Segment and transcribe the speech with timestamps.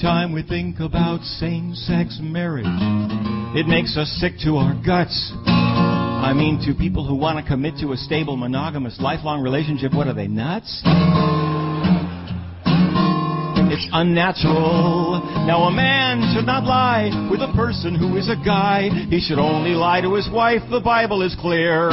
[0.00, 2.66] time we think about same sex marriage,
[3.56, 5.32] it makes us sick to our guts.
[5.46, 10.06] I mean, to people who want to commit to a stable, monogamous, lifelong relationship, what
[10.06, 10.82] are they, nuts?
[13.72, 15.22] It's unnatural.
[15.46, 18.88] Now, a man should not lie with a person who is a guy.
[19.08, 20.62] He should only lie to his wife.
[20.70, 21.90] The Bible is clear.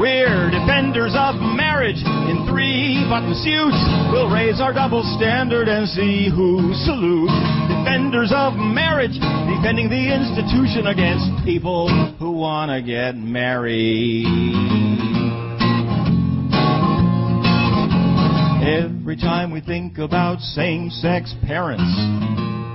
[0.00, 3.76] We're defenders of marriage in three button suits.
[4.10, 7.36] We'll raise our double standard and see who salutes.
[7.68, 14.24] Defenders of marriage, defending the institution against people who want to get married.
[18.64, 21.92] Every time we think about same sex parents,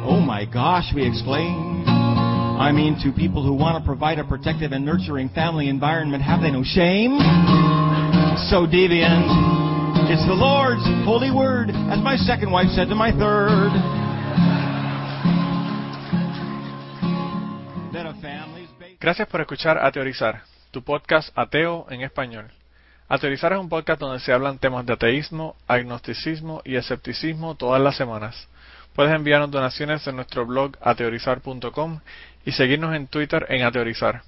[0.06, 1.95] oh my gosh, we exclaim.
[2.58, 6.42] I mean, to people who want to provide a protective and nurturing family environment, have
[6.42, 7.20] they no shame?
[8.50, 9.28] So deviant.
[10.08, 13.72] It's the Lord's holy word, as my second wife said to my third.
[19.00, 19.78] Gracias por escuchar
[20.72, 22.52] tu podcast ateo en español.
[23.08, 27.82] A Teorizar es un podcast donde se hablan temas de ateísmo, agnosticismo y escepticismo todas
[27.82, 28.48] las semanas.
[28.96, 29.12] Puedes
[29.52, 32.00] donaciones en nuestro blog ateorizar.com
[32.46, 34.22] y seguirnos en Twitter en Ateorizar.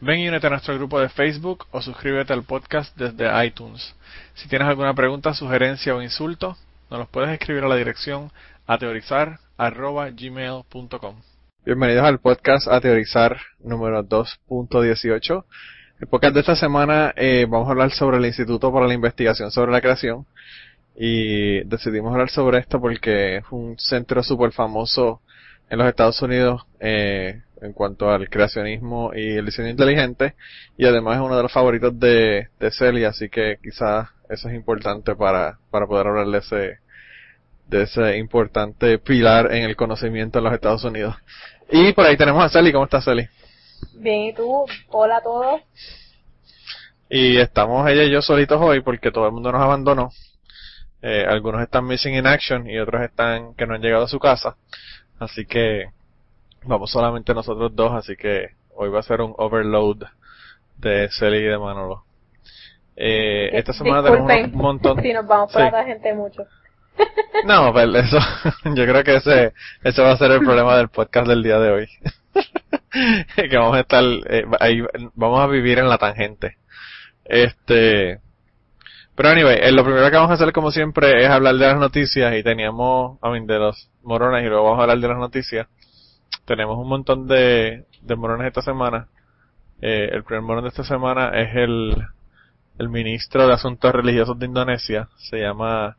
[0.00, 3.94] Ven y únete a nuestro grupo de Facebook o suscríbete al podcast desde iTunes.
[4.34, 6.58] Si tienes alguna pregunta, sugerencia o insulto,
[6.90, 8.30] nos los puedes escribir a la dirección
[8.66, 11.16] ateorizar.gmail.com.
[11.64, 15.44] Bienvenidos al podcast Ateorizar número 2.18.
[15.98, 19.50] El podcast de esta semana eh, vamos a hablar sobre el Instituto para la Investigación
[19.50, 20.26] sobre la Creación
[20.94, 25.22] y decidimos hablar sobre esto porque es un centro súper famoso
[25.70, 30.34] en los Estados Unidos eh, en cuanto al creacionismo y el diseño inteligente
[30.76, 34.54] y además es uno de los favoritos de, de Celia así que quizás eso es
[34.54, 36.78] importante para, para poder hablar de ese
[37.68, 41.16] de ese importante pilar en el conocimiento en los Estados Unidos
[41.70, 43.26] y por ahí tenemos a Celi ¿cómo estás Celi?
[43.94, 44.64] Bien, ¿y tú?
[44.88, 45.60] Hola a todos.
[47.08, 50.10] y estamos ella y yo solitos hoy porque todo el mundo nos abandonó
[51.02, 54.18] eh, algunos están missing in action y otros están que no han llegado a su
[54.18, 54.56] casa.
[55.18, 55.90] Así que
[56.66, 60.04] vamos solamente nosotros dos, así que hoy va a ser un overload
[60.76, 62.04] de Celi y de Manolo.
[62.96, 64.98] Eh, esta semana tenemos Disculpen un montón.
[65.02, 65.58] Si nos vamos Sí.
[65.58, 66.44] la gente mucho.
[67.44, 68.18] No, pero eso,
[68.74, 69.52] yo creo que ese,
[69.84, 71.88] ese va a ser el problema del podcast del día de hoy.
[73.36, 74.82] que vamos a estar, eh, ahí,
[75.14, 76.56] vamos a vivir en la tangente.
[77.24, 78.20] Este,
[79.14, 81.78] pero anyway, eh, lo primero que vamos a hacer como siempre es hablar de las
[81.78, 85.18] noticias y teníamos, I mean, de los morones y luego vamos a hablar de las
[85.18, 85.66] noticias.
[86.44, 87.84] Tenemos un montón de,
[88.16, 89.08] morones esta semana.
[89.80, 91.96] Eh, el primer morón de esta semana es el,
[92.78, 95.08] el ministro de Asuntos Religiosos de Indonesia.
[95.16, 95.96] Se llama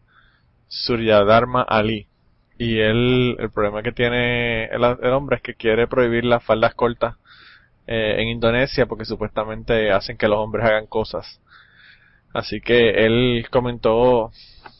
[0.67, 2.07] Suryadharma Ali.
[2.57, 6.73] Y él, el problema que tiene el, el hombre es que quiere prohibir las faldas
[6.73, 7.15] cortas
[7.85, 11.39] eh, en Indonesia porque supuestamente hacen que los hombres hagan cosas.
[12.33, 14.31] Así que él comentó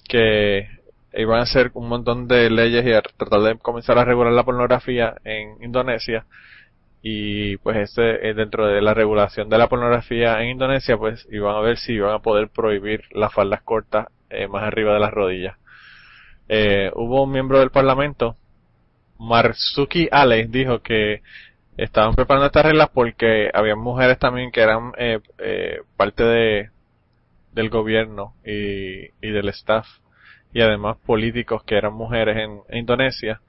[0.09, 0.67] que
[1.13, 4.44] iban a hacer un montón de leyes y a tratar de comenzar a regular la
[4.44, 6.25] pornografía en Indonesia.
[7.01, 11.56] Y pues ese, eh, dentro de la regulación de la pornografía en Indonesia, pues iban
[11.56, 15.12] a ver si iban a poder prohibir las faldas cortas eh, más arriba de las
[15.12, 15.57] rodillas.
[16.50, 18.38] Eh, hubo un miembro del parlamento,
[19.19, 21.22] Marzuki Ale, dijo que
[21.78, 26.69] estaban preparando estas reglas porque había mujeres también que eran eh, eh, parte de
[27.53, 29.88] del gobierno y, y del staff
[30.53, 33.41] y además políticos que eran mujeres en, Indonesia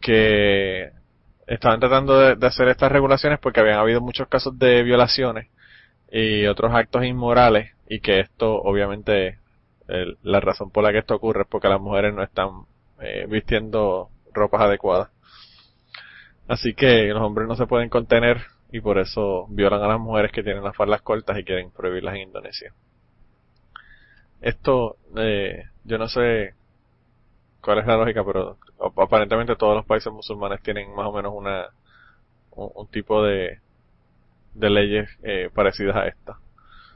[0.00, 0.90] que
[1.46, 5.48] estaban tratando de, hacer estas regulaciones porque habían habido muchos casos de violaciones
[6.10, 9.38] y otros actos inmorales y que esto obviamente
[10.22, 12.48] la razón por la que esto ocurre es porque las mujeres no están
[13.00, 15.10] eh, vistiendo ropas adecuadas.
[16.48, 20.32] Así que los hombres no se pueden contener y por eso violan a las mujeres
[20.32, 22.72] que tienen las faldas cortas y quieren prohibirlas en Indonesia
[24.48, 26.54] esto, eh, yo no sé
[27.62, 31.32] cuál es la lógica, pero ap- aparentemente todos los países musulmanes tienen más o menos
[31.34, 31.68] una
[32.52, 33.58] un, un tipo de
[34.54, 36.38] de leyes eh, parecidas a esta.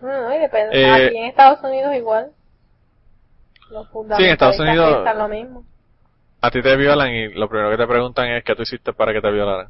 [0.00, 0.80] No, y depende.
[0.80, 2.30] Eh, Aquí en Estados Unidos igual.
[3.70, 5.64] Los Sí, en Estados Unidos- piensan lo mismo.
[6.40, 9.12] A ti te violan y lo primero que te preguntan es qué tú hiciste para
[9.12, 9.68] que te violaran.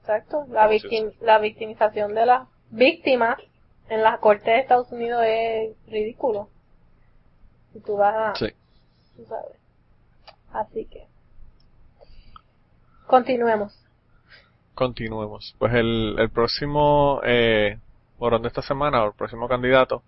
[0.00, 0.44] Exacto.
[0.50, 3.36] La, victim- la victimización de las víctimas
[3.88, 6.48] en las cortes de Estados Unidos es ridículo.
[7.74, 8.34] Si tú vas a...
[8.36, 8.46] Sí.
[9.16, 9.56] tú sabes.
[10.52, 11.08] Así que...
[13.08, 13.76] Continuemos.
[14.74, 15.56] Continuemos.
[15.58, 17.78] Pues el, el próximo eh,
[18.18, 20.04] morón de esta semana, o el próximo candidato,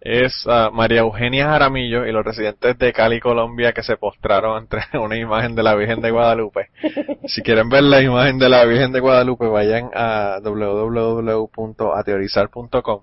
[0.00, 5.16] es María Eugenia Jaramillo y los residentes de Cali, Colombia, que se postraron ante una
[5.16, 6.70] imagen de la Virgen de Guadalupe.
[7.26, 13.02] Si quieren ver la imagen de la Virgen de Guadalupe, vayan a www.ateorizar.com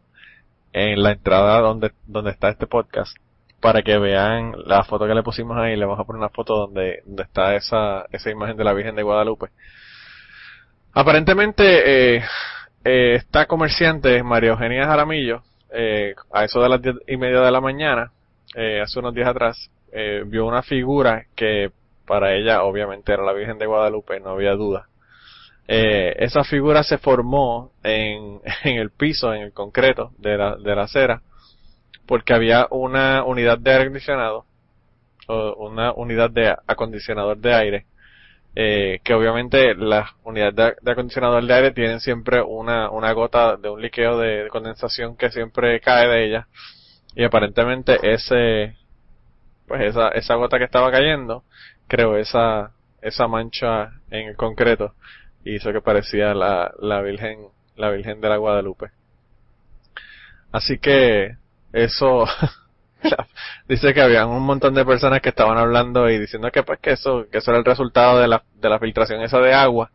[0.73, 3.17] en la entrada donde, donde está este podcast
[3.62, 5.75] para que vean la foto que le pusimos ahí.
[5.75, 9.04] Le vamos a poner una foto donde, está esa, esa imagen de la Virgen de
[9.04, 9.48] Guadalupe.
[10.94, 12.24] Aparentemente, eh,
[12.84, 15.44] eh, esta comerciante, María Eugenia Jaramillo,
[15.74, 18.12] eh, a eso de las diez y media de la mañana,
[18.56, 21.72] eh, hace unos días atrás, eh, vio una figura que
[22.06, 24.88] para ella obviamente era la Virgen de Guadalupe, no había duda.
[25.68, 30.84] Esa figura se formó en, en el piso, en el concreto de la, de la
[30.84, 31.22] acera,
[32.12, 34.46] porque había una unidad de aire acondicionado,
[35.30, 37.86] o una unidad de acondicionador de aire,
[38.54, 43.69] eh, que obviamente las unidades de, acondicionador de aire tienen siempre una, una gota de
[43.69, 46.48] un de, de, condensación que siempre cae de ella
[47.16, 48.75] y aparentemente ese
[49.66, 51.46] pues esa, esa gota que estaba cayendo
[51.88, 54.96] creó esa, esa mancha en el concreto
[55.46, 57.48] y hizo que parecía la, la Virgen
[57.78, 58.92] la Virgen de la Guadalupe.
[60.52, 61.40] Así que
[61.73, 62.25] eso
[63.68, 66.91] dice que habían un montón de personas que estaban hablando y diciendo que pues que
[66.91, 69.91] eso que eso era el resultado de la de la filtración esa de agua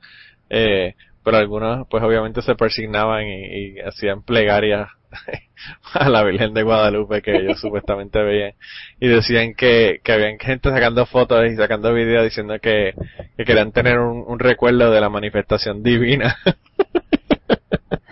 [0.51, 0.95] eh,
[1.25, 4.89] pero algunos pues obviamente se persignaban y, y hacían plegarias
[5.95, 8.53] a la Virgen de Guadalupe que ellos supuestamente veían.
[9.01, 12.95] Y decían que, que habían gente sacando fotos y sacando videos diciendo que,
[13.37, 16.37] que querían tener un, un recuerdo de la manifestación divina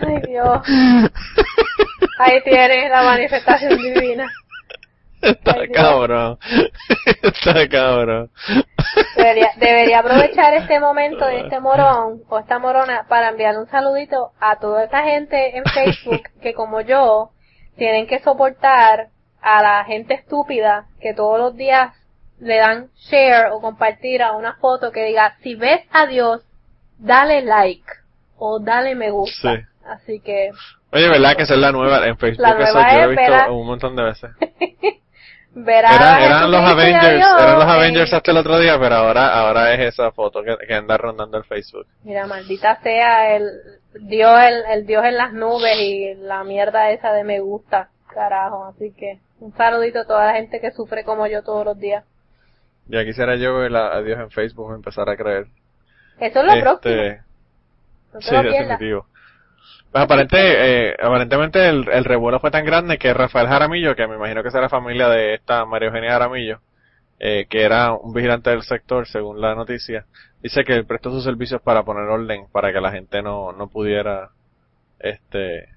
[0.06, 0.61] Ay Dios.
[2.19, 4.31] Ahí tienes la manifestación divina.
[5.21, 6.39] Está Ay, cabrón.
[7.23, 8.31] Está cabrón.
[9.17, 14.33] Debería, debería aprovechar este momento de este morón o esta morona para enviar un saludito
[14.39, 17.31] a toda esta gente en Facebook que como yo
[17.77, 19.09] tienen que soportar
[19.41, 21.93] a la gente estúpida que todos los días
[22.39, 26.43] le dan share o compartir a una foto que diga si ves a Dios
[26.99, 27.85] dale like
[28.37, 29.56] o dale me gusta.
[29.56, 29.62] Sí.
[29.86, 30.50] Así que
[30.92, 32.42] Oye, ¿verdad que esa es la nueva en Facebook?
[32.42, 34.31] La Eso nueva yo lo he visto un montón de veces.
[35.54, 38.94] verá a Eran, eran los Avengers, eran los en- Avengers hasta el otro día, pero
[38.96, 41.86] ahora, ahora es esa foto que, que anda rondando el Facebook.
[42.02, 43.50] Mira, maldita sea el
[44.00, 48.64] Dios, el, el Dios en las nubes y la mierda esa de me gusta, carajo.
[48.66, 52.04] Así que un saludito a toda la gente que sufre como yo todos los días.
[52.86, 55.46] Ya quisiera yo ver a, Dios en Facebook empezar a creer.
[56.20, 56.94] Eso es lo próximo.
[56.94, 57.20] Este,
[58.12, 59.06] No te sí, definitivo.
[59.94, 64.17] Pues aparente, eh, aparentemente el, el revuelo fue tan grande que Rafael Jaramillo, que me
[64.17, 66.58] imagino que será familia de esta María Eugenia Jaramillo,
[67.20, 70.05] eh, que era un vigilante del sector, según la noticia,
[70.43, 74.31] dice que prestó sus servicios para poner orden, para que la gente no, no pudiera,
[74.99, 75.69] este,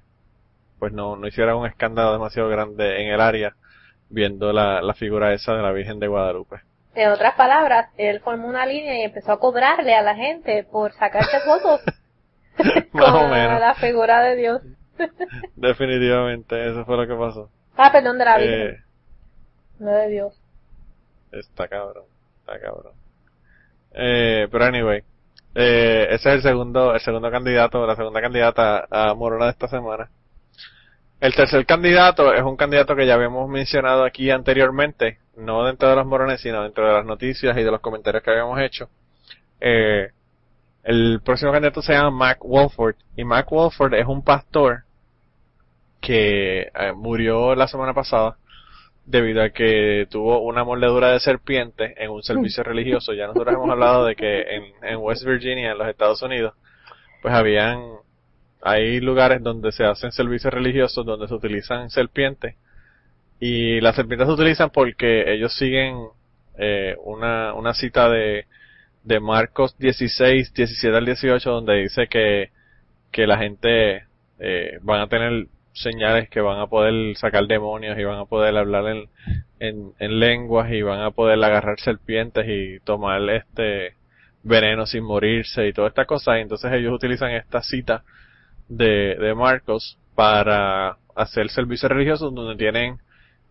[0.79, 3.53] pues no, no hiciera un escándalo demasiado grande en el área,
[4.09, 6.55] viendo la, la figura esa de la Virgen de Guadalupe.
[6.95, 10.91] En otras palabras, él formó una línea y empezó a cobrarle a la gente por
[10.93, 11.81] sacarse fotos
[12.93, 13.59] Más o menos.
[13.59, 14.61] la figura de Dios.
[15.55, 17.49] Definitivamente, eso fue lo que pasó.
[17.75, 18.83] Ah, perdón, de la Virgen, Eh,
[19.79, 20.41] no de Dios.
[21.31, 22.05] Está cabrón,
[22.39, 22.93] está cabrón.
[23.93, 25.03] Eh, pero anyway,
[25.55, 29.67] eh, ese es el segundo, el segundo candidato, la segunda candidata a Morona de esta
[29.67, 30.09] semana.
[31.19, 35.95] El tercer candidato es un candidato que ya habíamos mencionado aquí anteriormente, no dentro de
[35.95, 38.87] los morones, sino dentro de las noticias y de los comentarios que habíamos hecho.
[39.59, 40.11] Eh,
[40.87, 44.83] el próximo candidato se llama Mac Wolford, y Mac Wolford es un pastor
[45.99, 48.37] que eh, murió la semana pasada
[49.05, 53.13] debido a que tuvo una mordedura de serpiente en un servicio religioso.
[53.13, 56.53] Ya nosotros hemos hablado de que en, en West Virginia, en los Estados Unidos,
[57.21, 57.83] pues habían,
[58.61, 62.55] hay lugares donde se hacen servicios religiosos donde se utilizan serpientes
[63.41, 65.97] y las serpientes se utilizan porque ellos siguen
[66.57, 68.45] eh, una, una cita de,
[69.07, 72.51] de Marcos 16, 17 al 18 donde dice que,
[73.11, 74.03] que la gente
[74.39, 78.57] eh, van a tener señales que van a poder sacar demonios y van a poder
[78.57, 79.09] hablar en,
[79.59, 83.93] en, en lenguas y van a poder agarrar serpientes y tomar este
[84.43, 86.37] veneno sin morirse y toda esta cosa.
[86.37, 88.03] Y entonces ellos utilizan esta cita
[88.67, 92.97] de, de Marcos para hacer servicios religiosos donde tienen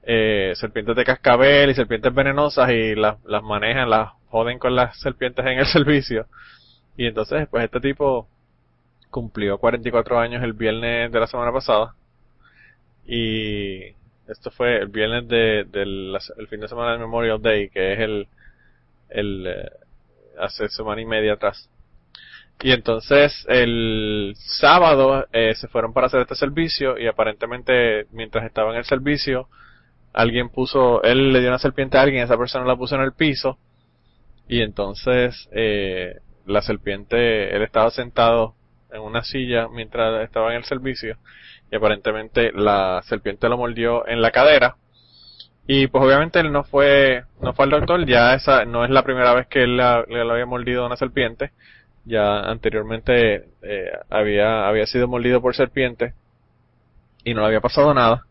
[0.03, 4.99] eh, serpientes de cascabel y serpientes venenosas y las, las manejan, las joden con las
[5.01, 6.27] serpientes en el servicio
[6.97, 8.29] y entonces pues este tipo
[9.11, 11.95] cumplió 44 años el viernes de la semana pasada
[13.07, 13.97] y
[14.29, 18.01] esto fue el viernes de, del el fin de semana del Memorial Day, que es
[18.01, 18.29] el,
[19.09, 19.71] el eh,
[20.39, 21.71] hace semana y media atrás.
[22.61, 28.73] Y entonces el sábado eh, se fueron para hacer este servicio y aparentemente mientras estaba
[28.73, 29.49] en el servicio
[30.13, 33.13] alguien puso, él le dio una serpiente a alguien, esa persona la puso en el
[33.13, 33.59] piso
[34.49, 38.55] y entonces eh, la serpiente, él estaba sentado
[38.93, 41.17] en una silla mientras estaba en el servicio
[41.71, 44.77] y aparentemente la serpiente lo mordió en la cadera.
[45.67, 48.07] Y pues obviamente él no fue no fue al doctor.
[48.07, 51.51] Ya esa no es la primera vez que él le, había mordido una serpiente.
[52.05, 56.15] Ya anteriormente eh, había había sido mordido por serpiente
[57.25, 58.23] y no le había pasado nada.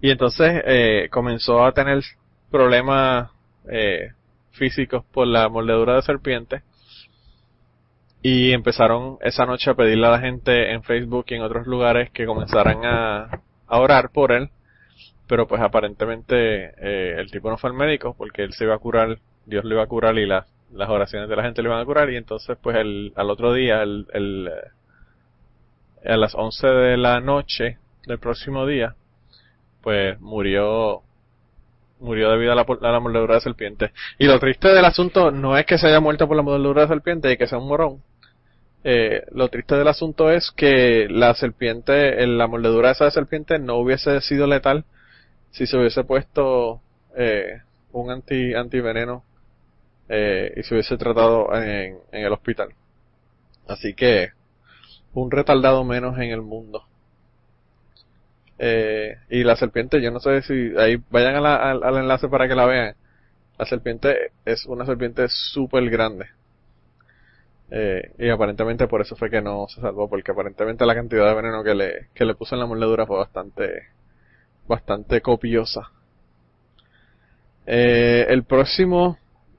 [0.00, 2.02] Y entonces eh, comenzó a tener
[2.50, 3.30] problemas
[3.70, 4.12] eh,
[4.52, 6.62] físicos por la mordedura de serpiente
[8.22, 12.10] y empezaron esa noche a pedirle a la gente en Facebook y en otros lugares
[12.10, 14.50] que comenzaran a, orar por él.
[15.26, 18.78] Pero pues aparentemente eh, el tipo no fue al médico porque él se iba a
[18.78, 21.80] curar, Dios le iba a curar y las las oraciones de la gente le iban
[21.80, 24.48] a curar y entonces pues el, al otro día, el, el,
[26.02, 28.94] eh, a las 11 de la noche del próximo día,
[29.82, 31.02] pues murió
[32.02, 33.92] murió debido a la, a la mordedura de serpiente.
[34.18, 36.88] Y lo triste del asunto no es que se haya muerto por la mordedura de
[36.88, 38.02] serpiente y que sea un morón,
[38.84, 43.76] eh, lo triste del asunto es que la serpiente, la mordedura esa de serpiente no
[43.76, 44.84] hubiese sido letal
[45.52, 46.80] si se hubiese puesto
[47.16, 47.60] eh,
[47.92, 49.24] un anti antiveneno
[50.08, 52.70] eh, y se hubiese tratado en, el hospital.
[53.68, 54.30] Así que
[55.14, 56.84] un retardado menos en el mundo.
[58.64, 62.64] Eh, y la serpiente, yo no sé si ahí vayan al enlace para que la
[62.64, 62.94] vean.
[63.58, 66.26] La serpiente es una serpiente súper grande.
[67.72, 71.34] Eh, y aparentemente por eso fue que no se salvó, porque aparentemente la cantidad de
[71.34, 73.88] veneno que le, que le puso en la mordedura fue bastante,
[74.68, 75.90] bastante copiosa.
[77.66, 79.18] Eh, el próximo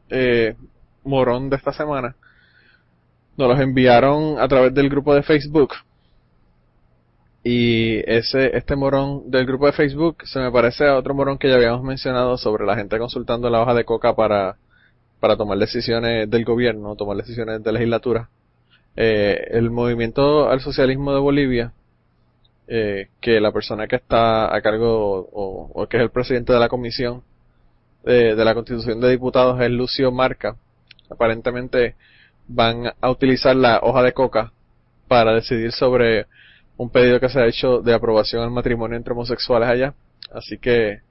[0.09, 0.55] eh,
[1.03, 2.15] morón de esta semana
[3.35, 5.73] nos los enviaron a través del grupo de Facebook.
[7.43, 11.49] Y ese, este morón del grupo de Facebook se me parece a otro morón que
[11.49, 14.57] ya habíamos mencionado sobre la gente consultando la hoja de coca para
[15.23, 18.27] para tomar decisiones del gobierno, tomar decisiones de legislatura.
[18.97, 21.71] Eh, el movimiento al socialismo de Bolivia,
[22.67, 26.67] eh, que la persona que está a cargo o, que es el presidente de la
[26.67, 27.23] comisión
[28.03, 30.57] de, de la constitución de diputados es Lucio Marca,
[31.09, 31.95] aparentemente
[32.45, 34.51] van a utilizar la hoja de coca
[35.07, 36.25] para decidir sobre
[36.77, 39.93] un pedido que se ha hecho de aprobación al matrimonio entre homosexuales allá.
[40.31, 41.01] Así que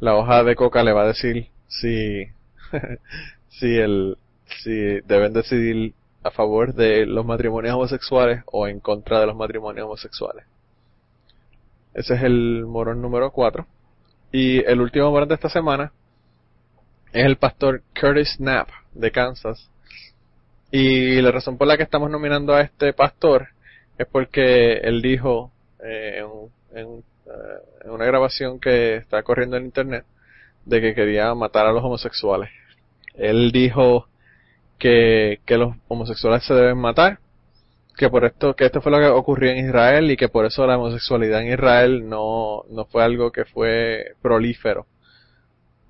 [0.00, 2.26] la hoja de coca le va a decir si
[3.48, 4.18] si el
[4.62, 9.84] si deben decidir a favor de los matrimonios homosexuales o en contra de los matrimonios
[9.84, 10.44] homosexuales.
[11.92, 13.66] Ese es el morón número 4.
[14.32, 15.92] Y el último morón de esta semana
[17.12, 19.70] es el pastor Curtis Knapp de Kansas.
[20.70, 23.48] Y la razón por la que estamos nominando a este pastor
[23.98, 26.22] es porque él dijo eh,
[26.72, 30.04] en, en, eh, en una grabación que está corriendo en internet
[30.64, 32.50] de que quería matar a los homosexuales
[33.14, 34.08] él dijo
[34.78, 37.18] que, que los homosexuales se deben matar,
[37.96, 40.66] que por esto, que esto fue lo que ocurrió en Israel y que por eso
[40.66, 44.86] la homosexualidad en Israel no, no fue algo que fue prolífero.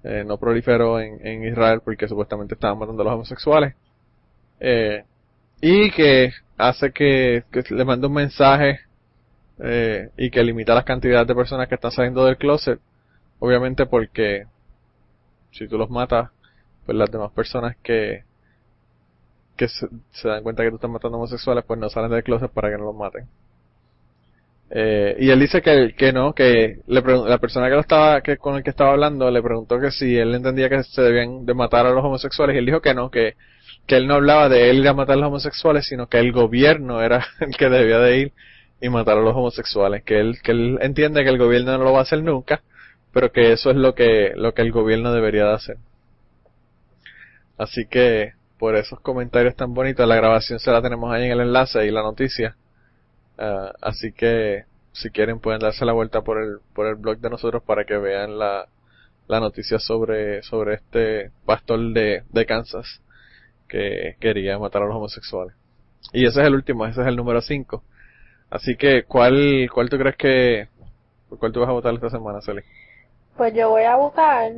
[0.05, 3.75] Eh, no proliferó en, en Israel porque supuestamente estaban matando a los homosexuales.
[4.61, 5.03] Eh,
[5.63, 8.81] y que hace que, le mande un mensaje
[9.59, 12.81] eh, y que limita las cantidades de personas que están saliendo del closet.
[13.39, 14.47] Obviamente porque
[15.53, 16.31] si tú los matas
[16.85, 18.25] pues las demás personas que
[19.57, 19.89] que se,
[20.25, 22.85] dan cuenta que tú estás matando homosexuales pues no salen del closet para que no
[22.85, 23.27] los maten
[24.71, 28.37] eh, y él dice que, que no que le la persona que lo estaba que
[28.37, 31.55] con el que estaba hablando le preguntó que si él entendía que se debían de
[31.55, 33.35] matar a los homosexuales y él dijo que no que
[33.87, 36.33] que él no hablaba de él ir a matar a los homosexuales sino que el
[36.33, 38.33] gobierno era el que debía de ir
[38.81, 41.93] y matar a los homosexuales que él que él entiende que el gobierno no lo
[41.93, 42.63] va a hacer nunca
[43.13, 45.77] pero que eso es lo que lo que el gobierno debería de hacer
[47.57, 51.41] Así que por esos comentarios tan bonitos, la grabación se la tenemos ahí en el
[51.41, 52.57] enlace y la noticia.
[53.39, 57.31] Uh, así que si quieren pueden darse la vuelta por el, por el blog de
[57.31, 58.67] nosotros para que vean la,
[59.27, 63.01] la noticia sobre, sobre este pastor de, de Kansas
[63.75, 65.55] que quería matar a los homosexuales.
[66.13, 67.83] Y ese es el último, ese es el número 5.
[68.51, 70.69] Así que, ¿cuál, cuál tú crees que,
[71.29, 72.63] por cuál tú vas a votar esta semana, Celi?
[73.37, 74.53] Pues yo voy a votar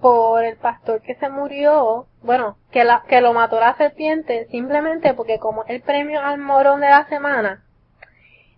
[0.00, 5.14] por el pastor que se murió, bueno, que, la, que lo mató la serpiente, simplemente
[5.14, 7.62] porque como el premio al morón de la semana,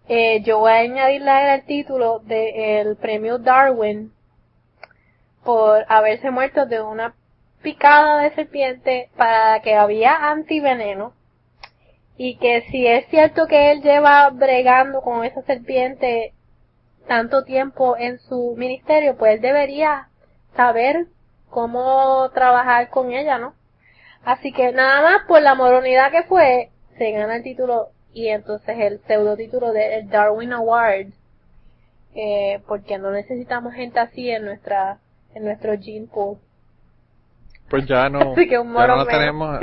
[0.08, 4.10] eh, yo voy a añadirle el título del premio Darwin
[5.44, 7.14] por haberse muerto de una
[7.66, 11.14] picada de serpiente para que había antiveneno
[12.16, 16.32] y que si es cierto que él lleva bregando con esa serpiente
[17.08, 20.10] tanto tiempo en su ministerio, pues él debería
[20.54, 21.08] saber
[21.50, 23.56] cómo trabajar con ella, ¿no?
[24.24, 28.76] Así que nada más por la moronidad que fue, se gana el título y entonces
[28.78, 31.08] el pseudo título del Darwin Award,
[32.14, 35.00] eh, porque no necesitamos gente así en nuestra
[35.34, 36.38] en nuestro gene pool.
[37.68, 39.60] Pues ya no, ya no tenemos,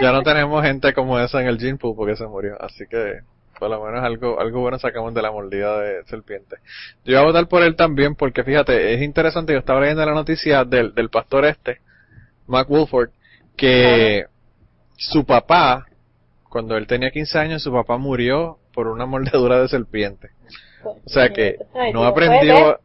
[0.00, 3.20] ya no tenemos gente como esa en el pool porque se murió, así que
[3.58, 6.56] por lo menos algo, algo bueno sacamos de la mordida de serpiente.
[7.04, 10.12] Yo voy a votar por él también porque fíjate, es interesante, yo estaba leyendo la
[10.12, 11.78] noticia del, del pastor este,
[12.46, 13.10] Mac Wolford,
[13.56, 14.26] que
[14.96, 15.86] su papá,
[16.48, 20.30] cuando él tenía 15 años, su papá murió por una mordedura de serpiente.
[20.84, 21.56] O sea que
[21.92, 22.78] no aprendió,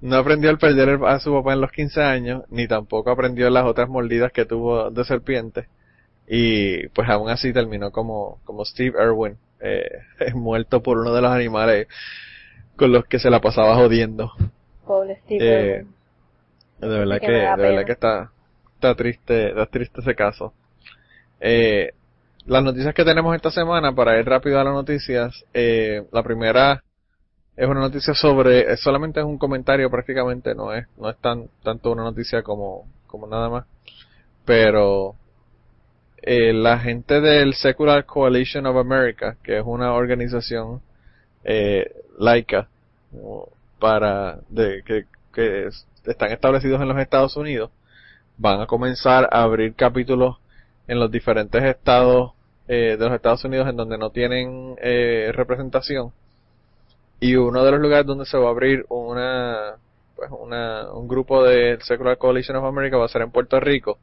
[0.00, 3.64] no aprendió al perder a su papá en los 15 años, ni tampoco aprendió las
[3.64, 5.66] otras mordidas que tuvo de serpiente.
[6.28, 9.88] Y pues aún así terminó como, como Steve Irwin, eh,
[10.34, 11.88] muerto por uno de los animales
[12.76, 14.32] con los que se la pasaba jodiendo.
[14.84, 15.86] Pobre Steve eh,
[16.80, 18.30] De verdad que, de verdad que está,
[18.74, 20.52] está triste, está triste ese caso.
[21.40, 21.92] Eh,
[22.44, 26.82] las noticias que tenemos esta semana, para ir rápido a las noticias, eh, la primera
[27.56, 31.90] es una noticia sobre, solamente es un comentario prácticamente, no es, no es tan, tanto
[31.90, 33.64] una noticia como, como nada más,
[34.44, 35.14] pero
[36.22, 40.82] eh, la gente del Secular Coalition of America, que es una organización
[41.44, 42.68] eh, laica
[43.78, 45.68] para de que, que
[46.04, 47.70] están establecidos en los Estados Unidos,
[48.36, 50.36] van a comenzar a abrir capítulos
[50.88, 52.32] en los diferentes estados
[52.68, 56.12] eh, de los Estados Unidos en donde no tienen eh, representación
[57.20, 59.76] y uno de los lugares donde se va a abrir una
[60.14, 63.98] pues una, un grupo de Secular Coalition of America va a ser en Puerto Rico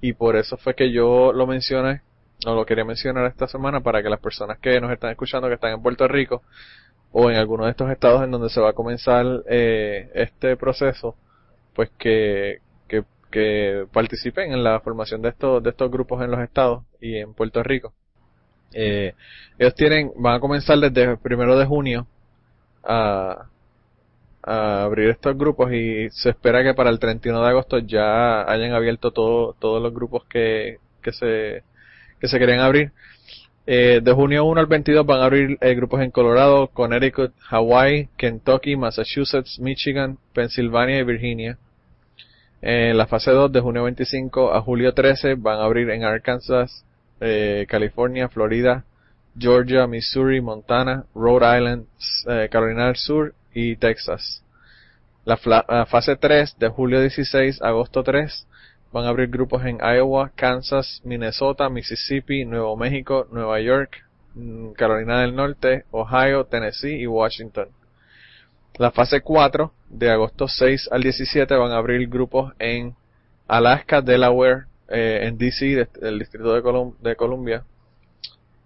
[0.00, 2.02] y por eso fue que yo lo mencioné
[2.46, 5.54] o lo quería mencionar esta semana para que las personas que nos están escuchando que
[5.54, 6.42] están en Puerto Rico
[7.12, 11.16] o en alguno de estos estados en donde se va a comenzar eh, este proceso
[11.74, 16.40] pues que, que, que participen en la formación de estos de estos grupos en los
[16.40, 17.92] estados y en Puerto Rico.
[18.72, 19.14] Eh,
[19.58, 22.06] ellos tienen van a comenzar desde el primero de junio
[22.84, 23.46] a,
[24.42, 28.72] a abrir estos grupos y se espera que para el 31 de agosto ya hayan
[28.72, 31.62] abierto todo, todos los grupos que, que se
[32.20, 32.92] que se querían abrir.
[33.66, 38.08] Eh, de junio 1 al 22 van a abrir eh, grupos en Colorado, Connecticut, Hawaii,
[38.16, 41.58] Kentucky, Massachusetts, Michigan, Pensilvania y Virginia.
[42.62, 46.84] En la fase 2 de junio 25 a julio 13 van a abrir en Arkansas,
[47.20, 48.84] eh, California, Florida,
[49.36, 51.86] Georgia, Missouri, Montana, Rhode Island,
[52.28, 54.42] eh, Carolina del Sur y Texas.
[55.24, 55.36] La,
[55.86, 58.46] fase 3 de julio 16 a agosto 3
[58.92, 65.20] van a abrir grupos en Iowa, Kansas, Minnesota, Mississippi, Nuevo México, Nueva York, mm, Carolina
[65.20, 67.68] del Norte, Ohio, Tennessee y Washington.
[68.78, 72.96] La fase 4 de agosto 6 al 17 van a abrir grupos en
[73.46, 77.64] Alaska, Delaware, eh, en DC, el Distrito de, de Columbia,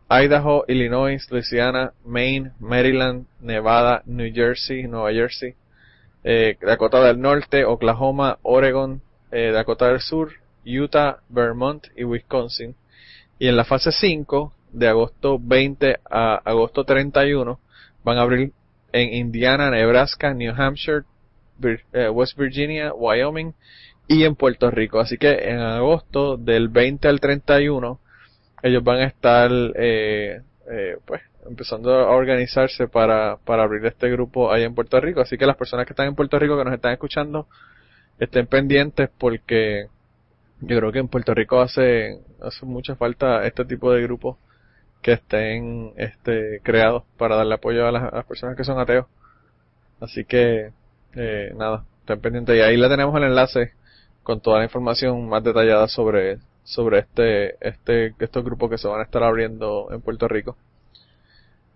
[0.08, 5.54] Idaho, Illinois, Louisiana, Maine, Maryland, Nevada, New Jersey, Nueva Jersey,
[6.22, 10.32] eh, Dakota del Norte, Oklahoma, Oregon, eh, Dakota del Sur,
[10.64, 12.74] Utah, Vermont y Wisconsin.
[13.38, 17.58] Y en la fase 5, de agosto 20 a agosto 31,
[18.02, 18.52] van a abrir
[18.92, 21.04] en Indiana, Nebraska, New Hampshire,
[21.92, 23.54] eh, West Virginia, Wyoming
[24.06, 25.00] y en Puerto Rico.
[25.00, 28.00] Así que en agosto del 20 al 31
[28.64, 34.50] ellos van a estar eh, eh, pues empezando a organizarse para, para abrir este grupo
[34.50, 35.20] ahí en Puerto Rico.
[35.20, 37.46] Así que las personas que están en Puerto Rico que nos están escuchando
[38.18, 39.88] estén pendientes porque
[40.62, 44.38] yo creo que en Puerto Rico hace, hace mucha falta este tipo de grupos
[45.02, 49.04] que estén este, creados para darle apoyo a las, personas que son ateos.
[50.00, 50.70] Así que,
[51.16, 52.56] eh, nada, estén pendientes.
[52.56, 53.74] Y ahí le tenemos el enlace
[54.22, 59.00] con toda la información más detallada sobre, sobre este, este, estos grupos que se van
[59.00, 60.56] a estar abriendo en Puerto Rico.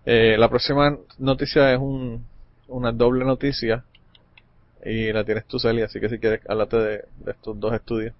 [0.05, 2.25] Eh, la próxima noticia es un,
[2.67, 3.83] una doble noticia
[4.83, 8.13] y la tienes tú, Celia, así que si quieres, háblate de, estos dos estudios.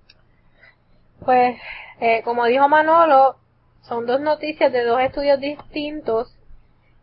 [1.24, 1.58] Pues,
[2.00, 3.38] eh, como dijo Manolo,
[3.84, 6.36] son dos noticias de dos estudios distintos.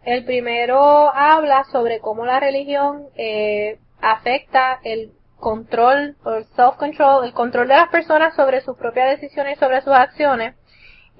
[0.04, 0.78] El primero
[1.12, 5.12] habla sobre cómo la religión eh, afecta el
[5.46, 9.92] control o self-control, el control de las personas sobre sus propias decisiones y sobre sus
[9.92, 10.56] acciones.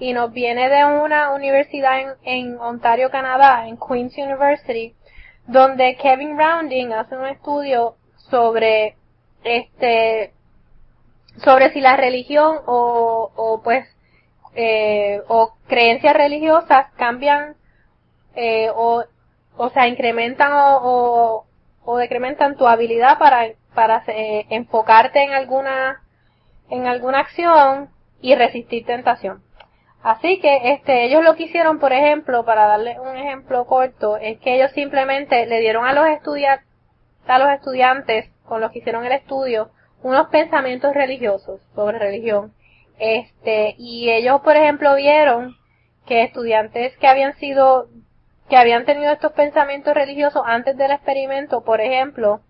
[0.01, 4.97] Y nos viene de una universidad en, en Ontario, Canadá, en Queen's University,
[5.47, 7.95] donde Kevin Rounding hace un estudio
[8.29, 8.97] sobre
[9.45, 10.33] este
[11.45, 13.87] sobre si la religión o, o pues
[14.57, 17.55] eh, o creencias religiosas cambian
[18.35, 19.05] eh, o,
[19.57, 21.47] o sea, incrementan o,
[21.85, 26.03] o, decrementan tu habilidad para, para eh, enfocarte en alguna,
[26.69, 29.45] en alguna acción y resistir tentación.
[30.03, 34.41] Así que este, ellos lo que hicieron, por ejemplo, para darle un ejemplo corto, es
[34.41, 36.67] que ellos simplemente le dieron a los estudiantes,
[37.29, 39.71] a los estudiantes con los que hicieron el estudio,
[40.03, 42.53] unos pensamientos religiosos sobre religión
[42.99, 45.57] este, y ellos, por ejemplo, vieron
[46.07, 47.89] que estudiantes que habían sido,
[48.49, 52.41] que habían tenido estos pensamientos religiosos antes del experimento, por ejemplo,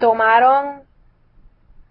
[0.00, 0.82] tomaron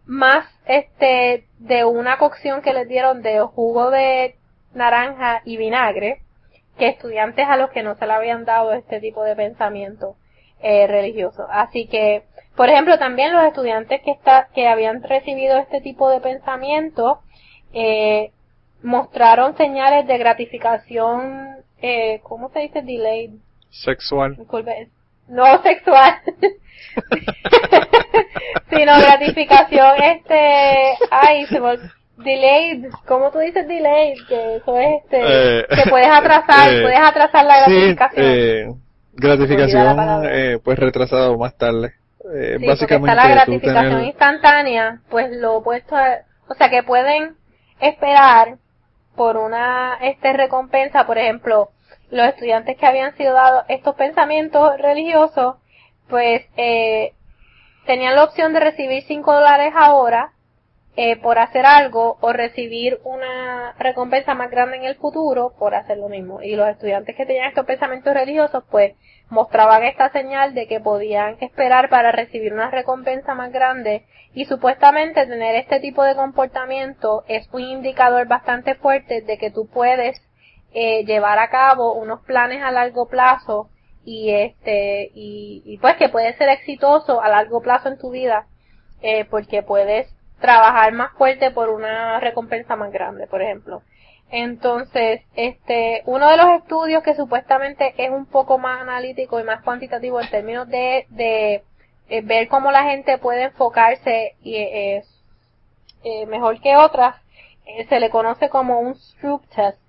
[0.06, 4.36] más este de una cocción que les dieron de jugo de
[4.74, 6.22] naranja y vinagre
[6.78, 10.16] que estudiantes a los que no se le habían dado este tipo de pensamiento
[10.62, 11.46] eh, religioso.
[11.50, 12.24] Así que,
[12.56, 17.22] por ejemplo, también los estudiantes que está, que habían recibido este tipo de pensamiento
[17.74, 18.32] eh,
[18.82, 22.82] mostraron señales de gratificación, eh, ¿cómo se dice?
[22.82, 23.32] Delayed.
[23.70, 24.36] Sexual.
[25.30, 26.16] No sexual.
[28.70, 31.78] sino gratificación, este, ay, se me
[32.18, 34.18] delayed, ¿cómo tú dices delayed?
[34.28, 38.26] Que eso es este, eh, que puedes atrasar, eh, puedes atrasar la gratificación.
[38.26, 38.74] eh,
[39.14, 41.94] gratificación, eh, pues retrasado más tarde.
[42.34, 47.36] Eh, sí, básicamente está la gratificación instantánea, pues lo opuesto a, o sea que pueden
[47.80, 48.58] esperar
[49.16, 51.70] por una este recompensa, por ejemplo,
[52.12, 55.58] los estudiantes que habían sido dados estos pensamientos religiosos,
[56.08, 57.14] pues eh,
[57.86, 60.34] tenían la opción de recibir 5 dólares ahora
[60.96, 65.98] eh, por hacer algo o recibir una recompensa más grande en el futuro por hacer
[65.98, 66.42] lo mismo.
[66.42, 68.96] Y los estudiantes que tenían estos pensamientos religiosos, pues
[69.30, 75.26] mostraban esta señal de que podían esperar para recibir una recompensa más grande y supuestamente
[75.26, 80.22] tener este tipo de comportamiento es un indicador bastante fuerte de que tú puedes
[80.74, 83.70] eh, llevar a cabo unos planes a largo plazo
[84.06, 88.48] y este y, y, pues que puedes ser exitoso a largo plazo en tu vida
[89.02, 90.08] eh, porque puedes
[90.40, 93.82] trabajar más fuerte por una recompensa más grande por ejemplo.
[94.32, 99.64] Entonces este uno de los estudios que supuestamente es un poco más analítico y más
[99.64, 101.64] cuantitativo en términos de, de
[102.10, 105.04] eh, ver cómo la gente puede enfocarse y eh,
[106.04, 107.16] eh, mejor que otras,
[107.88, 109.80] se le conoce como un Stroop Test,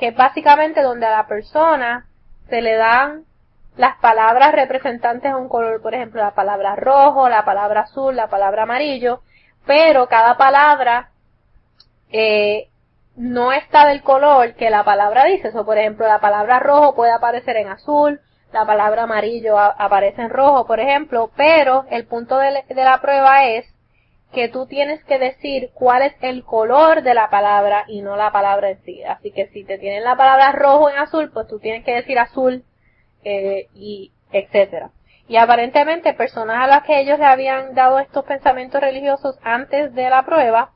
[0.00, 2.06] que es básicamente donde a la persona
[2.48, 3.24] se le dan
[3.76, 8.28] las palabras representantes de un color, por ejemplo, la palabra rojo, la palabra azul, la
[8.28, 9.22] palabra amarillo,
[9.66, 11.10] pero cada palabra
[13.16, 15.50] no está del color que la palabra dice.
[15.56, 18.20] O por ejemplo, la palabra rojo puede aparecer en azul,
[18.52, 23.66] la palabra amarillo aparece en rojo, por ejemplo, pero el punto de, la prueba es
[24.32, 28.30] que tú tienes que decir cuál es el color de la palabra y no la
[28.30, 29.02] palabra en sí.
[29.02, 32.18] Así que si te tienen la palabra rojo en azul, pues tú tienes que decir
[32.18, 32.64] azul
[33.24, 34.90] eh, y etcétera.
[35.28, 40.10] Y aparentemente personas a las que ellos le habían dado estos pensamientos religiosos antes de
[40.10, 40.72] la prueba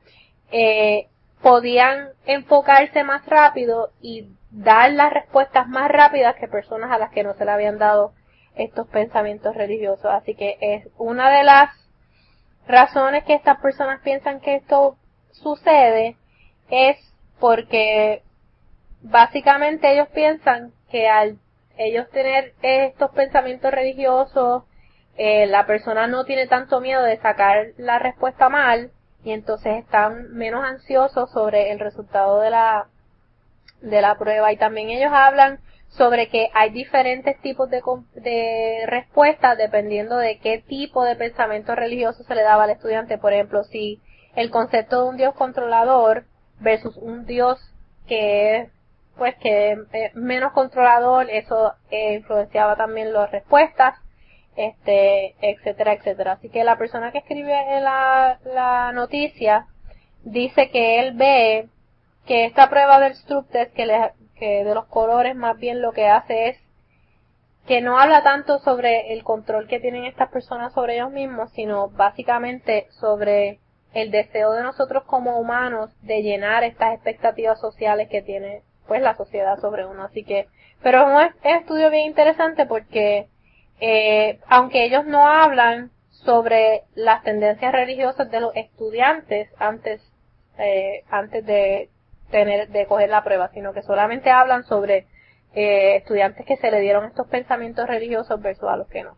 [0.51, 1.07] eh,
[1.41, 7.23] podían enfocarse más rápido y dar las respuestas más rápidas que personas a las que
[7.23, 8.13] no se le habían dado
[8.55, 10.05] estos pensamientos religiosos.
[10.05, 11.84] Así que es una de las
[12.67, 14.97] razones que estas personas piensan que esto
[15.31, 16.17] sucede
[16.69, 16.97] es
[17.39, 18.23] porque
[19.01, 21.37] básicamente ellos piensan que al
[21.77, 24.63] ellos tener estos pensamientos religiosos,
[25.17, 28.91] eh, la persona no tiene tanto miedo de sacar la respuesta mal
[29.23, 32.87] y entonces están menos ansiosos sobre el resultado de la
[33.81, 34.51] de la prueba.
[34.51, 35.59] Y también ellos hablan
[35.97, 37.81] sobre que hay diferentes tipos de,
[38.15, 43.17] de respuestas dependiendo de qué tipo de pensamiento religioso se le daba al estudiante.
[43.17, 44.01] Por ejemplo, si
[44.35, 46.25] el concepto de un Dios controlador
[46.59, 47.59] versus un Dios
[48.07, 48.69] que
[49.17, 53.95] pues que es menos controlador, eso eh, influenciaba también las respuestas,
[54.57, 56.33] este, etcétera, etcétera.
[56.33, 59.67] Así que la persona que escribe la, la noticia
[60.23, 61.69] dice que él ve
[62.25, 63.85] que esta prueba del Stroop Test que,
[64.37, 66.57] que de los colores más bien lo que hace es
[67.67, 71.89] que no habla tanto sobre el control que tienen estas personas sobre ellos mismos, sino
[71.89, 73.59] básicamente sobre
[73.93, 79.15] el deseo de nosotros como humanos de llenar estas expectativas sociales que tiene pues la
[79.15, 80.03] sociedad sobre uno.
[80.03, 80.47] Así que,
[80.83, 83.27] pero es un estudio bien interesante porque
[83.79, 90.01] eh, aunque ellos no hablan sobre las tendencias religiosas de los estudiantes antes
[90.57, 91.89] eh, antes de
[92.31, 95.07] tener de coger la prueba, sino que solamente hablan sobre
[95.53, 99.15] eh, estudiantes que se le dieron estos pensamientos religiosos versus a los que no.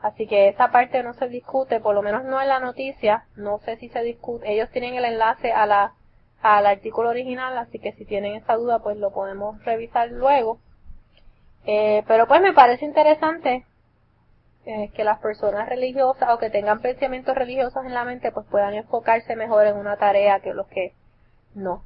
[0.00, 3.58] Así que esa parte no se discute, por lo menos no en la noticia, no
[3.58, 4.50] sé si se discute.
[4.50, 5.92] Ellos tienen el enlace a la
[6.42, 10.58] al artículo original, así que si tienen esa duda, pues lo podemos revisar luego.
[11.66, 13.66] Eh, pero pues me parece interesante
[14.64, 18.74] eh, que las personas religiosas o que tengan pensamientos religiosos en la mente, pues puedan
[18.74, 20.94] enfocarse mejor en una tarea que los que
[21.54, 21.84] no.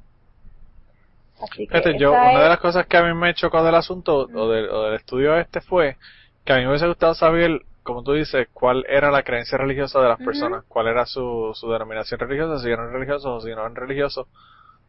[1.41, 4.49] Así que yo, una de las cosas que a mí me chocó del asunto o,
[4.49, 5.97] del, estudio este fue
[6.45, 9.99] que a mí me hubiese gustado saber, como tú dices, cuál era la creencia religiosa
[9.99, 13.61] de las personas, cuál era su, su denominación religiosa, si eran religiosos o si no
[13.61, 14.27] eran religiosos.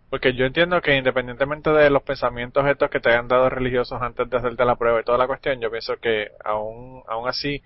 [0.08, 4.30] Porque yo entiendo que independientemente de los pensamientos estos que te hayan dado religiosos antes
[4.30, 7.62] de hacerte la prueba y toda la cuestión, yo pienso que aún, aún así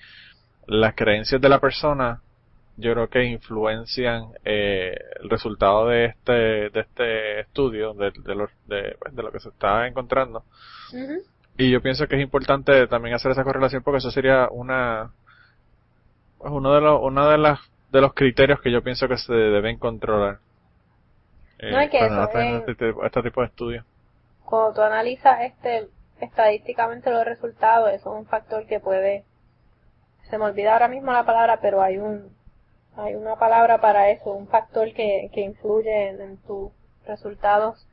[0.67, 2.23] las creencias de la persona
[2.81, 8.49] yo creo que influencian eh, el resultado de este de este estudio de, de, lo,
[8.67, 10.45] de, pues, de lo que se está encontrando.
[11.57, 15.11] Y yo pienso que es importante también hacer esa correlación porque eso sería una
[16.39, 17.61] pues, uno de los uno de las
[17.93, 20.39] de los criterios que yo pienso que se deben controlar.
[21.59, 22.23] Eh, no hay que eso,
[22.67, 23.85] este, este, tipo de estudios.
[24.45, 25.89] Cuando tú analizas este
[26.21, 29.25] estadísticamente los resultados eso es un factor que puede
[30.29, 32.31] se me olvida ahora mismo la palabra pero hay un
[32.97, 36.71] hay una palabra para eso, un factor que, que influye en, tus
[37.07, 37.87] resultados,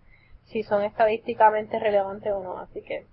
[0.46, 2.58] si son estadísticamente relevantes o no.
[2.60, 3.06] Así que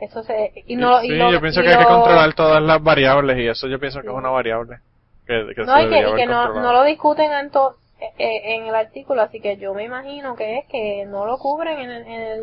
[0.00, 3.48] eso se y no sí, yo pienso que hay que controlar todas las variables y
[3.48, 4.80] eso yo pienso que es una variable
[5.26, 8.56] que, que no y que, y que no, no, lo discuten en to, eh, eh,
[8.56, 11.90] en el artículo así que yo me imagino que es que no lo cubren en,
[11.90, 12.42] en, el,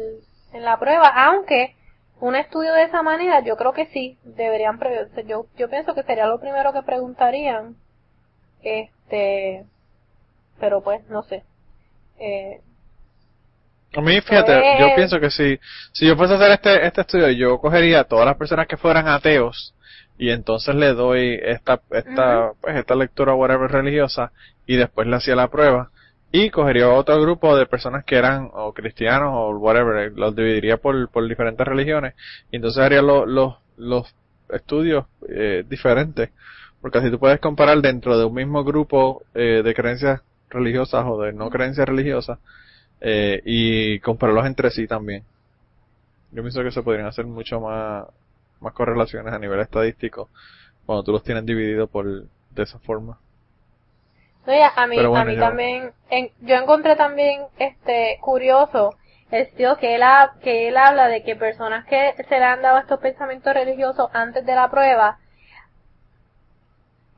[0.54, 1.76] en la prueba aunque
[2.22, 4.80] un estudio de esa manera yo creo que sí deberían
[5.28, 7.76] yo yo pienso que sería lo primero que preguntarían
[8.63, 9.65] este,
[10.60, 11.43] pero pues, no sé.
[12.19, 12.62] Eh,
[13.95, 15.60] a mí, fíjate, pues, yo pienso que si,
[15.91, 18.78] si yo fuese a hacer este, este estudio, yo cogería a todas las personas que
[18.78, 19.76] fueran ateos
[20.17, 24.32] y entonces le doy esta, esta, pues esta lectura whatever religiosa
[24.65, 25.89] y después le hacía la prueba.
[26.32, 31.10] Y cogería otro grupo de personas que eran o cristianos o whatever, los dividiría por,
[31.10, 32.15] por diferentes religiones.
[32.52, 34.15] Y entonces haría los, los, los
[34.49, 36.32] estudios eh, diferentes
[36.84, 41.22] porque así tú puedes comparar dentro de un mismo grupo eh, de creencias religiosas o
[41.22, 42.39] de no creencias religiosas
[43.00, 45.24] eh, y compararlos entre sí también.
[46.34, 48.06] Yo pienso que se podrían hacer mucho más,
[48.60, 50.28] más correlaciones a nivel estadístico
[50.86, 53.17] cuando tú los tienes divididos por de esa forma.
[54.46, 55.93] No, a mí, a mí también,
[56.41, 58.93] yo encontré también este curioso
[59.32, 60.04] el tío que él,
[60.41, 64.46] que él habla de que personas que se le han dado estos pensamientos religiosos antes
[64.46, 65.19] de la prueba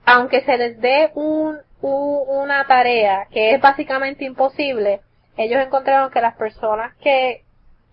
[0.06, 5.02] aunque se les dé un, una tarea que es básicamente imposible,
[5.38, 7.44] ellos encontraron que las personas que,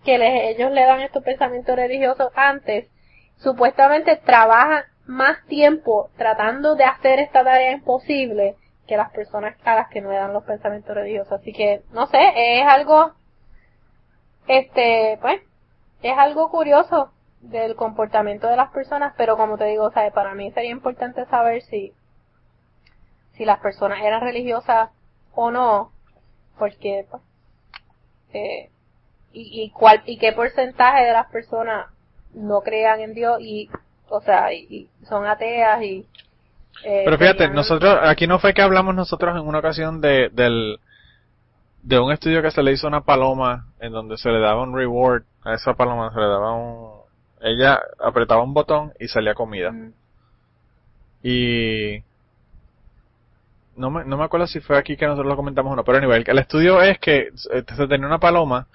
[0.03, 2.89] que les, ellos le dan estos pensamientos religiosos antes,
[3.37, 8.55] supuestamente trabajan más tiempo tratando de hacer esta tarea imposible
[8.87, 11.33] que las personas a las que no le dan los pensamientos religiosos.
[11.33, 13.11] Así que, no sé, es algo,
[14.47, 15.41] este, pues,
[16.01, 20.51] es algo curioso del comportamiento de las personas, pero como te digo, o para mí
[20.51, 21.93] sería importante saber si,
[23.33, 24.89] si las personas eran religiosas
[25.33, 25.91] o no,
[26.57, 27.21] porque pues,
[28.33, 28.69] eh,
[29.31, 31.87] y, y cuál y qué porcentaje de las personas
[32.33, 33.69] no crean en Dios y
[34.09, 36.05] o sea y, son ateas y
[36.83, 40.79] eh, pero fíjate nosotros aquí no fue que hablamos nosotros en una ocasión de del
[41.83, 44.63] de un estudio que se le hizo a una paloma en donde se le daba
[44.63, 47.03] un reward a esa paloma se le daba un
[47.43, 49.73] ella apretaba un botón y salía comida.
[51.21, 52.01] Y
[53.75, 55.99] no me, no me acuerdo si fue aquí que nosotros lo comentamos o no, pero
[55.99, 58.67] nivel, el estudio es que se tenía una paloma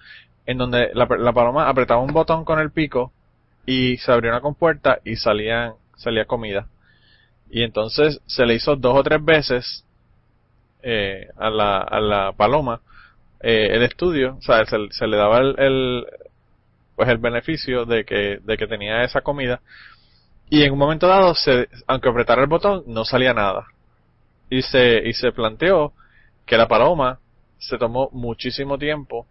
[0.47, 3.13] en donde la, la, paloma apretaba un botón con el pico
[3.67, 6.67] y se abrió una compuerta y salía, salía comida.
[7.51, 9.85] Y entonces se le hizo dos o tres veces
[10.83, 12.81] eh, a, la, a la paloma
[13.41, 16.07] eh, el estudio, o sea, se, se le daba el, el,
[16.97, 19.61] pues el beneficio de que, de que tenía esa comida
[20.51, 23.67] y en un momento dado, se, aunque apretara el botón, no salía nada
[24.51, 25.93] y se, y se planteó
[26.47, 27.21] que la paloma
[27.59, 29.27] se tomó muchísimo tiempo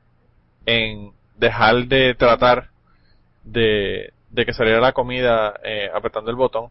[0.66, 2.70] en dejar de tratar
[3.44, 6.70] de, de que saliera la comida eh, apretando el botón.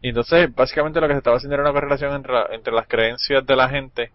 [0.00, 3.46] Y entonces, básicamente lo que se estaba haciendo era una correlación entre, entre las creencias
[3.46, 4.10] de la gente,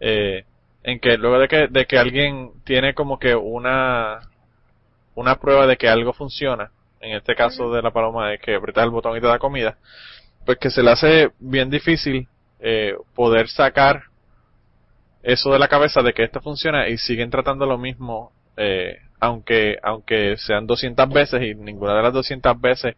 [0.00, 0.44] eh,
[0.82, 4.20] en que luego de que, de que alguien tiene como que una,
[5.14, 8.84] una prueba de que algo funciona, en este caso de la paloma de que apretas
[8.84, 9.76] el botón y te da comida,
[10.44, 12.28] pues que se le hace bien difícil
[12.62, 14.04] eh, poder sacar
[15.22, 19.78] eso de la cabeza de que esto funciona y siguen tratando lo mismo eh, aunque
[19.82, 22.96] aunque sean 200 veces y ninguna de las 200 veces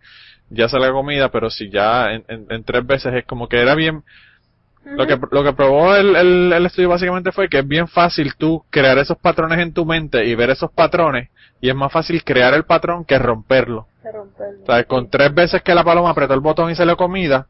[0.51, 4.03] ya sale comida pero si ya en, en, tres veces es como que era bien
[4.85, 8.35] Lo que, lo que probó el, el, el, estudio básicamente fue que es bien fácil
[8.37, 11.31] tú crear esos patrones en tu mente y ver esos patrones
[11.63, 13.87] y es más fácil crear el patrón que romperlo.
[14.03, 14.63] romperlo.
[14.65, 17.47] O sea, con tres veces que la paloma apretó el botón y se le comida,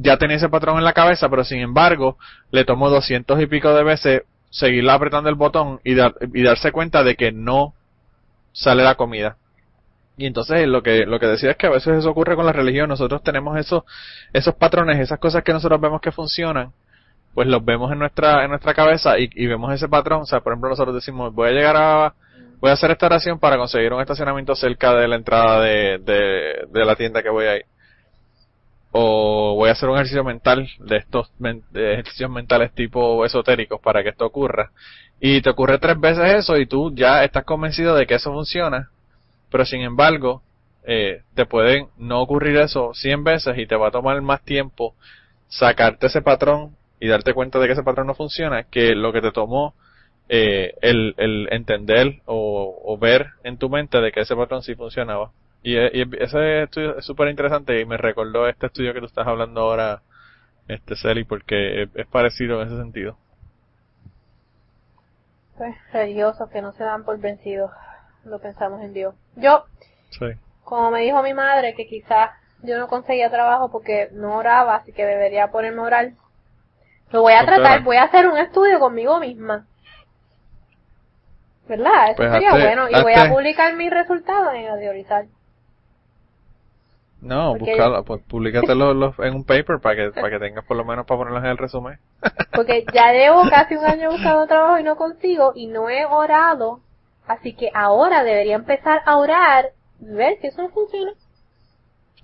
[0.00, 2.18] ya tenía ese patrón en la cabeza, pero sin embargo,
[2.50, 6.72] le tomó doscientos y pico de veces seguirla apretando el botón y, dar, y darse
[6.72, 7.74] cuenta de que no
[8.52, 9.36] sale la comida.
[10.16, 12.52] Y entonces lo que, lo que decía es que a veces eso ocurre con la
[12.52, 12.88] religión.
[12.88, 13.84] Nosotros tenemos esos,
[14.32, 16.72] esos patrones, esas cosas que nosotros vemos que funcionan,
[17.34, 20.22] pues los vemos en nuestra, en nuestra cabeza y, vemos ese patrón.
[20.22, 22.14] O sea, por ejemplo, nosotros decimos, voy a llegar a,
[22.60, 26.66] voy a hacer esta oración para conseguir un estacionamiento cerca de la entrada de, de,
[26.68, 27.64] de la tienda que voy a ir.
[28.92, 34.02] O voy a hacer un ejercicio mental de estos de ejercicios mentales tipo esotéricos para
[34.02, 34.70] que esto ocurra.
[35.20, 38.90] Y te ocurre tres veces eso y tú ya estás convencido de que eso funciona
[39.50, 40.42] pero sin embargo,
[40.84, 44.94] eh, te pueden no ocurrir eso 100 veces y te va a tomar más tiempo
[45.48, 49.20] sacarte ese patrón y darte cuenta de que ese patrón no funciona que lo que
[49.20, 49.74] te tomó
[50.28, 54.74] eh, el, el entender o, o, ver en tu mente de que ese patrón sí
[54.74, 55.30] funcionaba.
[55.62, 59.26] Y, y ese estudio es súper interesante y me recordó este estudio que tú estás
[59.26, 60.02] hablando ahora,
[60.68, 63.18] este Celi, porque es, es parecido en ese sentido.
[65.56, 67.70] Pues religiosos que no se dan por vencidos
[68.24, 69.14] lo pensamos en Dios.
[69.36, 69.64] Yo,
[70.64, 72.30] como me dijo mi madre, que quizás
[72.62, 76.10] yo no conseguía trabajo porque no oraba, así que debería ponerme a orar.
[77.10, 79.66] Lo voy a tratar, voy a hacer un estudio conmigo misma.
[81.66, 82.08] ¿Verdad?
[82.08, 82.88] Eso pues sería bueno.
[82.88, 85.26] Y voy a publicar mis resultados en Adiorizar.
[87.20, 91.04] No, buscalo, pues públicatelo en un paper para que, para que tengas por lo menos
[91.06, 91.98] para ponerlos en el resumen.
[92.52, 96.80] Porque ya llevo casi un año buscando trabajo y no consigo y no he orado
[97.28, 99.66] Así que ahora debería empezar a orar
[100.00, 101.12] y ver si eso no funciona.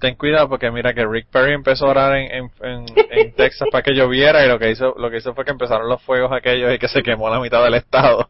[0.01, 3.83] Ten cuidado porque mira que Rick Perry empezó a orar en, en, en, Texas para
[3.83, 6.75] que lloviera y lo que hizo lo que hizo fue que empezaron los fuegos aquellos
[6.75, 8.29] y que se quemó la mitad del estado.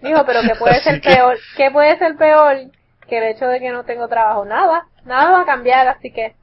[0.00, 1.38] Dijo, pero ¿qué puede ser peor?
[1.56, 2.56] ¿Qué puede ser peor
[3.12, 4.46] que el hecho de que no tengo trabajo?
[4.46, 6.34] Nada, nada va a cambiar, así que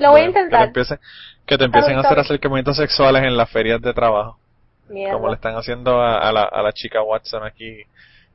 [0.00, 0.58] lo voy a intentar.
[0.58, 0.98] Que te empiecen,
[1.46, 4.40] que te empiecen a hacer acercamientos sexuales en las ferias de trabajo.
[4.88, 7.84] Como le están haciendo a, a, la, a la chica Watson aquí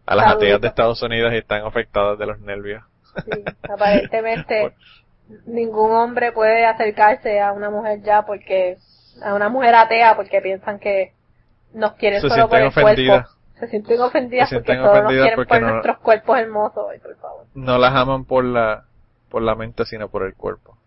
[0.06, 2.82] a las ateas de Estados Unidos y están afectadas de los nervios.
[3.16, 4.74] Sí, aparentemente
[5.48, 8.78] ningún hombre puede acercarse a una mujer ya porque
[9.22, 11.12] a una mujer atea porque piensan que
[11.74, 13.28] nos quieren solo por el cuerpo.
[13.60, 17.46] Se sienten ofendidas porque solo nos quieren por nuestros cuerpos hermosos, por favor.
[17.54, 18.84] No las aman por la
[19.30, 20.78] por la mente sino por el cuerpo.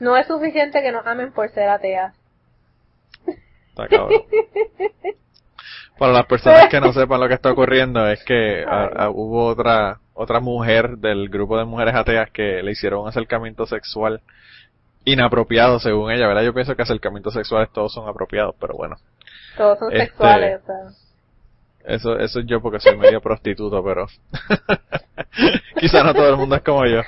[0.00, 2.14] No es suficiente que nos amen por ser ateas.
[3.68, 4.22] Está cabrón.
[5.98, 8.64] Para las personas que no sepan lo que está ocurriendo es que
[9.14, 14.20] hubo otra otra mujer del grupo de mujeres ateas que le hicieron un acercamiento sexual
[15.04, 16.42] inapropiado según ella, ¿verdad?
[16.42, 18.96] Yo pienso que acercamientos sexuales todos son apropiados, pero bueno.
[19.56, 21.03] Todos son este, sexuales, o sea.
[21.84, 24.06] Eso, eso es yo porque soy medio prostituto, pero
[25.78, 27.02] quizá no todo el mundo es como yo.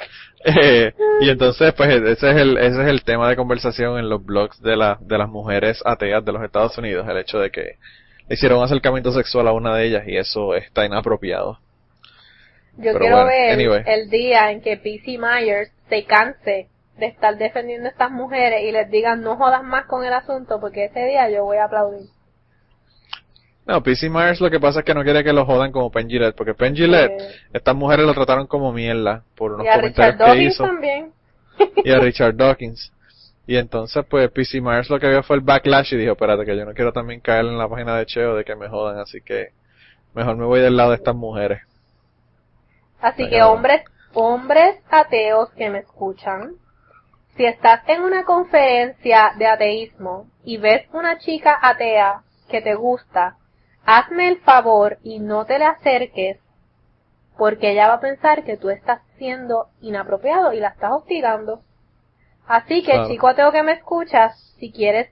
[0.44, 4.24] Eh, y entonces, pues ese es el, ese es el tema de conversación en los
[4.24, 7.76] blogs de, la, de las mujeres ateas de los Estados Unidos, el hecho de que
[8.28, 11.58] hicieron un acercamiento sexual a una de ellas y eso está inapropiado.
[12.76, 17.90] Yo quiero ver el día en que PC Myers se canse de estar defendiendo a
[17.90, 21.44] estas mujeres y les digan no jodas más con el asunto porque ese día yo
[21.44, 22.08] voy a aplaudir.
[23.66, 26.08] No, PC Myers lo que pasa es que no quiere que lo jodan como Penn
[26.36, 26.76] porque Penn
[27.52, 30.64] estas mujeres lo trataron como mierda por unos comentarios que hizo.
[30.64, 31.12] También.
[31.84, 32.92] Y a Richard Dawkins.
[33.46, 36.56] Y entonces, pues, PC Myers lo que vio fue el backlash y dijo, espérate, que
[36.56, 39.20] yo no quiero también caer en la página de Cheo de que me jodan, así
[39.20, 39.50] que
[40.14, 41.60] mejor me voy del lado de estas mujeres.
[43.00, 43.82] Así que hombres,
[44.14, 46.54] hombres ateos que me escuchan,
[47.36, 53.36] si estás en una conferencia de ateísmo y ves una chica atea que te gusta,
[53.86, 56.38] hazme el favor y no te le acerques
[57.38, 61.60] porque ella va a pensar que tú estás siendo inapropiado y la estás hostigando.
[62.46, 65.10] Así que, chico ateo que me escuchas, si quieres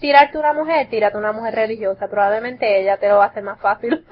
[0.00, 2.08] tirarte una mujer, tírate una mujer religiosa.
[2.08, 4.04] Probablemente ella te lo va a hacer más fácil.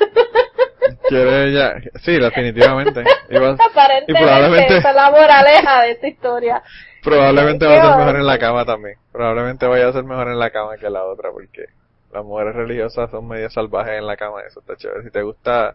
[1.09, 1.75] ¿Quiere ella?
[2.03, 3.05] Sí, definitivamente.
[3.31, 6.63] Y, probablemente esa es la moraleja de esta historia.
[7.03, 8.97] Probablemente va a ser mejor en la cama también.
[9.13, 11.67] Probablemente vaya a ser mejor en la cama que la otra porque
[12.13, 14.41] las mujeres religiosas son medio salvajes en la cama.
[14.47, 15.05] Eso está chévere.
[15.05, 15.75] Si te gusta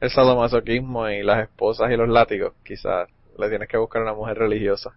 [0.00, 3.08] el sadomasoquismo y las esposas y los látigos, quizás
[3.38, 4.92] le tienes que buscar una mujer religiosa.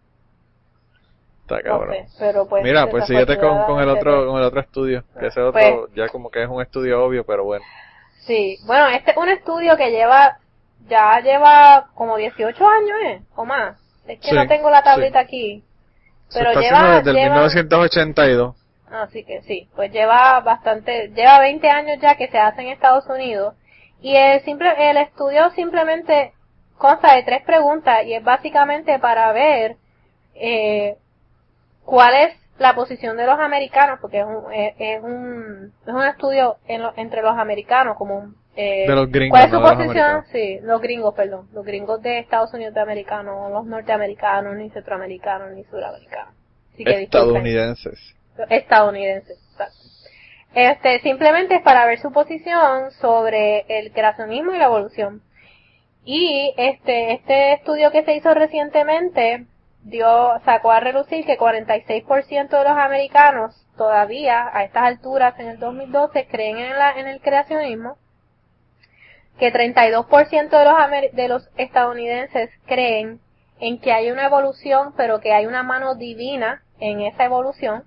[1.41, 1.95] Está cabrón.
[2.19, 5.41] pero pues, Mira, pues síguete con, con el otro con el otro estudio, que ese
[5.41, 7.65] otro pues ya como que es un estudio obvio, pero bueno.
[8.21, 10.37] Sí, bueno, este es un estudio que lleva
[10.87, 13.21] ya lleva como 18 años, ¿eh?
[13.35, 13.77] O más.
[14.07, 15.63] Es que no tengo la tablita aquí.
[16.33, 18.55] Pero lleva desde el 1982.
[18.93, 23.07] Así que sí, pues lleva bastante, lleva 20 años ya que se hace en Estados
[23.07, 23.55] Unidos
[24.01, 26.33] y el, simple, el estudio simplemente
[26.77, 29.77] consta de tres preguntas y es básicamente para ver
[30.35, 30.97] eh,
[31.83, 36.57] cuál es la posición de los americanos, porque es un, es, un, es un estudio
[36.67, 39.39] entre los americanos, como eh, de los gringos.
[39.39, 40.25] ¿Cuál es su posición?
[40.31, 41.47] Sí, los gringos, perdón.
[41.51, 46.35] Los gringos de Estados Unidos de americanos, los norteamericanos, ni centroamericanos, ni suramericanos.
[46.77, 48.15] Estadounidenses.
[48.49, 49.39] Estadounidenses,
[50.55, 55.21] Este, simplemente es para ver su posición sobre el creacionismo y la evolución.
[56.05, 59.45] Y este, este estudio que se hizo recientemente
[59.83, 65.59] dio, sacó a relucir que 46% de los americanos todavía a estas alturas en el
[65.59, 67.97] 2012 creen en, la, en el creacionismo,
[69.39, 73.19] que 32% de los, de los estadounidenses creen
[73.59, 77.85] en que hay una evolución, pero que hay una mano divina en esa evolución,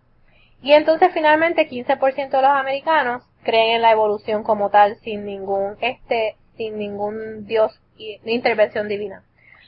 [0.67, 5.77] y entonces finalmente 15% de los americanos creen en la evolución como tal, sin ningún,
[5.81, 9.23] este, sin ningún dios y intervención divina.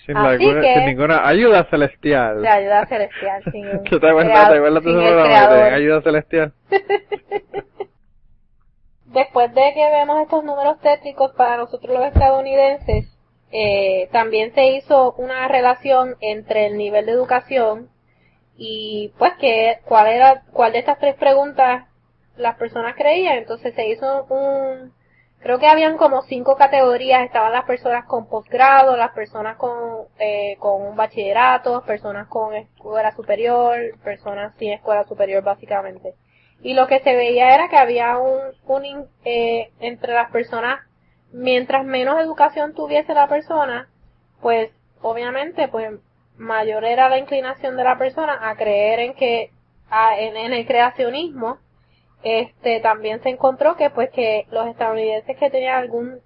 [0.04, 0.16] Sin,
[0.86, 2.42] ninguna ayuda celestial.
[2.42, 3.44] De ayuda celestial.
[3.52, 6.52] Sin ¿Qué te te ayuda celestial?
[9.04, 13.16] Después de que vemos estos números tétricos para nosotros los estadounidenses,
[13.52, 17.88] eh, también se hizo una relación entre el nivel de educación
[18.58, 21.86] y pues que cuál era cuál de estas tres preguntas
[22.36, 24.92] las personas creían entonces se hizo un
[25.40, 30.56] creo que habían como cinco categorías, estaban las personas con posgrado, las personas con, eh,
[30.58, 36.14] con un bachillerato, personas con escuela superior, personas sin escuela superior básicamente.
[36.60, 40.80] Y lo que se veía era que había un, un eh, entre las personas,
[41.32, 43.88] mientras menos educación tuviese la persona,
[44.40, 45.92] pues obviamente pues
[46.38, 49.50] mayor era la inclinación de la persona a creer en que
[50.18, 51.58] en, en el creacionismo
[52.22, 56.20] este también se encontró que pues que los estadounidenses que tenían algún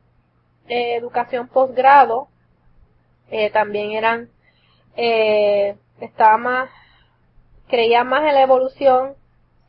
[0.69, 2.29] eh, educación posgrado
[3.31, 4.29] eh, también eran
[4.97, 6.71] eh, estaban más
[7.69, 9.15] creían más en la evolución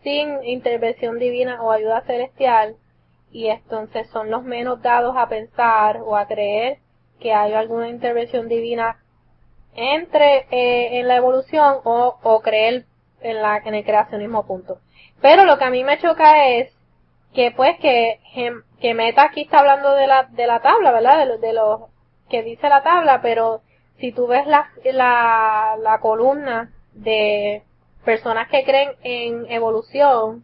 [0.03, 2.75] sin intervención divina o ayuda celestial
[3.31, 6.79] y entonces son los menos dados a pensar o a creer
[7.19, 9.02] que hay alguna intervención divina
[9.75, 12.85] entre eh, en la evolución o, o creer
[13.21, 14.79] en la en el creacionismo punto
[15.21, 16.69] pero lo que a mí me choca es
[17.33, 18.19] que pues que,
[18.79, 21.17] que Meta aquí está hablando de la, de la tabla, ¿verdad?
[21.17, 21.89] De lo, de lo
[22.29, 23.61] que dice la tabla, pero
[23.99, 27.63] si tú ves la, la, la columna de
[28.05, 30.43] personas que creen en evolución,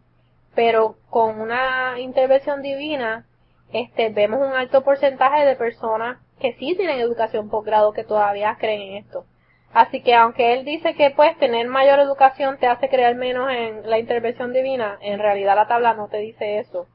[0.56, 3.26] pero con una intervención divina,
[3.72, 8.82] este, vemos un alto porcentaje de personas que sí tienen educación posgrado que todavía creen
[8.82, 9.26] en esto.
[9.74, 13.88] Así que aunque él dice que pues tener mayor educación te hace creer menos en
[13.88, 16.88] la intervención divina, en realidad la tabla no te dice eso.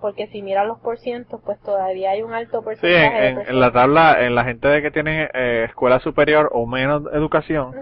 [0.00, 3.34] Porque si miras los porcientos, pues todavía hay un alto porcentaje.
[3.34, 7.02] Sí, en, la tabla, en la gente de que tiene eh, escuela superior o menos
[7.12, 7.74] educación,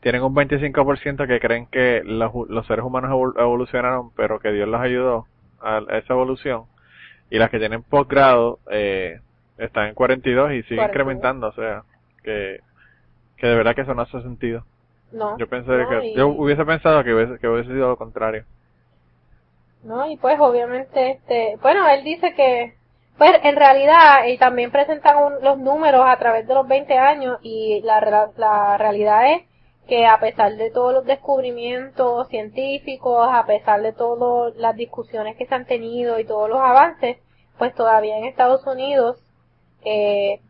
[0.00, 5.26] tienen un 25% que creen que los, seres humanos evolucionaron, pero que Dios los ayudó
[5.60, 6.64] a, esa evolución.
[7.30, 9.20] Y las que tienen posgrado eh,
[9.58, 11.82] están en 42 y siguen incrementando, o sea,
[12.22, 12.60] que
[13.42, 14.64] que de verdad que eso no hace sentido.
[15.10, 15.36] No.
[15.36, 18.44] Yo pensé que, yo hubiese pensado que hubiese, que hubiese sido lo contrario.
[19.82, 22.76] No, y pues obviamente, este, bueno, él dice que,
[23.18, 27.82] pues en realidad, y también presentan los números a través de los 20 años, y
[27.82, 29.42] la, la realidad es
[29.88, 35.46] que a pesar de todos los descubrimientos científicos, a pesar de todas las discusiones que
[35.46, 37.18] se han tenido y todos los avances,
[37.58, 39.21] pues todavía en Estados Unidos,
[39.84, 40.40] eh,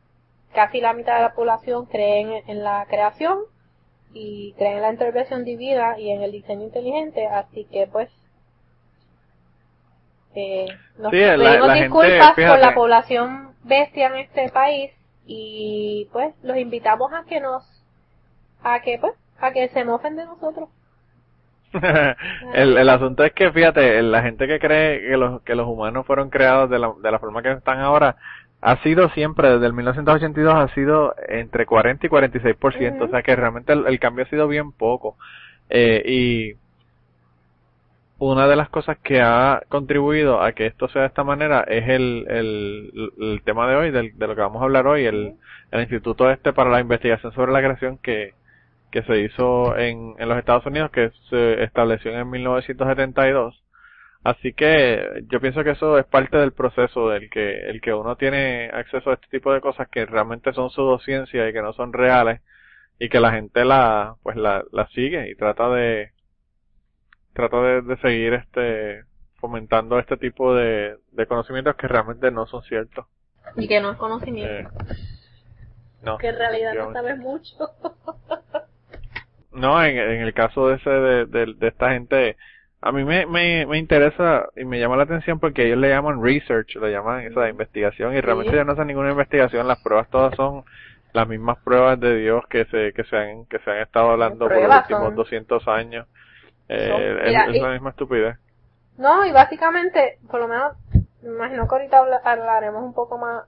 [0.54, 3.38] casi la mitad de la población cree en, la creación
[4.12, 8.10] y cree en la intervención divina y en el diseño inteligente, así que pues
[10.34, 10.66] eh,
[10.98, 14.90] nos pedimos disculpas por la población bestia en este país
[15.26, 17.62] y pues los invitamos a que nos
[18.62, 20.68] a que pues a que se mofen de nosotros.
[22.54, 26.06] El, el asunto es que fíjate la gente que cree que los que los humanos
[26.06, 28.16] fueron creados de la, de la forma que están ahora
[28.62, 33.08] ha sido siempre, desde el 1982 ha sido entre 40 y 46%, por ciento, o
[33.08, 35.16] sea que realmente el, cambio ha sido bien poco.
[35.68, 36.56] Eh, y
[38.18, 41.88] una de las cosas que ha contribuido a que esto sea de esta manera es
[41.88, 45.34] el, el, el tema de hoy, del, de lo que vamos a hablar hoy, el,
[45.72, 48.34] el Instituto este para la Investigación sobre la Creación que,
[48.92, 53.60] que se hizo en, en los Estados Unidos, que se estableció en 1972
[54.24, 58.16] Así que yo pienso que eso es parte del proceso del que el que uno
[58.16, 61.92] tiene acceso a este tipo de cosas que realmente son pseudociencia y que no son
[61.92, 62.40] reales
[63.00, 66.12] y que la gente la pues la, la sigue y trata de
[67.32, 69.04] trato de, de seguir este
[69.42, 73.06] fomentando este tipo de, de conocimientos que realmente no son ciertos.
[73.56, 74.70] Y que no es conocimiento.
[74.84, 74.94] Eh,
[76.02, 76.16] no.
[76.18, 77.56] que en realidad no sabes mucho.
[79.50, 82.38] No, en, en el caso de ese de, de, de esta gente,
[82.82, 86.22] a mí me, me, me interesa y me llama la atención porque ellos le llaman
[86.22, 88.56] research, le llaman esa investigación y realmente Sí.
[88.56, 90.64] ya no hacen ninguna investigación, las pruebas todas son
[91.12, 94.48] las mismas pruebas de Dios que se que se han que se han estado hablando
[94.48, 96.06] por los últimos son- 200 años.
[96.68, 98.36] Eh, Son- es, mira, es y- la misma estupidez.
[98.98, 100.72] No, y básicamente, por lo menos,
[101.22, 103.44] me imagino que ahorita habla- hablaremos un poco más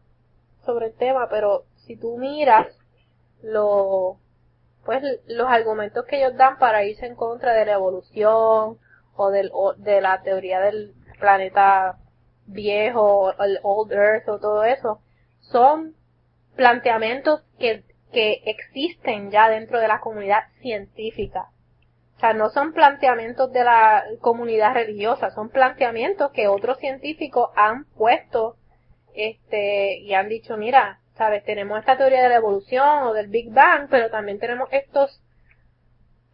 [0.65, 2.67] sobre el tema, pero si tú miras
[3.43, 4.17] lo,
[4.85, 8.79] pues los argumentos que ellos dan para irse en contra de la evolución
[9.17, 11.99] o del o de la teoría del planeta
[12.47, 15.01] viejo, el old earth o todo eso,
[15.41, 15.95] son
[16.57, 21.49] planteamientos que, que existen ya dentro de la comunidad científica.
[22.17, 27.85] O sea, no son planteamientos de la comunidad religiosa, son planteamientos que otros científicos han
[27.97, 28.57] puesto
[29.15, 33.53] este y han dicho, mira, sabes, tenemos esta teoría de la evolución o del Big
[33.53, 35.24] Bang, pero también tenemos estos est-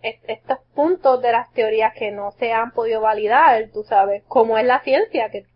[0.02, 4.64] estos puntos de las teorías que no se han podido validar, tú sabes, como es
[4.64, 5.46] la ciencia, que,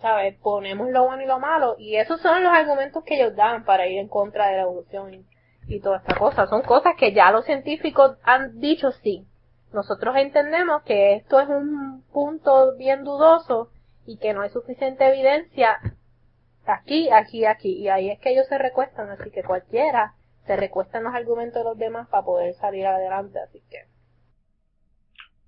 [0.00, 3.64] sabes, ponemos lo bueno y lo malo, y esos son los argumentos que ellos dan
[3.64, 5.26] para ir en contra de la evolución y,
[5.66, 6.46] y toda esta cosa.
[6.46, 9.26] Son cosas que ya los científicos han dicho sí.
[9.72, 13.70] Nosotros entendemos que esto es un punto bien dudoso
[14.06, 15.80] y que no hay suficiente evidencia
[16.66, 20.14] aquí, aquí, aquí, y ahí es que ellos se recuestan, así que cualquiera
[20.46, 23.86] se recuesta en los argumentos de los demás para poder salir adelante, así que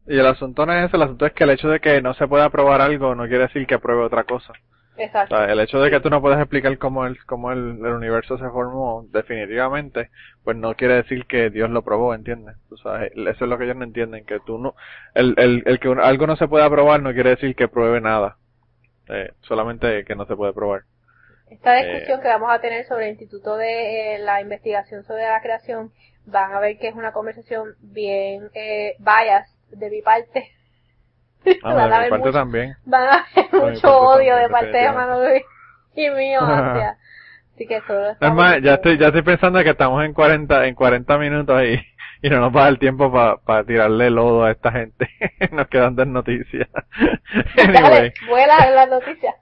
[0.06, 2.14] Y el asunto no es ese, el asunto es que el hecho de que no
[2.14, 4.52] se pueda probar algo no quiere decir que pruebe otra cosa.
[4.52, 5.36] O exacto.
[5.36, 8.38] sea, el hecho de que tú no puedes explicar cómo el, cómo el, el universo
[8.38, 10.10] se formó definitivamente,
[10.44, 12.56] pues no quiere decir que Dios lo probó, ¿entiendes?
[12.70, 14.74] O sea, eso es lo que ellos no entienden, que tú no,
[15.14, 18.00] el, el, el que un- algo no se pueda probar no quiere decir que pruebe
[18.00, 18.38] nada.
[19.08, 20.82] Eh, solamente que no se puede probar.
[21.48, 25.24] Esta Eh, discusión que vamos a tener sobre el Instituto de eh, la Investigación sobre
[25.24, 25.92] la Creación,
[26.26, 30.52] van a ver que es una conversación bien eh, bias de mi parte.
[31.62, 32.76] Ah, van, de a mi ver parte mucho, también.
[32.84, 34.92] van a ver mucho odio también, de parte de.
[34.92, 35.42] Manuel
[35.94, 36.98] y mío hacia.
[37.54, 40.74] Así que solo Es más, ya estoy, ya estoy pensando que estamos en 40, en
[40.74, 41.80] 40 minutos y,
[42.22, 45.08] y no nos va a dar tiempo para tirarle lodo a esta gente.
[45.52, 46.68] nos quedan dos noticias.
[47.56, 47.72] anyway.
[47.72, 49.34] Dale, vuela las noticias.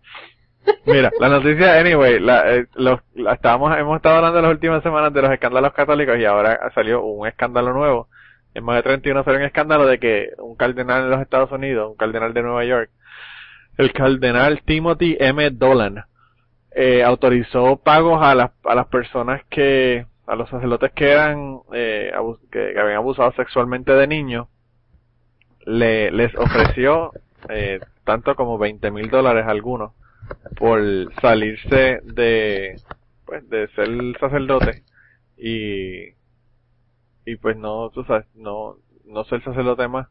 [0.86, 5.12] Mira, la noticia, anyway, la, eh, los, la- estábamos, hemos estado hablando las últimas semanas
[5.12, 8.08] de los escándalos católicos y ahora salió un escándalo nuevo.
[8.54, 11.90] En más de 31 salió un escándalo de que un cardenal en los Estados Unidos,
[11.90, 12.90] un cardenal de Nueva York,
[13.78, 15.50] el cardenal Timothy M.
[15.50, 16.04] Dolan,
[16.76, 22.12] eh, autorizó pagos a las, a las personas que, a los sacerdotes que eran, eh,
[22.14, 24.46] abus- que, que habían abusado sexualmente de niños,
[25.66, 27.12] le, les ofreció,
[27.48, 29.92] eh, tanto como 20 mil dólares a algunos
[30.56, 30.80] por
[31.20, 32.76] salirse de
[33.26, 33.88] pues de ser
[34.20, 34.82] sacerdote
[35.36, 36.14] y
[37.26, 40.08] y pues no tú sabes no no ser sacerdote más.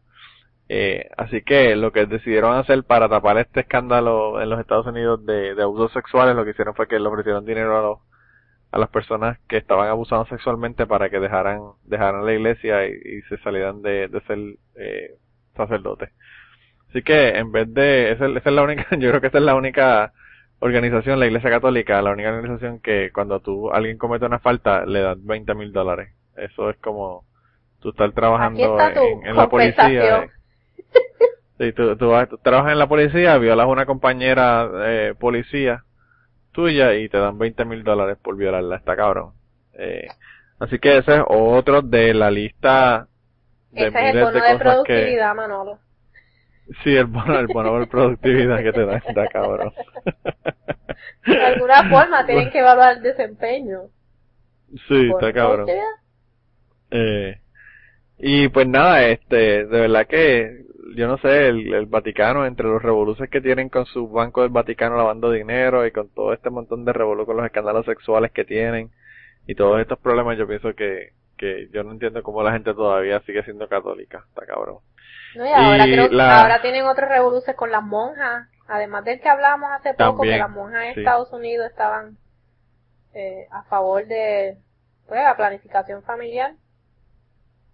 [0.69, 5.25] Eh, así que lo que decidieron hacer para tapar este escándalo en los Estados Unidos
[5.25, 7.99] de, abusos sexuales lo que hicieron fue que le ofrecieron dinero a los
[8.71, 13.21] a las personas que estaban abusando sexualmente para que dejaran dejaran la iglesia y, y
[13.23, 14.39] se salieran de, de ser
[14.75, 15.15] eh,
[15.55, 16.09] sacerdotes
[16.93, 19.43] Así que en vez de, esa, esa es la única, yo creo que esa es
[19.43, 20.13] la única
[20.59, 25.01] organización, la Iglesia Católica, la única organización que cuando tú, alguien comete una falta, le
[25.01, 26.13] dan 20 mil dólares.
[26.37, 27.25] Eso es como
[27.81, 30.23] tú estar trabajando en, en la policía.
[30.23, 30.29] eh.
[31.59, 35.83] Sí, tú, tú, vas- tú trabajas en la policía, violas a una compañera eh, policía
[36.51, 39.33] tuya y te dan 20 mil dólares por violarla, está cabrón.
[39.73, 40.07] Eh,
[40.59, 43.07] así que ese es otro de la lista
[43.71, 44.93] de Ese es el bono de de cosas que...
[44.93, 45.79] productividad, Manolo.
[46.83, 49.73] Sí, el bono, el bono por productividad que te da, está cabrón.
[51.25, 53.81] De alguna forma tienen que evaluar el desempeño.
[54.87, 55.67] Sí, está cabrón.
[56.91, 57.39] Eh,
[58.17, 62.81] y pues nada, este, de verdad que, yo no sé, el, el Vaticano, entre los
[62.81, 66.85] revoluciones que tienen con su banco del Vaticano lavando dinero y con todo este montón
[66.85, 68.91] de revolú con los escándalos sexuales que tienen
[69.47, 73.19] y todos estos problemas, yo pienso que, que yo no entiendo cómo la gente todavía
[73.21, 74.77] sigue siendo católica, está cabrón.
[75.35, 78.47] No, y ahora, Y creo, la- ahora tienen otros revoluciones con las monjas.
[78.67, 80.99] Además del que hablamos hace poco, También, que las monjas en sí.
[81.01, 82.17] Estados Unidos estaban
[83.13, 84.57] eh, a favor de
[85.07, 86.53] pues, la planificación familiar.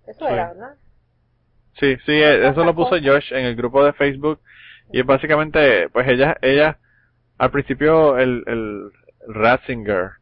[0.08, 0.34] Eso Sí.
[0.34, 0.76] era, ¿verdad?
[1.80, 3.06] Sí, sí, eh, eso lo puso cosas.
[3.06, 4.42] Josh en el grupo de Facebook
[4.92, 6.78] y básicamente, pues ella, ella,
[7.38, 8.92] al principio el, el
[9.28, 10.14] Ratzinger,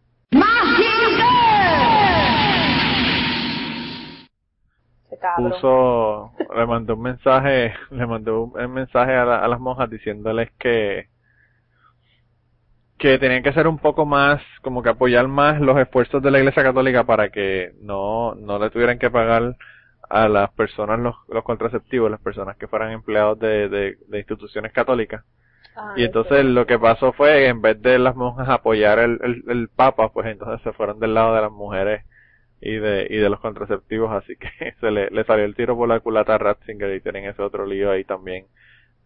[5.20, 10.52] Se puso, le mandó un mensaje, le mandó un mensaje a, a las monjas diciéndoles
[10.60, 11.10] que
[12.98, 16.40] que tenían que ser un poco más, como que apoyar más los esfuerzos de la
[16.40, 19.56] Iglesia Católica para que no, no le tuvieran que pagar
[20.10, 25.24] a las personas los, los contraceptivos, las personas que fueran empleados de, de, instituciones católicas.
[25.76, 29.44] Ah, y entonces lo que pasó fue, en vez de las monjas apoyar el, el,
[29.48, 32.04] el Papa, pues entonces se fueron del lado de las mujeres
[32.62, 35.88] y de, y de los contraceptivos, así que se le, le salió el tiro por
[35.88, 38.46] la culata a Ratzinger y tienen ese otro lío ahí también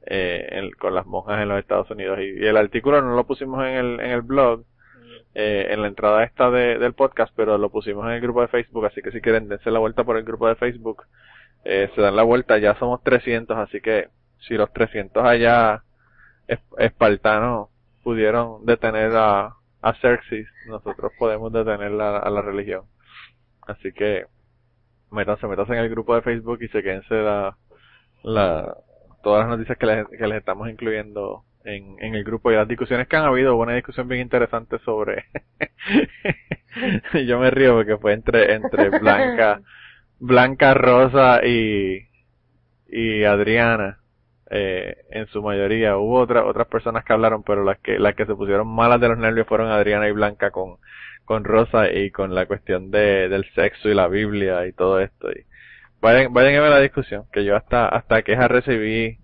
[0.06, 2.20] eh, con las monjas en los Estados Unidos.
[2.20, 4.64] Y, el artículo no lo pusimos en el, en el blog,
[5.34, 8.48] eh, en la entrada esta de, del podcast, pero lo pusimos en el grupo de
[8.48, 11.04] Facebook, así que si quieren dense la vuelta por el grupo de Facebook,
[11.64, 15.84] eh, se dan la vuelta, ya somos 300, así que si los 300 allá
[16.78, 17.70] espartanos
[18.04, 22.84] pudieron detener a, a Xerxes, nosotros podemos detener la, a la religión.
[23.72, 24.26] Así que
[25.12, 27.58] métanse, métanse en el grupo de Facebook y se quédense la,
[28.24, 28.76] la,
[29.24, 32.68] todas las noticias que les, que les estamos incluyendo en, en el grupo y las
[32.68, 33.56] discusiones que han habido.
[33.56, 35.26] Hubo una discusión bien interesante sobre.
[37.28, 39.62] Yo me río porque fue entre, entre Blanca,
[40.20, 42.08] Blanca Rosa y,
[42.88, 43.98] y Adriana.
[44.54, 48.26] Eh, en su mayoría hubo otras otras personas que hablaron pero las que las que
[48.26, 50.76] se pusieron malas de los nervios fueron Adriana y Blanca con
[51.32, 55.32] con Rosa y con la cuestión de del sexo y la Biblia y todo esto
[55.32, 55.46] y
[56.02, 59.18] vayan, vayan a ver la discusión, que yo hasta, hasta quejas recibí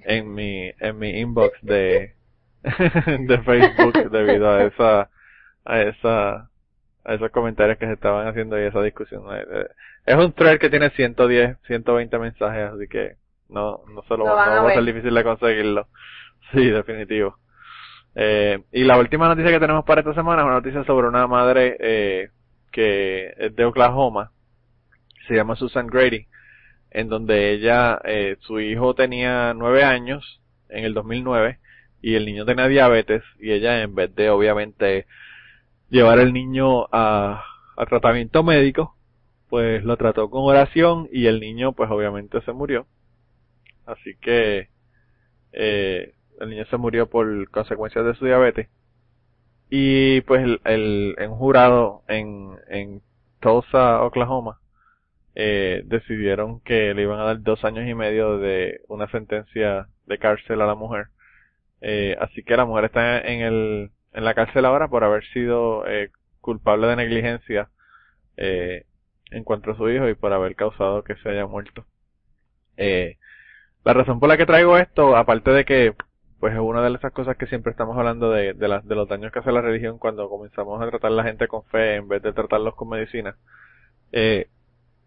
[0.00, 2.14] en mi, en mi inbox de,
[2.64, 5.08] de Facebook debido a esa,
[5.64, 6.32] a esa,
[7.04, 9.22] a esos comentarios que se estaban haciendo y esa discusión.
[9.32, 9.66] Eh, eh,
[10.06, 13.14] es un thread que tiene 110, 120 mensajes, así que
[13.48, 15.86] no, no se lo, no va a ser difícil de conseguirlo.
[16.50, 17.38] Sí, definitivo.
[18.14, 21.26] Eh, y la última noticia que tenemos para esta semana es una noticia sobre una
[21.26, 22.28] madre eh,
[22.70, 24.32] que es de Oklahoma,
[25.26, 26.26] se llama Susan Grady,
[26.90, 31.58] en donde ella, eh, su hijo tenía nueve años en el 2009
[32.02, 35.06] y el niño tenía diabetes y ella en vez de obviamente
[35.88, 37.44] llevar al niño a,
[37.76, 38.96] a tratamiento médico,
[39.48, 42.86] pues lo trató con oración y el niño pues obviamente se murió.
[43.86, 44.68] Así que
[45.52, 48.68] eh, el niño se murió por consecuencias de su diabetes.
[49.70, 53.02] Y pues el, el, un jurado en, en
[53.40, 54.60] Tulsa, Oklahoma,
[55.34, 60.18] eh, decidieron que le iban a dar dos años y medio de una sentencia de
[60.18, 61.06] cárcel a la mujer.
[61.80, 65.86] Eh, así que la mujer está en el en la cárcel ahora por haber sido
[65.86, 67.70] eh, culpable de negligencia
[68.36, 68.84] eh,
[69.30, 71.86] en cuanto a su hijo y por haber causado que se haya muerto.
[72.76, 73.16] Eh,
[73.84, 75.94] la razón por la que traigo esto, aparte de que
[76.42, 79.38] pues es una de esas cosas que siempre estamos hablando de, de, los daños que
[79.38, 82.32] hace la religión cuando comenzamos a tratar a la gente con fe en vez de
[82.32, 83.36] tratarlos con medicina.
[84.10, 84.48] Eh,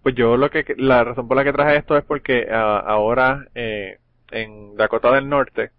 [0.02, 3.50] pues yo lo que, la razón por la que traje esto es porque ah, ahora
[3.54, 4.00] eh,
[4.32, 5.72] en Dakota del Norte,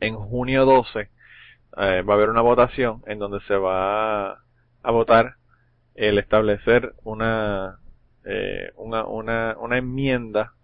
[0.00, 1.08] en junio 12, eh,
[1.76, 5.34] va a haber una votación en donde se va a votar
[5.94, 7.80] el establecer una,
[8.24, 10.54] eh, una, una, una enmienda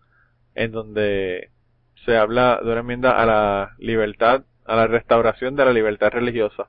[0.54, 1.49] en donde
[2.04, 6.68] se habla de una enmienda a la libertad, a la restauración de la libertad religiosa.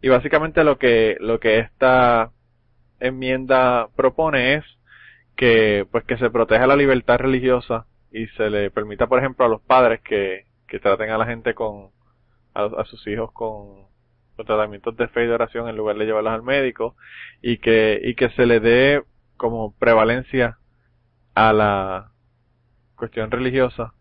[0.00, 2.30] Y básicamente lo que, lo que esta
[3.00, 4.64] enmienda propone es
[5.36, 9.48] que pues que se proteja la libertad religiosa y se le permita por ejemplo a
[9.48, 11.90] los padres que, que traten a la gente con
[12.54, 13.86] a, sus hijos con,
[14.36, 16.96] con, tratamientos de fe y de oración en lugar de llevarlos al médico
[17.40, 19.04] y que y que se le dé
[19.36, 20.58] como prevalencia
[21.34, 22.10] a la
[22.96, 23.94] cuestión religiosa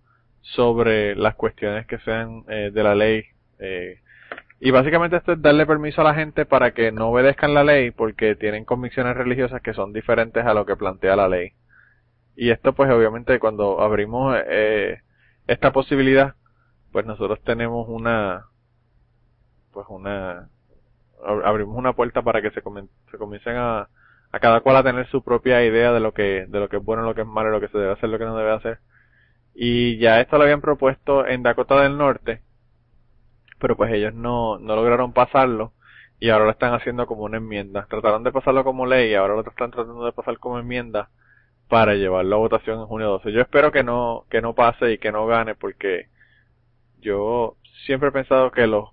[0.56, 3.26] sobre las cuestiones que sean eh, de la ley
[3.60, 4.00] eh,
[4.60, 7.92] y básicamente esto es darle permiso a la gente para que no obedezcan la ley
[7.92, 11.52] porque tienen convicciones religiosas que son diferentes a lo que plantea la ley.
[12.36, 15.02] Y esto pues obviamente cuando abrimos eh,
[15.48, 16.36] esta posibilidad,
[16.92, 18.46] pues nosotros tenemos una,
[19.74, 20.50] pues una,
[21.44, 22.62] abrimos una puerta para que se,
[23.12, 23.90] se comiencen a,
[24.32, 26.84] a cada cual a tener su propia idea de lo que, de lo que es
[26.84, 28.80] bueno, lo que es malo, lo que se debe hacer, lo que no debe hacer.
[29.60, 32.42] Y ya esto lo habían propuesto en Dakota del Norte,
[33.58, 35.74] pero pues ellos no, no lograron pasarlo
[36.20, 37.88] y ahora lo están haciendo como una enmienda.
[37.90, 41.10] Trataron de pasarlo como ley y ahora lo están tratando de pasar como enmienda
[41.70, 43.32] para llevarlo a votación en junio 12.
[43.32, 46.08] Yo espero que no, que no pase y que no gane porque
[47.00, 48.90] yo siempre he pensado que los,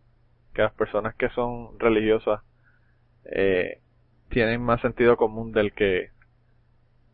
[0.54, 2.40] que las personas que son religiosas,
[3.26, 3.80] eh,
[4.30, 6.08] tienen más sentido común del que,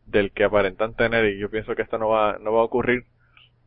[0.06, 3.06] del que aparentan tener y yo pienso que esto no va, no va a ocurrir,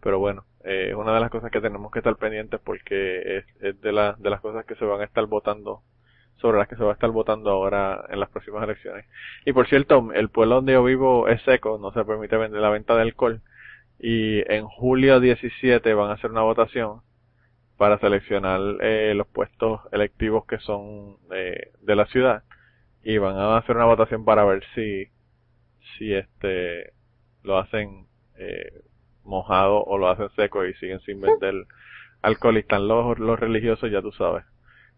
[0.03, 3.81] pero bueno, eh, es una de las cosas que tenemos que estar pendientes porque es,
[3.81, 5.81] de, la, de las cosas que se van a estar votando
[6.37, 9.05] sobre las que se va a estar votando ahora en las próximas elecciones.
[9.45, 12.69] Y por cierto, el pueblo donde yo vivo es seco, no se permite vender la
[12.69, 13.41] venta de alcohol.
[13.97, 17.01] Y en julio 17 van a hacer una votación
[17.77, 22.43] para seleccionar eh, los puestos electivos que son eh, de la ciudad
[23.03, 25.07] y van a hacer una votación para ver si
[25.97, 26.93] si este
[27.43, 28.05] lo hacen
[28.37, 28.83] eh,
[29.23, 31.65] mojado o lo hacen seco y siguen sin vender
[32.21, 34.45] alcohol y están los, los religiosos ya tú sabes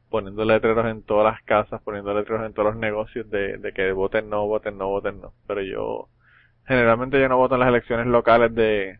[0.10, 3.92] poniendo letreros en todas las casas poniendo letreros en todos los negocios de, de que
[3.92, 6.08] voten no voten no voten no pero yo
[6.68, 9.00] generalmente yo no voto en las elecciones locales de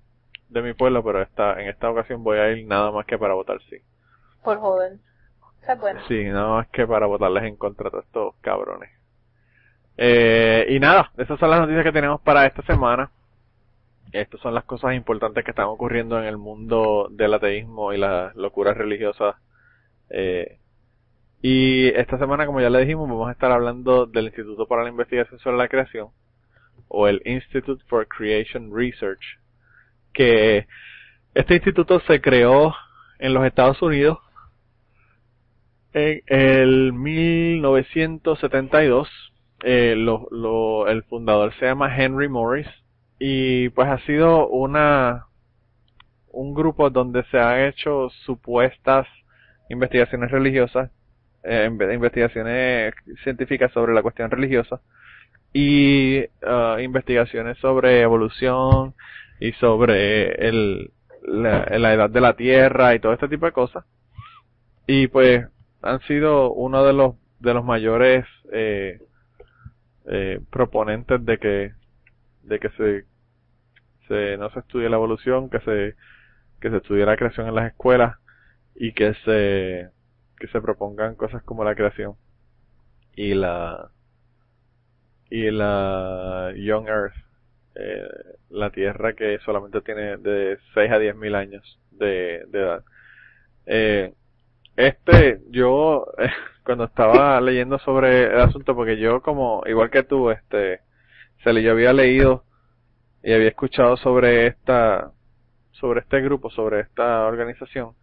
[0.50, 3.34] de mi pueblo, pero esta, en esta ocasión voy a ir nada más que para
[3.34, 3.78] votar sí.
[4.44, 5.02] Por joven.
[6.08, 8.92] Sí, nada más que para votarles en contra de estos cabrones.
[9.98, 13.10] Eh, y nada, esas son las noticias que tenemos para esta semana.
[14.16, 18.34] Estas son las cosas importantes que están ocurriendo en el mundo del ateísmo y las
[18.38, 19.36] locuras religiosas.
[20.09, 20.57] Eh,
[21.41, 24.89] y esta semana, como ya le dijimos, vamos a estar hablando del Instituto para la
[24.89, 26.11] Investigación sobre la Creación,
[26.88, 29.20] o el Institute for Creation Research,
[30.13, 30.66] que
[31.34, 32.74] este instituto se creó
[33.20, 34.20] en los Estados Unidos
[35.91, 39.09] en el 1972.
[39.63, 42.70] Eh, lo, el fundador se llama Henry Morris
[43.28, 45.26] y pues ha sido una
[46.32, 49.08] un grupo donde se han hecho supuestas
[49.70, 50.92] investigaciones religiosas,
[51.44, 54.80] eh, investigaciones científicas sobre la cuestión religiosa
[55.54, 58.94] y uh, investigaciones sobre evolución,
[59.40, 60.92] y sobre el,
[61.24, 63.86] la, edad de la Tierra y todo este tipo de cosas.
[64.86, 65.46] Y pues
[65.82, 69.00] han sido uno de los de los mayores eh,
[70.06, 71.72] eh, proponentes de que
[72.44, 73.06] de que se,
[74.08, 75.95] se no se estudie la evolución, que se
[76.62, 78.18] que se estudie la creación en las escuelas
[78.76, 79.89] y que se
[80.39, 82.16] que se propongan cosas como la creación
[83.16, 83.91] y la
[85.30, 87.26] y la Young Earth
[87.76, 88.08] eh,
[88.51, 92.84] la Tierra que solamente tiene de 6 a 10 mil años de, edad.
[93.66, 94.14] Eh,
[94.78, 96.08] este, yo,
[96.64, 100.80] cuando estaba leyendo sobre el asunto, porque yo como, igual que tú, este,
[101.43, 102.45] se le, yo había leído
[103.26, 105.12] y había escuchado sobre esta,
[105.72, 107.94] sobre este grupo, sobre esta organización,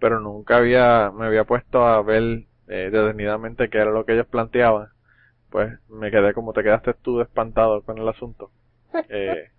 [0.00, 4.26] pero nunca había, me había puesto a ver eh, detenidamente qué era lo que ellos
[4.26, 4.88] planteaban.
[5.48, 8.50] Pues me quedé como te quedaste tú espantado con el asunto.
[9.08, 9.50] Eh,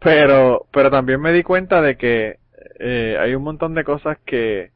[0.00, 2.38] pero, pero también me di cuenta de que
[2.80, 4.72] eh, hay un montón de cosas que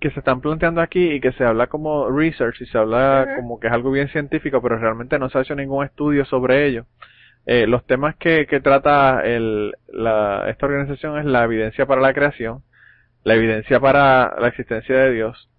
[0.00, 3.60] que se están planteando aquí y que se habla como research y se habla como
[3.60, 6.86] que es algo bien científico, pero realmente no se ha hecho ningún estudio sobre ello.
[7.46, 12.62] Eh, los temas que, trata el, la, esta organización es la evidencia para la creación,
[13.24, 15.50] la evidencia para la existencia de Dios,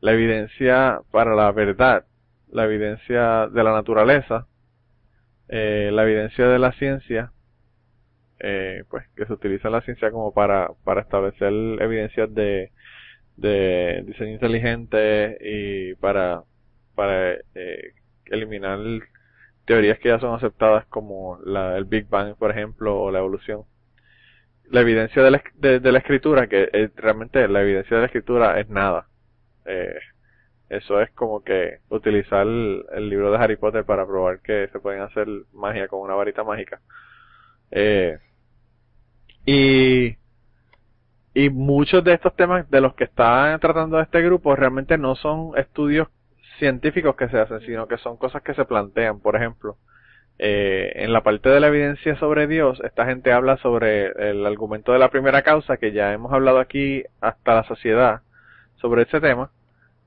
[0.00, 2.04] la evidencia para la verdad,
[2.50, 4.46] la evidencia de la naturaleza,
[5.48, 7.32] eh, la evidencia de la ciencia,
[8.38, 12.70] eh, pues que se utiliza la ciencia como para, para establecer evidencias de,
[13.36, 16.42] de diseño inteligente y para,
[16.94, 17.92] para eh,
[18.26, 18.78] eliminar
[19.64, 23.64] teorías que ya son aceptadas como la, el Big Bang, por ejemplo, o la evolución.
[24.70, 28.68] La evidencia de la, de, la escritura, que realmente la evidencia de la escritura es
[28.68, 29.06] nada.
[29.66, 29.98] Eh,
[30.70, 35.02] eso es como que utilizar el, libro de Harry Potter para probar que se pueden
[35.02, 36.80] hacer magia con una varita mágica.
[37.70, 38.18] Eh,
[39.44, 40.16] y,
[41.34, 45.52] y muchos de estos temas de los que están tratando este grupo realmente no son
[45.58, 46.08] estudios
[46.62, 49.18] científicos que se hacen, sino que son cosas que se plantean.
[49.18, 49.78] Por ejemplo,
[50.38, 54.92] eh, en la parte de la evidencia sobre Dios, esta gente habla sobre el argumento
[54.92, 58.20] de la primera causa, que ya hemos hablado aquí hasta la sociedad
[58.76, 59.50] sobre ese tema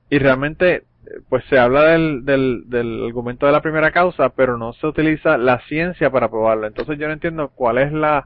[0.08, 0.84] y realmente
[1.28, 5.36] pues se habla del, del, del argumento de la primera causa, pero no se utiliza
[5.36, 6.66] la ciencia para probarlo.
[6.66, 8.24] Entonces yo no entiendo cuál es la,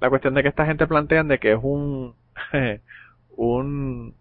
[0.00, 2.14] la cuestión de que esta gente plantean de que es un,
[3.36, 4.14] un,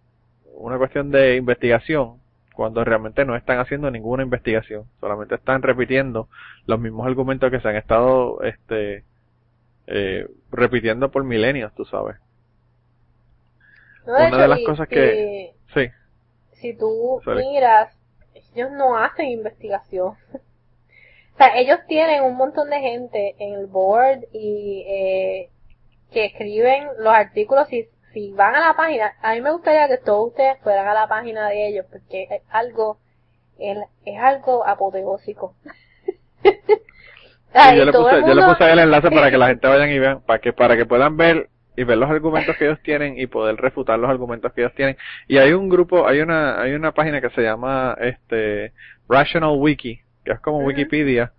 [0.55, 2.17] una cuestión de investigación,
[2.55, 6.29] cuando realmente no están haciendo ninguna investigación, solamente están repitiendo
[6.65, 9.03] los mismos argumentos que se han estado, este,
[9.87, 12.17] eh, repitiendo por milenios, tú sabes.
[14.05, 15.89] una de las cosas que, sí
[16.65, 17.95] si tú miras,
[18.33, 20.15] ellos no hacen investigación.
[20.33, 25.49] o sea, ellos tienen un montón de gente en el board y eh,
[26.11, 29.97] que escriben los artículos y si van a la página, a mí me gustaría que
[29.97, 32.97] todos ustedes fueran a la página de ellos porque es algo
[33.59, 33.77] es,
[34.17, 35.53] algo apoteósico.
[36.43, 40.21] yo, le puse, yo le puse el enlace para que la gente vayan y vean,
[40.21, 43.57] para que para que puedan ver y ver los argumentos que ellos tienen y poder
[43.57, 44.95] refutar los argumentos que ellos tienen.
[45.27, 48.71] Y hay un grupo, hay una, hay una página que se llama este
[49.09, 51.33] Rational Wiki, que es como Wikipedia,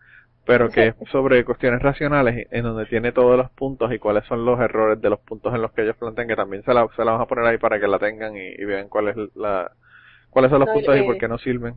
[0.46, 4.44] pero que es sobre cuestiones racionales, en donde tiene todos los puntos y cuáles son
[4.44, 7.04] los errores de los puntos en los que ellos plantean, que también se la, se
[7.04, 9.72] la vamos a poner ahí para que la tengan y, vean cuál es la,
[10.30, 11.74] cuáles son los puntos y, por qué no sirven.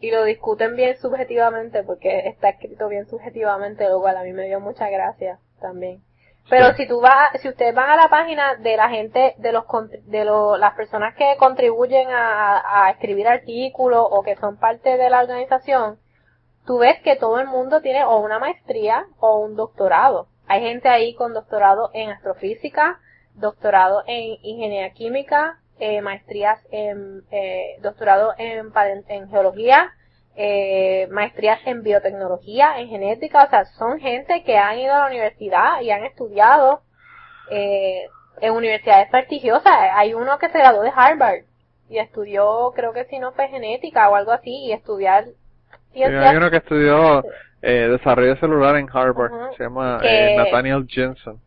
[0.00, 4.46] Y lo discuten bien subjetivamente, porque está escrito bien subjetivamente, lo cual a mí me
[4.46, 6.00] dio mucha gracia también.
[6.48, 9.64] Pero si tú vas, si ustedes van a la página de la gente, de los,
[10.06, 15.20] de las personas que contribuyen a, a escribir artículos o que son parte de la
[15.20, 15.99] organización,
[16.70, 20.28] tú ves que todo el mundo tiene o una maestría o un doctorado.
[20.46, 23.00] Hay gente ahí con doctorado en astrofísica,
[23.34, 28.70] doctorado en ingeniería química, eh, maestrías en, eh, doctorado en,
[29.08, 29.90] en geología,
[30.36, 35.06] eh, maestrías en biotecnología, en genética, o sea, son gente que han ido a la
[35.06, 36.82] universidad y han estudiado
[37.50, 38.06] eh,
[38.40, 39.72] en universidades prestigiosas.
[39.94, 41.46] Hay uno que se graduó de Harvard
[41.88, 45.24] y estudió, creo que si no fue genética o algo así, y estudiar
[45.94, 47.24] hay uno que estudió
[47.62, 51.38] eh, desarrollo celular en Harvard, se llama eh, Nathaniel Jensen.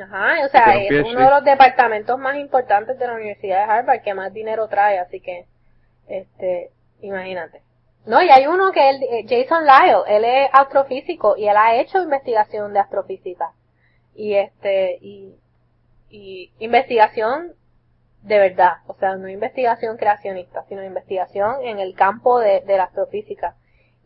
[0.00, 4.02] Ajá, o sea, es uno de los departamentos más importantes de la Universidad de Harvard
[4.02, 5.46] que más dinero trae, así que,
[6.08, 6.70] este,
[7.00, 7.60] imagínate.
[8.06, 11.76] No, y hay uno que es eh, Jason Lyle, él es astrofísico y él ha
[11.76, 13.52] hecho investigación de astrofísica.
[14.14, 15.34] Y este, y,
[16.08, 17.52] y investigación
[18.22, 22.84] de verdad, o sea, no investigación creacionista, sino investigación en el campo de, de la
[22.84, 23.54] astrofísica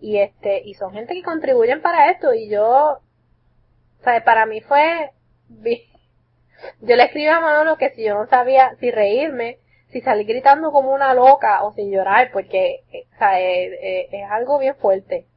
[0.04, 3.00] y este y son gente que contribuyen para esto y yo
[4.00, 5.12] o sea, para mí fue
[6.80, 10.72] yo le escribí a Manolo que si yo no sabía si reírme si salir gritando
[10.72, 12.82] como una loca o si llorar porque
[13.14, 13.72] o sea, es,
[14.10, 15.28] es, algo bien fuerte.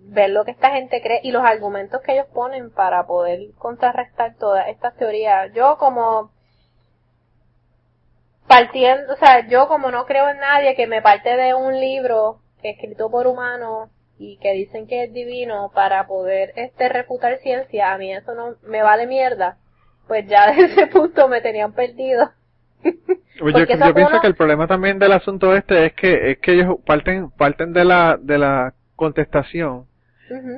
[0.00, 4.34] Ver lo que esta gente cree y los argumentos que ellos ponen para poder contrarrestar
[4.36, 5.52] todas estas teorías.
[5.54, 6.32] Yo como
[8.48, 12.40] partiendo, o sea, yo como no creo en nadie que me parte de un libro
[12.70, 17.98] escrito por humanos y que dicen que es divino para poder este refutar ciencia, a
[17.98, 19.58] mí eso no me vale mierda,
[20.06, 22.30] pues ya desde ese punto me tenían perdido.
[23.42, 26.76] Oye, yo, pienso que el problema también del asunto este es que es que ellos
[26.84, 29.86] parten parten de la de la contestación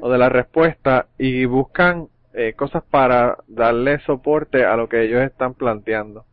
[0.00, 5.22] o de la respuesta y buscan eh, cosas para darle soporte a lo que ellos
[5.22, 6.24] están planteando.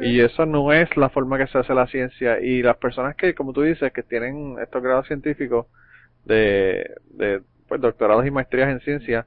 [0.00, 2.40] Y eso no es la forma que se hace la ciencia.
[2.40, 5.66] Y las personas que, como tú dices, que tienen estos grados científicos
[6.24, 9.26] de, de pues, doctorados y maestrías en ciencia,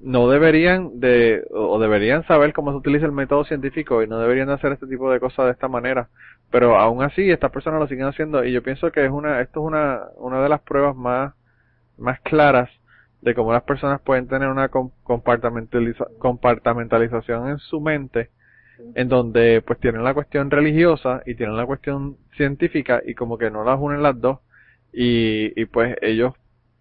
[0.00, 4.48] no deberían de, o deberían saber cómo se utiliza el método científico y no deberían
[4.48, 6.08] de hacer este tipo de cosas de esta manera.
[6.50, 9.60] Pero aún así, estas personas lo siguen haciendo y yo pienso que es una, esto
[9.60, 11.34] es una, una de las pruebas más,
[11.98, 12.70] más claras
[13.20, 18.30] de cómo las personas pueden tener una compartamentalización en su mente
[18.94, 23.50] en donde pues tienen la cuestión religiosa y tienen la cuestión científica y como que
[23.50, 24.40] no las unen las dos
[24.92, 26.34] y, y pues ellos,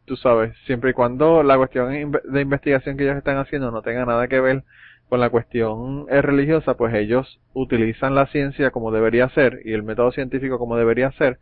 [0.05, 4.05] tú sabes, siempre y cuando la cuestión de investigación que ellos están haciendo no tenga
[4.05, 4.63] nada que ver
[5.09, 9.83] con la cuestión eh, religiosa, pues ellos utilizan la ciencia como debería ser y el
[9.83, 11.39] método científico como debería ser,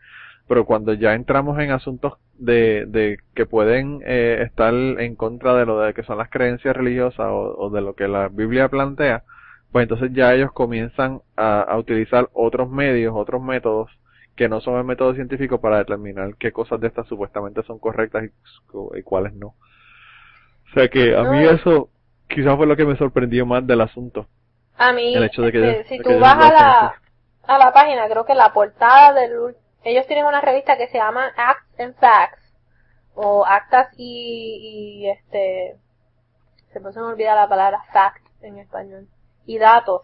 [0.48, 5.66] pero cuando ya entramos en asuntos de, de que pueden eh, estar en contra de
[5.66, 9.24] lo de que son las creencias religiosas o, o de lo que la Biblia plantea,
[9.72, 13.92] pues entonces ya ellos comienzan a, utilizar otros medios, otros métodos
[14.36, 18.26] que no son el método científico para determinar qué cosas de estas supuestamente son correctas
[18.26, 19.48] y, cuáles no.
[19.48, 21.90] O sea que a mí eso
[22.30, 24.28] quizás fue lo que me sorprendió más del asunto.
[24.78, 27.02] A mí, el hecho de que este, si tú vas a la,
[27.44, 29.56] a la página, creo que la portada del...
[29.84, 32.54] Ellos tienen una revista que se llama Acts and Facts,
[33.16, 35.78] o Actas y, y este...
[36.74, 39.08] Se me olvida la palabra fact en español
[39.48, 40.04] y datos.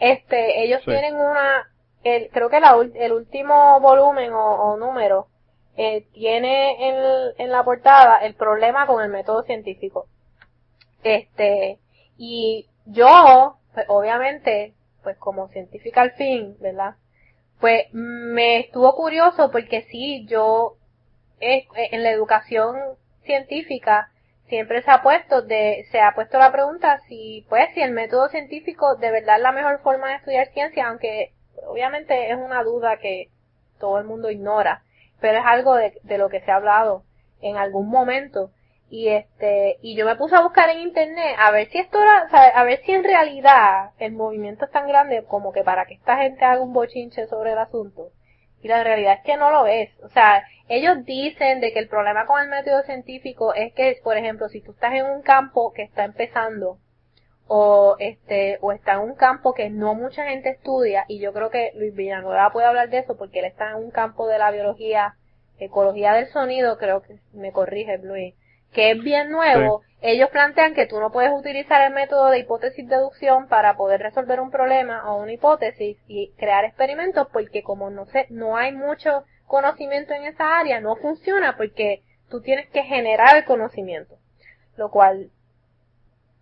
[0.00, 1.68] Este, ellos tienen una,
[2.04, 5.26] el, creo que la, el último volumen o, número
[5.76, 10.06] eh, tiene en, en la portada el problema con el método científico.
[11.02, 11.78] Este,
[12.16, 16.96] y yo, pues, obviamente, pues como científica al fin, ¿verdad?
[17.60, 20.76] Pues me estuvo curioso porque sí, yo
[21.40, 22.76] eh, en la educación
[23.24, 24.10] científica
[24.48, 28.28] siempre se ha puesto de, se ha puesto la pregunta si, pues, si el método
[28.28, 31.32] científico de verdad es la mejor forma de estudiar ciencia, aunque
[31.66, 33.30] obviamente es una duda que
[33.78, 34.82] todo el mundo ignora,
[35.20, 37.04] pero es algo de, de lo que se ha hablado
[37.40, 38.50] en algún momento.
[38.88, 42.28] Y este, y yo me puse a buscar en internet a ver si esto era,
[42.54, 46.18] a ver si en realidad el movimiento es tan grande como que para que esta
[46.18, 48.10] gente haga un bochinche sobre el asunto.
[48.62, 49.90] Y la realidad es que no lo es.
[50.02, 54.16] O sea, ellos dicen de que el problema con el método científico es que, por
[54.16, 56.78] ejemplo, si tú estás en un campo que está empezando,
[57.48, 61.50] o este o está en un campo que no mucha gente estudia y yo creo
[61.50, 64.50] que Luis Villanueva puede hablar de eso porque él está en un campo de la
[64.50, 65.14] biología
[65.58, 68.34] ecología del sonido creo que me corrige Luis
[68.72, 72.88] que es bien nuevo ellos plantean que tú no puedes utilizar el método de hipótesis
[72.88, 78.06] deducción para poder resolver un problema o una hipótesis y crear experimentos porque como no
[78.06, 83.36] sé no hay mucho conocimiento en esa área no funciona porque tú tienes que generar
[83.36, 84.16] el conocimiento
[84.76, 85.30] lo cual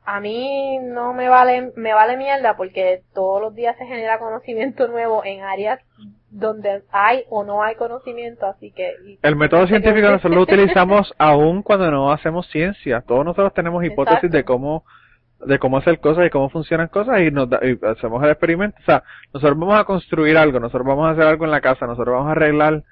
[0.05, 4.87] a mí no me vale, me vale mierda porque todos los días se genera conocimiento
[4.89, 5.81] nuevo en áreas
[6.31, 8.93] donde hay o no hay conocimiento, así que...
[9.23, 13.03] El método científico nosotros lo utilizamos aún cuando no hacemos ciencia.
[13.07, 14.85] Todos nosotros tenemos hipótesis de cómo
[15.45, 18.79] de cómo hacer cosas y cómo funcionan cosas y nos y hacemos el experimento.
[18.81, 19.03] O sea,
[19.33, 22.29] nosotros vamos a construir algo, nosotros vamos a hacer algo en la casa, nosotros vamos
[22.29, 22.83] a arreglar,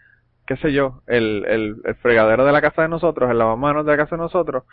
[0.47, 3.93] qué sé yo, el, el, el fregadero de la casa de nosotros, el lavamanos de
[3.93, 4.65] la casa de nosotros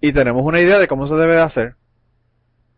[0.00, 1.74] y tenemos una idea de cómo se debe de hacer.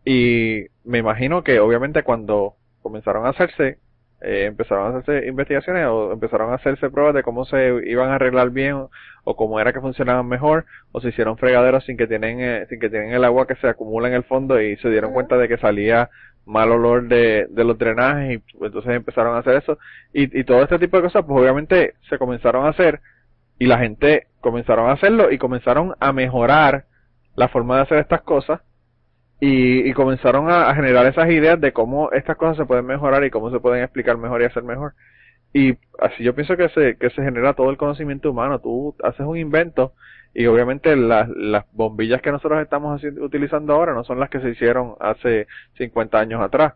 [0.03, 3.77] Y me imagino que obviamente cuando comenzaron a hacerse,
[4.21, 8.15] eh, empezaron a hacerse investigaciones o empezaron a hacerse pruebas de cómo se iban a
[8.15, 8.87] arreglar bien
[9.23, 12.79] o, cómo era que funcionaban mejor o se hicieron fregaderos sin que tienen eh, sin
[12.79, 15.47] que tienen el agua que se acumula en el fondo y se dieron cuenta de
[15.47, 16.09] que salía
[16.45, 19.77] mal olor de, los drenajes y pues, entonces empezaron a hacer eso
[20.13, 22.99] y, todo este tipo de cosas pues obviamente se comenzaron a hacer
[23.59, 26.85] y la gente comenzaron a hacerlo y comenzaron a mejorar
[27.35, 28.61] la forma de hacer estas cosas
[29.39, 33.31] y, y comenzaron a, generar esas ideas de cómo estas cosas se pueden mejorar y
[33.31, 34.93] cómo se pueden explicar mejor y hacer mejor.
[35.53, 38.59] Y así yo pienso que se, que se genera todo el conocimiento humano.
[38.59, 39.93] Tú haces un invento
[40.33, 44.49] y obviamente las, las bombillas que nosotros estamos utilizando ahora no son las que se
[44.49, 46.73] hicieron hace 50 años atrás.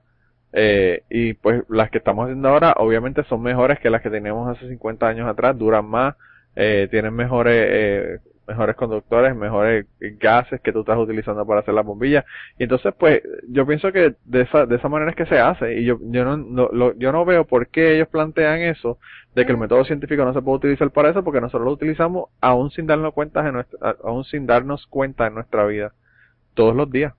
[0.57, 4.55] Eh, y pues las que estamos haciendo ahora obviamente son mejores que las que teníamos
[4.55, 6.15] hace 50 años atrás, duran más,
[6.55, 9.85] eh, tienen mejores eh, mejores conductores, mejores
[10.19, 12.25] gases que tú estás utilizando para hacer la bombilla.
[12.57, 15.79] Y entonces, pues, yo pienso que de esa, de esa manera es que se hace.
[15.79, 18.97] Y yo, yo no, no yo no veo por qué ellos plantean eso,
[19.33, 22.29] de que el método científico no se puede utilizar para eso, porque nosotros lo utilizamos
[22.41, 25.93] aún sin darnos cuenta en nuestra, aún sin darnos cuenta en nuestra vida,
[26.53, 27.13] todos los días.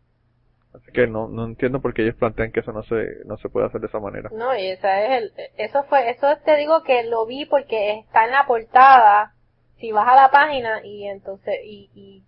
[0.74, 3.49] Así que no, no entiendo por qué ellos plantean que eso no se, no se
[3.49, 4.29] puede hacer de esa manera.
[4.33, 8.27] No, y esa es el, eso fue, eso te digo que lo vi porque está
[8.27, 9.33] en la portada
[9.79, 12.24] si vas a la página y entonces y, y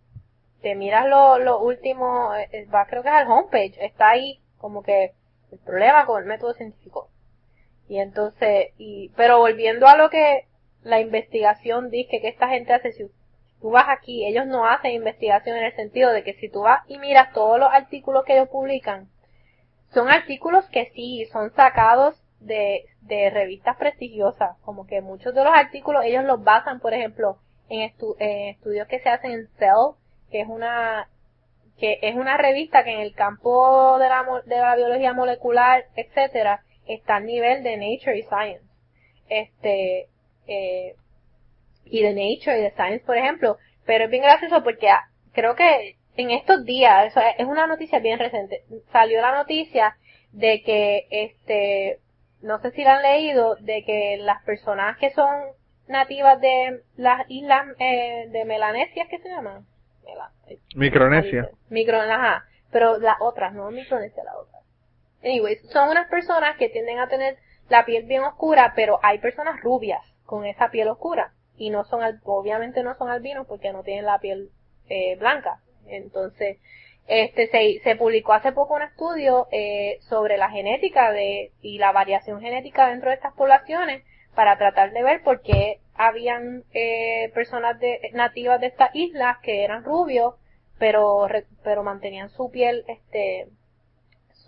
[0.61, 4.41] te miras lo, lo último, eh, eh, va creo que es al homepage, está ahí
[4.59, 5.13] como que
[5.53, 7.09] el problema con el método científico.
[7.89, 10.47] Y entonces, y, pero volviendo a lo que
[10.83, 13.05] la investigación dice que esta gente hace, si
[13.61, 16.83] tú vas aquí, ellos no hacen investigación en el sentido de que si tú vas
[16.89, 19.09] y miras todos los artículos que ellos publican,
[19.93, 25.53] son artículos que sí, son sacados de, de revistas prestigiosas, como que muchos de los
[25.53, 27.39] artículos ellos los basan, por ejemplo,
[27.69, 29.97] en, estudios que se hacen en Cell,
[30.31, 31.09] que es una
[31.79, 36.65] que es una revista que en el campo de la, de la biología molecular, etcétera,
[36.87, 38.65] está a nivel de Nature y Science.
[39.29, 40.09] Este,
[40.49, 40.97] eh,
[41.85, 43.59] y de Nature y de Science, por ejemplo.
[43.87, 48.19] Pero es bien gracioso porque ah, creo que en estos días, es una noticia bien
[48.19, 49.97] reciente, salió la noticia
[50.33, 52.01] de que este
[52.43, 55.29] no sé si la han leído, de que las personas que son
[55.89, 59.65] nativas de las islas eh, de Melanesia, ¿qué se llama?
[60.75, 61.51] Micronesia.
[61.69, 64.63] Micronesia, pero las otras, no Micronesia, las otras.
[65.23, 67.37] Anyways, son unas personas que tienden a tener
[67.69, 72.03] la piel bien oscura, pero hay personas rubias con esa piel oscura y no son,
[72.25, 74.51] obviamente no son albinos porque no tienen la piel
[74.89, 75.61] eh, blanca.
[75.87, 76.59] Entonces,
[77.09, 81.91] este se, se publicó hace poco un estudio eh, sobre la genética de y la
[81.93, 84.05] variación genética dentro de estas poblaciones
[84.35, 89.65] para tratar de ver por qué habían eh, personas de, nativas de estas islas que
[89.65, 90.35] eran rubios
[90.79, 91.27] pero
[91.65, 93.49] pero mantenían su piel este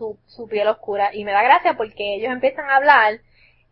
[0.01, 1.11] su, su piel oscura.
[1.15, 3.21] Y me da gracia porque ellos empiezan a hablar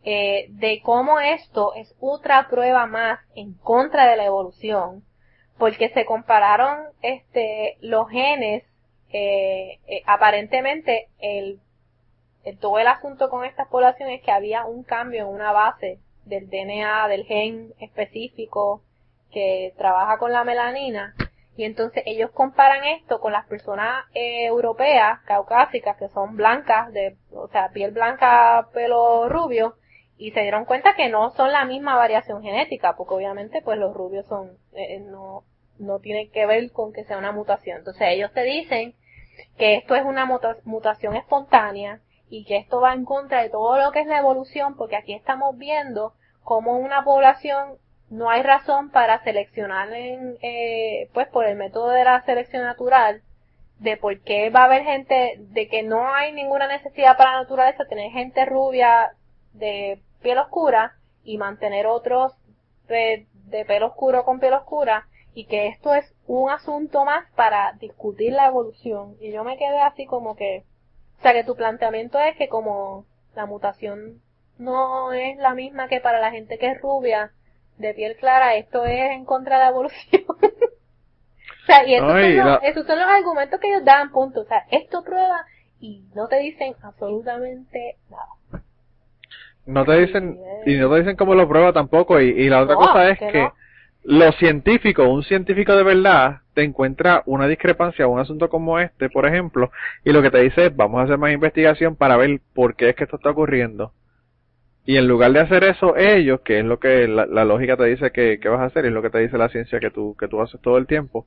[0.05, 5.05] eh, de cómo esto es otra prueba más en contra de la evolución
[5.59, 8.65] porque se compararon este los genes
[9.13, 11.61] eh, eh, aparentemente el,
[12.61, 16.49] todo el asunto con estas poblaciones es que había un cambio en una base del
[16.51, 18.83] DNA, del gen específico
[19.31, 21.15] que trabaja con la melanina
[21.59, 27.17] y entonces ellos comparan esto con las personas eh, europeas, caucásicas, que son blancas, de,
[27.33, 29.75] o sea, piel blanca, pelo rubio,
[30.17, 33.93] y se dieron cuenta que no son la misma variación genética, porque obviamente pues los
[33.93, 35.43] rubios son, eh, no,
[35.79, 37.79] no tiene que ver con que sea una mutación.
[37.79, 38.95] Entonces ellos te dicen
[39.57, 40.27] que esto es una
[40.65, 42.01] mutación espontánea
[42.31, 45.15] y que esto va en contra de todo lo que es la evolución, porque aquí
[45.15, 46.13] estamos viendo
[46.45, 47.79] cómo una población
[48.11, 53.23] no hay razón para seleccionar eh, pues por el método de la selección natural
[53.79, 57.43] de por qué va a haber gente, de que no hay ninguna necesidad para la
[57.43, 59.13] naturaleza tener gente rubia
[59.53, 62.33] de piel oscura y mantener otros
[62.89, 65.07] de, de pelo oscuro con piel oscura
[65.39, 69.15] y que esto es un asunto más para discutir la evolución.
[69.21, 70.65] Y yo me quedé así como que,
[71.21, 74.21] o sea que tu planteamiento es que como la mutación
[74.59, 77.31] no es la misma que para la gente que es rubia,
[77.77, 80.25] de piel clara, esto es en contra de la evolución.
[80.29, 84.41] o sea, y esos, son los, esos son los argumentos que ellos dan, punto.
[84.41, 85.47] O sea, esto prueba
[85.79, 88.65] y no te dicen absolutamente nada.
[89.67, 90.37] No te dicen,
[90.67, 93.49] y no te dicen cómo lo prueba tampoco, y, y la otra cosa es que,
[94.05, 99.27] los científicos, un científico de verdad, te encuentra una discrepancia, un asunto como este, por
[99.27, 99.71] ejemplo,
[100.05, 102.91] y lo que te dice es, vamos a hacer más investigación para ver por qué
[102.91, 103.93] es que esto está ocurriendo.
[104.85, 108.11] Y en lugar de hacer eso, ellos, que es lo que la, lógica te dice
[108.11, 110.29] que, vas a hacer, y es lo que te dice la ciencia que tú, que
[110.29, 111.27] tú haces todo el tiempo,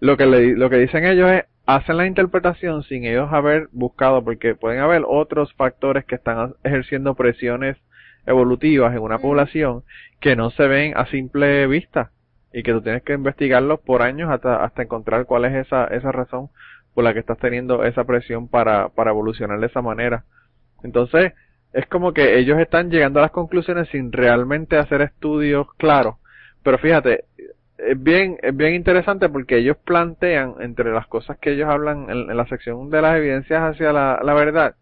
[0.00, 4.24] lo que, le, lo que dicen ellos es, hacen la interpretación sin ellos haber buscado,
[4.24, 7.76] porque pueden haber otros factores que están ejerciendo presiones
[8.26, 9.82] evolutivas en una población
[10.20, 12.10] que no se ven a simple vista
[12.52, 16.12] y que tú tienes que investigarlos por años hasta, hasta encontrar cuál es esa, esa
[16.12, 16.50] razón
[16.94, 20.24] por la que estás teniendo esa presión para, para evolucionar de esa manera.
[20.82, 21.32] Entonces,
[21.72, 26.16] es como que ellos están llegando a las conclusiones sin realmente hacer estudios claros.
[26.62, 27.24] Pero fíjate,
[27.78, 32.36] es bien, es bien interesante porque ellos plantean, entre las cosas que ellos hablan en,
[32.36, 34.74] la sección de las evidencias hacia la, la verdad,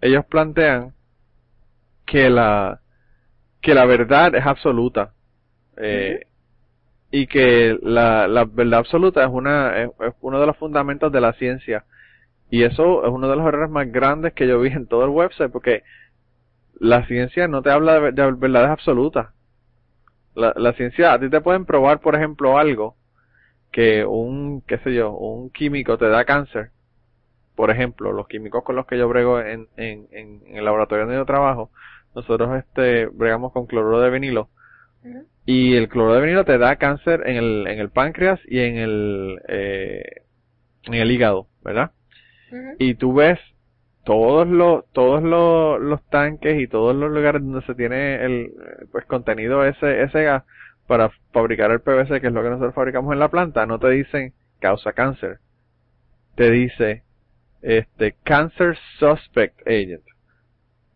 [0.00, 0.94] ellos plantean
[2.10, 2.80] que la,
[3.62, 5.12] que la verdad es absoluta.
[5.76, 6.26] Eh,
[7.12, 9.90] y que la, la verdad absoluta es una, es
[10.20, 11.84] uno de los fundamentos de la ciencia.
[12.50, 15.10] Y eso es uno de los errores más grandes que yo vi en todo el
[15.10, 15.84] website porque
[16.80, 19.28] la ciencia no te habla de, verdades absolutas.
[20.34, 22.96] La, la ciencia, a ti te pueden probar, por ejemplo, algo
[23.70, 26.70] que un, qué sé yo, un químico te da cáncer.
[27.54, 31.18] Por ejemplo, los químicos con los que yo brego en, en, en, el laboratorio donde
[31.18, 31.70] yo trabajo,
[32.14, 34.48] nosotros este bregamos con cloruro de vinilo.
[35.46, 38.76] Y el cloruro de vinilo te da cáncer en el, en el páncreas y en
[38.76, 40.22] el, eh,
[40.84, 41.92] en el hígado, ¿verdad?
[42.78, 43.38] Y tú ves
[44.04, 48.52] todos los todos los, los tanques y todos los lugares donde se tiene el
[48.90, 50.44] pues contenido ese ese gas
[50.86, 53.90] para fabricar el PVC que es lo que nosotros fabricamos en la planta no te
[53.90, 55.38] dicen causa cáncer
[56.34, 57.02] te dice
[57.62, 60.02] este cancer suspect agent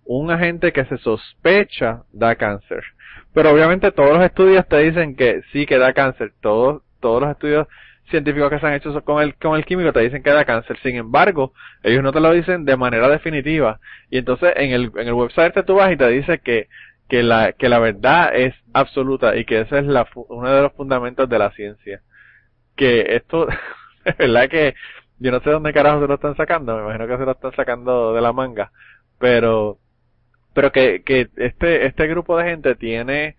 [0.05, 2.85] un agente que se sospecha da cáncer
[3.33, 7.31] pero obviamente todos los estudios te dicen que sí que da cáncer todos todos los
[7.31, 7.67] estudios
[8.11, 10.79] científicos que se han hecho con el, con el químico te dicen que da cáncer.
[10.83, 11.53] Sin embargo,
[11.83, 13.81] ellos no te lo dicen de manera definitiva.
[14.11, 16.69] Y entonces en el, en el website tú vas y te dice que,
[17.09, 20.73] que la, que la verdad es absoluta y que ese es la, uno de los
[20.73, 22.03] fundamentos de la ciencia.
[22.77, 23.49] Que esto,
[24.05, 24.75] es verdad que
[25.19, 27.53] yo no sé dónde carajo se lo están sacando, me imagino que se lo están
[27.55, 28.73] sacando de la manga,
[29.19, 29.79] pero,
[30.55, 33.37] pero que, que este, este grupo de gente tiene,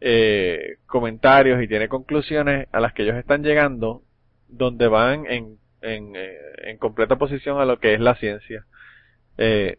[0.00, 4.02] eh, comentarios y tiene conclusiones a las que ellos están llegando
[4.48, 8.64] donde van en, en, eh, en completa oposición a lo que es la ciencia.
[9.38, 9.78] Eh,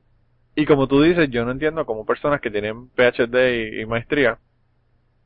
[0.55, 4.39] y como tú dices, yo no entiendo cómo personas que tienen PhD y, maestría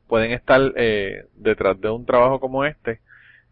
[0.08, 3.00] pueden estar eh, detrás de un trabajo como este,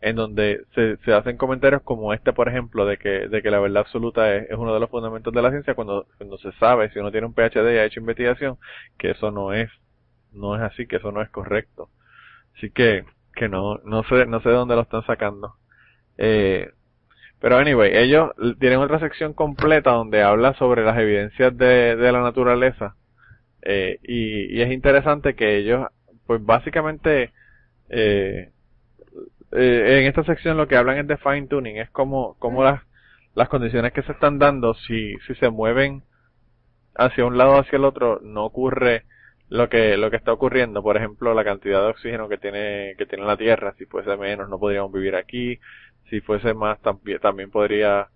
[0.01, 3.59] en donde se, se hacen comentarios como este, por ejemplo, de que, de que la
[3.59, 6.89] verdad absoluta es, es, uno de los fundamentos de la ciencia, cuando, cuando se sabe,
[6.91, 8.57] si uno tiene un PhD y ha hecho investigación,
[8.97, 9.69] que eso no es,
[10.33, 11.89] no es así, que eso no es correcto.
[12.57, 15.55] Así que, que no, no sé, no sé de dónde lo están sacando.
[16.17, 16.71] Eh,
[17.39, 22.21] pero anyway, ellos tienen otra sección completa donde habla sobre las evidencias de, de la
[22.21, 22.95] naturaleza.
[23.63, 25.87] Eh, y, y, es interesante que ellos,
[26.25, 27.31] pues básicamente,
[27.89, 28.51] eh,
[29.51, 32.81] eh, en esta sección lo que hablan es de fine tuning, es como, como las,
[33.35, 36.03] las condiciones que se están dando, si, si se mueven
[36.95, 39.05] hacia un lado o hacia el otro, no ocurre
[39.49, 40.81] lo que, lo que está ocurriendo.
[40.81, 44.49] Por ejemplo, la cantidad de oxígeno que tiene, que tiene la Tierra, si fuese menos
[44.49, 45.59] no podríamos vivir aquí,
[46.09, 48.07] si fuese más también, también podría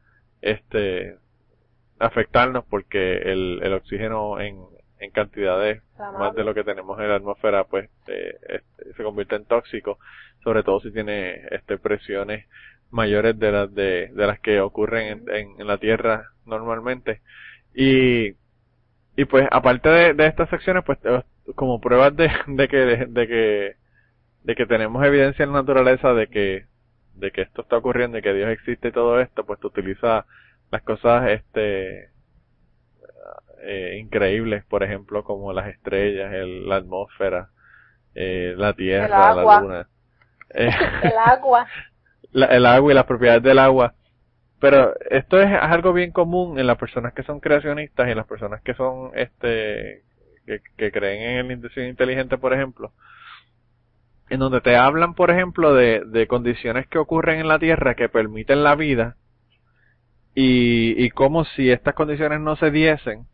[0.41, 1.17] este
[1.99, 4.57] afectarnos porque el, el oxígeno en,
[5.05, 5.81] en cantidades
[6.19, 9.97] más de lo que tenemos en la atmósfera pues eh, este, se convierte en tóxico
[10.43, 12.45] sobre todo si tiene este presiones
[12.91, 17.21] mayores de las de, de las que ocurren en, en, la tierra normalmente.
[17.73, 18.35] Y
[19.17, 21.21] y pues aparte de, de estas secciones pues eh,
[21.55, 23.75] como pruebas de, de que de que
[24.43, 26.65] de que tenemos evidencia en la naturaleza de que
[27.15, 30.25] de que esto está ocurriendo y que Dios existe y todo esto, pues tú utilizas
[30.71, 32.09] las cosas este
[33.61, 37.49] eh, increíbles, por ejemplo, como las estrellas, el, la atmósfera,
[38.13, 39.87] eh, la tierra, la luna.
[40.53, 40.69] Eh,
[41.01, 41.67] el agua.
[42.33, 43.95] el agua y las propiedades del agua.
[44.59, 48.27] pero esto es algo bien común en las personas que son creacionistas y en las
[48.27, 50.03] personas que son, este,
[50.45, 52.93] que, que creen en el inteligente, por ejemplo,
[54.29, 58.07] en donde te hablan, por ejemplo, de, de condiciones que ocurren en la Tierra que
[58.07, 59.17] permiten la vida
[60.35, 63.25] y, y como si estas condiciones no se diesen,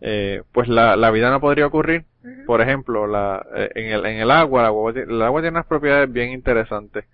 [0.00, 2.04] eh, pues la, la vida no podría ocurrir.
[2.46, 5.66] Por ejemplo, la, eh, en, el, en el agua, el agua, el agua tiene unas
[5.66, 7.04] propiedades bien interesantes.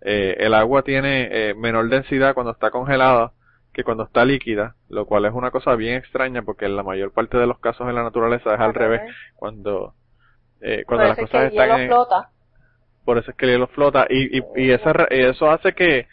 [0.00, 3.32] Eh, el agua tiene eh, menor densidad cuando está congelada
[3.72, 7.12] que cuando está líquida, lo cual es una cosa bien extraña porque en la mayor
[7.12, 9.00] parte de los casos en la naturaleza es al revés.
[9.34, 9.94] Cuando,
[10.60, 12.28] eh, cuando las cosas están en, flota.
[13.04, 16.06] por eso es que el hielo flota y, y, y eso, eso hace que,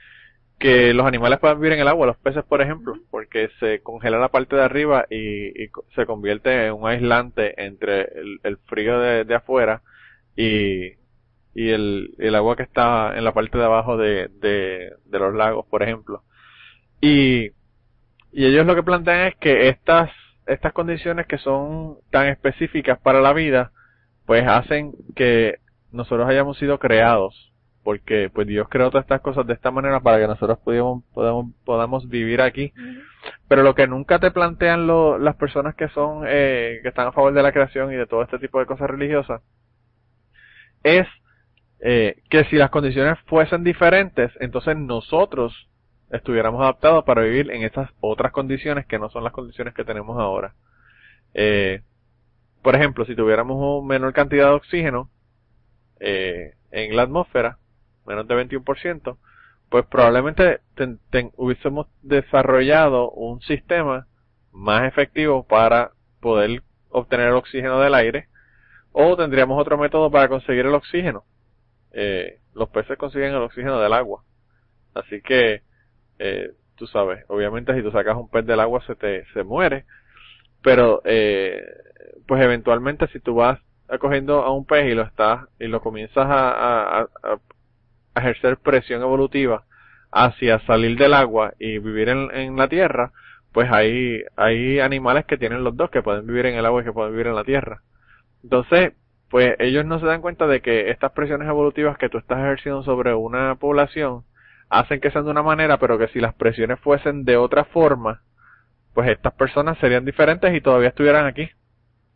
[0.62, 4.20] que los animales puedan vivir en el agua, los peces por ejemplo, porque se congela
[4.20, 9.00] la parte de arriba y, y se convierte en un aislante entre el, el frío
[9.00, 9.82] de, de afuera
[10.36, 10.92] y,
[11.56, 15.34] y el, el agua que está en la parte de abajo de, de, de los
[15.34, 16.22] lagos, por ejemplo.
[17.02, 17.48] Y,
[18.32, 20.12] y ellos lo que plantean es que estas,
[20.46, 23.72] estas condiciones que son tan específicas para la vida,
[24.28, 25.58] pues hacen que
[25.92, 27.51] nosotros hayamos sido creados,
[27.84, 31.54] porque pues Dios creó todas estas cosas de esta manera para que nosotros podamos, podamos,
[31.66, 32.74] podamos vivir aquí.
[33.48, 37.12] Pero lo que nunca te plantean lo, las personas que son, eh, que están a
[37.12, 39.42] favor de la creación y de todo este tipo de cosas religiosas,
[40.84, 41.08] es
[41.80, 45.70] eh, que si las condiciones fuesen diferentes, entonces nosotros
[46.12, 50.20] estuviéramos adaptados para vivir en estas otras condiciones que no son las condiciones que tenemos
[50.20, 50.54] ahora.
[51.34, 51.82] Eh,
[52.62, 55.10] por ejemplo, si tuviéramos una menor cantidad de oxígeno
[56.00, 57.58] eh, en la atmósfera,
[58.06, 59.18] menos de 21%,
[59.72, 61.00] pues probablemente ten,
[61.38, 64.06] hubiésemos desarrollado un sistema
[64.52, 68.28] más efectivo para poder obtener el oxígeno del aire
[68.92, 71.24] o tendríamos otro método para conseguir el oxígeno.
[71.94, 74.24] Eh, los peces consiguen el oxígeno del agua.
[74.94, 75.62] Así que,
[76.20, 79.86] eh, tú sabes, obviamente si tú sacas un pez del agua se te se muere,
[80.62, 81.64] pero eh,
[82.28, 83.58] pues eventualmente si tú vas
[83.88, 87.08] acogiendo a un pez y lo estás y lo comienzas a
[88.16, 89.64] ejercer presión evolutiva
[90.12, 93.12] hacia salir del agua y vivir en, en la tierra,
[93.54, 96.86] pues hay, hay animales que tienen los dos, que pueden vivir en el agua y
[96.86, 97.82] que pueden vivir en la tierra.
[98.44, 98.94] Entonces,
[99.30, 102.84] pues ellos no se dan cuenta de que estas presiones evolutivas que tú estás ejerciendo
[102.84, 104.24] sobre una población
[104.70, 108.22] hacen que sean de una manera, pero que si las presiones fuesen de otra forma,
[108.94, 111.50] pues estas personas serían diferentes y todavía estuvieran aquí.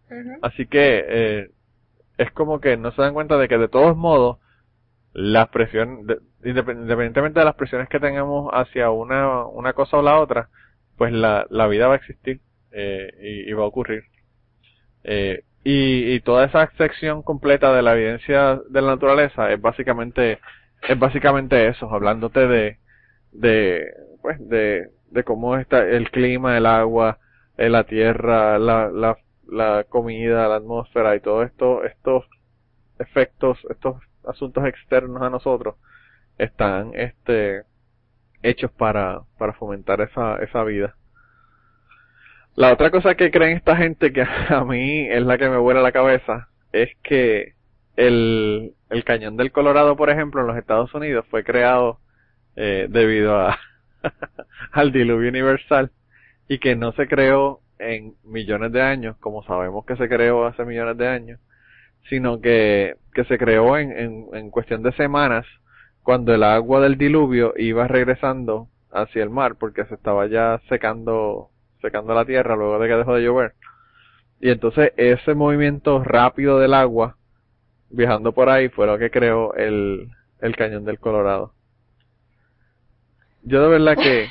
[0.10, 0.40] Uh -huh.
[0.42, 1.50] Así que eh,
[2.18, 4.38] es como que no se dan cuenta de que de todos modos
[5.16, 10.20] las presiones, de, independientemente de las presiones que tengamos hacia una, una cosa o la
[10.20, 10.50] otra,
[10.98, 12.42] pues la, la vida va a existir
[12.74, 14.04] eh, y, y, va a ocurrir.
[15.06, 20.40] Eh, y, y, toda esa sección completa de la evidencia de la naturaleza es básicamente
[20.88, 22.80] es básicamente eso, hablándote de
[23.32, 23.86] de
[24.22, 27.20] pues de, de cómo está el clima, el agua,
[27.58, 29.18] eh, la tierra, la, la,
[29.48, 32.26] la comida, la atmósfera y todo esto, estos
[33.00, 35.76] efectos, estos asuntos externos a nosotros
[36.38, 37.64] están este
[38.44, 40.96] hechos para, para fomentar esa, esa vida.
[42.56, 45.82] La otra cosa que creen esta gente que a mí es la que me vuela
[45.82, 47.54] la cabeza es que
[47.96, 52.00] el, el cañón del Colorado, por ejemplo, en los Estados Unidos fue creado
[52.56, 53.58] eh, debido a
[54.72, 55.92] al diluvio universal
[56.48, 60.64] y que no se creó en millones de años, como sabemos que se creó hace
[60.64, 61.40] millones de años,
[62.10, 65.46] sino que, que se creó en, en, en cuestión de semanas
[66.04, 71.50] cuando el agua del diluvio iba regresando hacia el mar porque se estaba ya secando
[71.82, 73.54] secando la tierra luego de que dejó de llover.
[74.40, 77.18] Y entonces ese movimiento rápido del agua
[77.90, 80.10] viajando por ahí fue lo que creó el,
[80.42, 81.54] el cañón del Colorado.
[83.44, 84.28] Yo de verdad que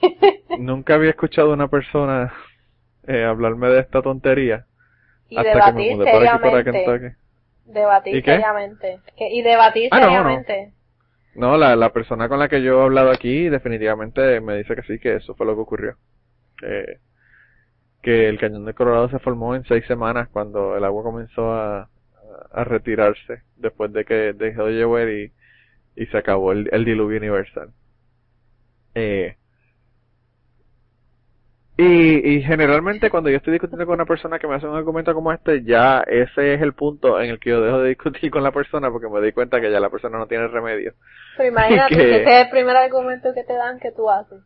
[0.58, 2.32] nunca había escuchado a una persona
[3.06, 4.66] eh, hablarme de esta tontería
[5.32, 7.16] y hasta que me mudé por aquí para.
[7.64, 9.00] Debatir ¿Y seriamente.
[9.16, 10.72] y debatir ah, seriamente.
[11.34, 11.52] No, no.
[11.52, 14.82] no la, la persona con la que yo he hablado aquí definitivamente me dice que
[14.82, 15.96] sí, que eso fue lo que ocurrió
[16.62, 16.98] eh,
[18.02, 21.88] que el cañón de Colorado se formó en seis semanas cuando el agua comenzó a,
[22.52, 25.32] a retirarse después de que dejó de llover y,
[26.02, 27.70] y se acabó el, el diluvio universal.
[28.94, 29.36] Eh,
[31.82, 35.14] y, y generalmente cuando yo estoy discutiendo con una persona que me hace un argumento
[35.14, 38.42] como este, ya ese es el punto en el que yo dejo de discutir con
[38.42, 40.94] la persona porque me doy cuenta que ya la persona no tiene remedio.
[41.36, 44.40] Pero imagínate que, ese es el primer argumento que te dan que tú haces.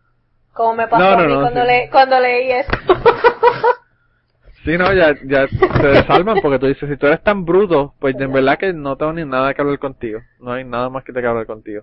[0.52, 1.66] Como me pasó no, no, a mí no, cuando, sí.
[1.66, 2.72] le, cuando leí eso.
[4.64, 8.18] sí, no, ya, ya se desalman porque tú dices, si tú eres tan bruto, pues
[8.18, 10.20] en verdad que no tengo ni nada que hablar contigo.
[10.40, 11.82] No hay nada más que te que hablar contigo.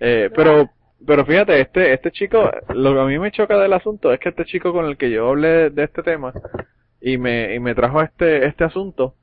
[0.00, 0.70] Eh, pero
[1.06, 4.30] pero fíjate, este este chico, lo que a mí me choca del asunto es que
[4.30, 6.32] este chico con el que yo hablé de este tema
[7.00, 9.16] y me, y me trajo este este asunto,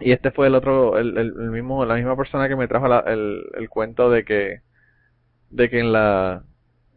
[0.00, 3.44] y este fue el otro, el, el, mismo, la misma persona que me trajo el,
[3.54, 4.62] el cuento de que,
[5.50, 6.44] de que en la,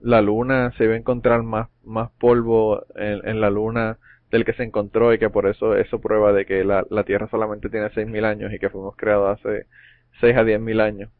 [0.01, 3.97] la luna se iba a encontrar más, más polvo en, en la luna
[4.31, 7.27] del que se encontró y que por eso eso prueba de que la, la Tierra
[7.29, 9.67] solamente tiene 6.000 años y que fuimos creados hace
[10.21, 11.11] 6 a 10.000 años.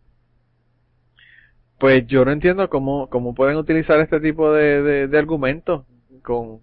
[1.79, 5.85] Pues yo no entiendo cómo, cómo pueden utilizar este tipo de, de, de argumentos
[6.21, 6.59] con,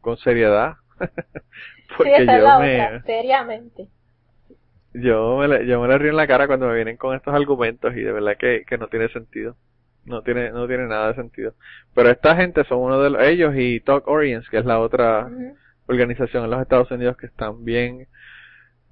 [0.00, 0.76] con seriedad.
[1.96, 3.00] Porque yo me...
[3.02, 3.88] seriamente
[5.02, 7.34] yo me, le, yo me le río en la cara cuando me vienen con estos
[7.34, 9.56] argumentos y de verdad que, que no tiene sentido.
[10.04, 11.54] No tiene, no tiene nada de sentido.
[11.94, 15.28] Pero esta gente son uno de los, ellos y Talk Orients, que es la otra
[15.86, 18.06] organización en los Estados Unidos que están bien,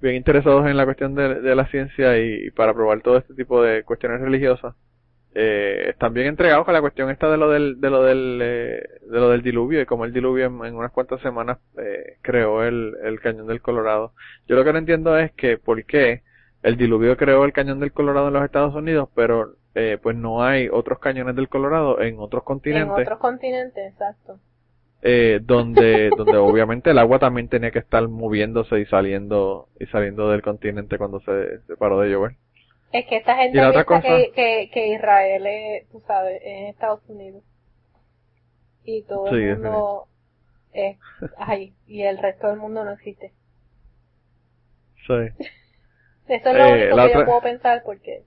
[0.01, 3.61] bien interesados en la cuestión de, de la ciencia y para probar todo este tipo
[3.63, 4.75] de cuestiones religiosas
[5.37, 8.87] eh, están bien entregados con la cuestión esta de lo del de lo del eh,
[9.01, 12.95] de lo del diluvio y como el diluvio en, unas cuantas semanas eh, creó el,
[13.03, 14.13] el cañón del Colorado.
[14.47, 16.23] Yo lo que no entiendo es que por qué
[16.63, 20.41] el diluvio creó el cañón del Colorado en los Estados Unidos pero eh, pues no
[20.41, 22.95] hay otros cañones del Colorado en otros continentes.
[22.95, 24.39] En otros continentes exacto.
[25.01, 30.29] Eh, donde donde obviamente el agua también tenía que estar moviéndose y saliendo y saliendo
[30.29, 32.37] del continente cuando se, se paró de llover
[32.99, 37.43] es que esta gente piensa que, que, Israel es, tú sabes, en Estados Unidos.
[38.85, 40.07] Y todo el mundo
[40.71, 40.97] es
[41.37, 41.73] ahí.
[41.87, 43.33] Y el resto del mundo no existe.
[45.05, 45.13] Sí.
[46.27, 48.23] Eso es lo eh, único que yo puedo pensar porque...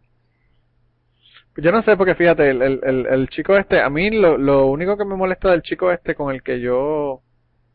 [1.56, 4.96] Yo no sé, porque fíjate, el, el, el, chico este, a mí lo, lo único
[4.96, 7.22] que me molesta del chico este con el que yo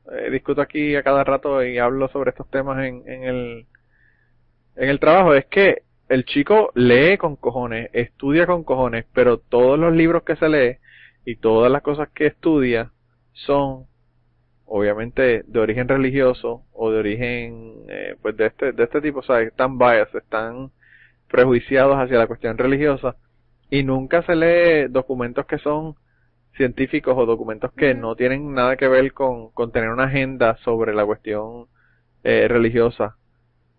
[0.10, 3.65] eh, discuto aquí a cada rato y hablo sobre estos temas en, en el
[4.78, 9.80] en el trabajo es que el chico lee con cojones, estudia con cojones, pero todos
[9.80, 10.77] los libros que se lee
[11.25, 12.91] y todas las cosas que estudia
[13.34, 13.85] son
[14.65, 19.23] obviamente de origen religioso o de origen eh, pues de este de este tipo, o
[19.23, 20.71] sea, están bias, están
[21.30, 23.15] prejuiciados hacia la cuestión religiosa
[23.69, 25.95] y nunca se lee documentos que son
[26.55, 30.93] científicos o documentos que no tienen nada que ver con, con tener una agenda sobre
[30.93, 31.67] la cuestión
[32.23, 33.17] eh, religiosa.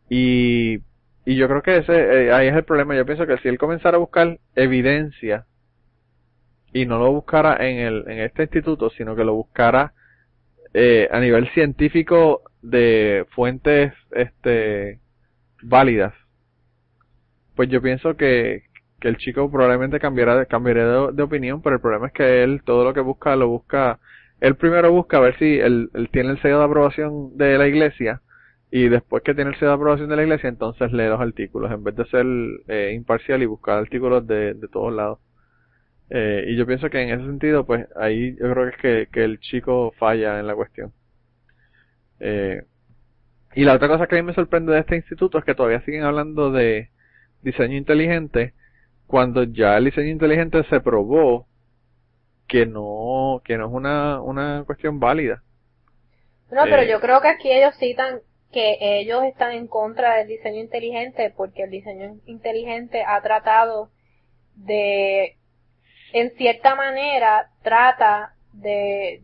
[0.09, 0.81] Y
[1.27, 2.95] y yo creo que ese eh, ahí es el problema.
[2.95, 5.47] Yo pienso que si él comenzara a buscar evidencia
[6.73, 9.95] y no lo buscara en el en este instituto, sino que lo buscara
[10.75, 15.01] eh, a nivel científico de fuentes este
[15.63, 16.13] válidas,
[17.55, 18.65] pues yo pienso que,
[19.01, 22.63] que el chico probablemente cambiará cambiaría de, de, opinión, pero el problema es que él
[22.65, 23.99] todo lo que busca lo busca
[24.41, 27.67] él primero busca a ver si él, él tiene el sello de aprobación de la
[27.67, 28.21] iglesia
[28.77, 31.95] y después que tiene de aprobación de la iglesia, entonces lee los artículos, en vez
[31.95, 32.27] de ser
[32.67, 35.21] eh, imparcial y buscar artículos de, de todos lados.
[36.11, 39.09] Eh, y yo pienso que en ese sentido, pues ahí yo creo que es que,
[39.13, 40.93] que el chico falla en la cuestión.
[42.19, 42.65] Eh,
[43.55, 45.81] y la otra cosa que a mí me sorprende de este instituto es que todavía
[45.83, 46.91] siguen hablando de
[47.43, 48.55] diseño inteligente
[49.07, 51.47] cuando ya el diseño inteligente se probó
[52.49, 55.45] que no que no es una, una cuestión válida.
[56.51, 58.19] No, pero eh, yo creo que aquí ellos citan
[58.55, 63.91] que ellos están en contra del diseño inteligente porque el diseño inteligente ha tratado
[64.55, 65.37] de,
[66.13, 69.23] en cierta manera, trata de,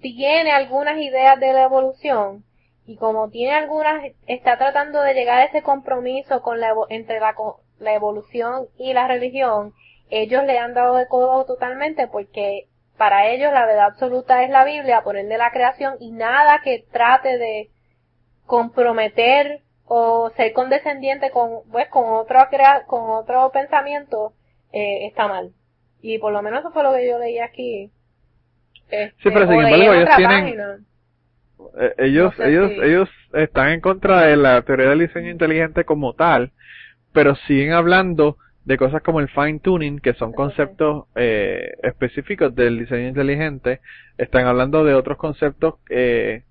[0.00, 2.44] tiene algunas ideas de la evolución
[2.86, 7.34] y como tiene algunas, está tratando de llegar a ese compromiso con la, entre la,
[7.80, 9.74] la evolución y la religión,
[10.08, 14.64] ellos le han dado de codo totalmente porque para ellos la verdad absoluta es la
[14.64, 17.70] Biblia, por ende la creación y nada que trate de
[18.48, 22.38] comprometer o ser condescendiente con pues con otro
[22.88, 24.32] con otro pensamiento
[24.72, 25.52] eh, está mal.
[26.02, 27.92] Y por lo menos eso fue lo que yo leí aquí.
[28.90, 30.86] Este, sí pero sin embargo ellos tienen
[31.78, 36.52] eh, ellos ellos ellos están en contra de la teoría del diseño inteligente como tal
[37.12, 38.38] pero siguen hablando
[38.68, 43.80] de cosas como el fine tuning que son conceptos eh, específicos del diseño inteligente.
[44.18, 46.42] Están hablando de otros conceptos eh,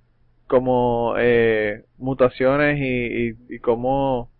[0.47, 4.31] como eh, mutaciones y, y, y cómo,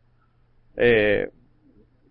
[0.78, 1.30] eh,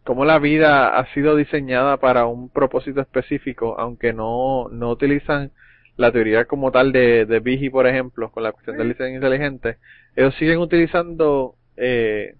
[0.05, 5.51] cómo la vida ha sido diseñada para un propósito específico, aunque no, no utilizan
[5.97, 9.79] la teoría como tal de, de Bigi, por ejemplo, con la cuestión del diseño inteligente,
[10.15, 12.35] ellos siguen utilizando, eh,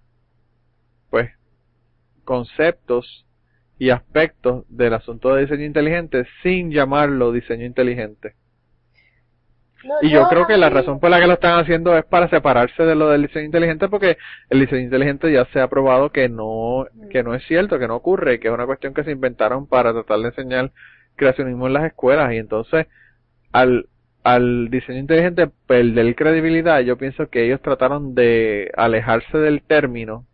[1.11, 1.31] pues,
[2.25, 3.27] conceptos
[3.79, 8.35] y aspectos del asunto de diseño inteligente sin llamarlo diseño inteligente.
[10.03, 12.83] Y yo creo que la razón por la que lo están haciendo es para separarse
[12.83, 14.17] de lo del diseño inteligente porque
[14.51, 17.97] el diseño inteligente ya se ha probado que no que no es cierto, que no
[17.97, 20.73] ocurre, que es una cuestión que se inventaron para tratar de enseñar
[21.17, 22.33] creacionismo en las escuelas.
[22.33, 22.87] Y entonces
[23.53, 23.87] al
[24.25, 30.27] al diseño inteligente perder credibilidad, yo pienso que ellos trataron de alejarse del término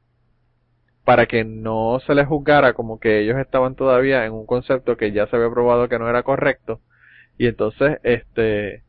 [1.05, 5.13] para que no se les juzgara como que ellos estaban todavía en un concepto que
[5.13, 6.81] ya se había probado que no era correcto.
[7.39, 8.83] Y entonces este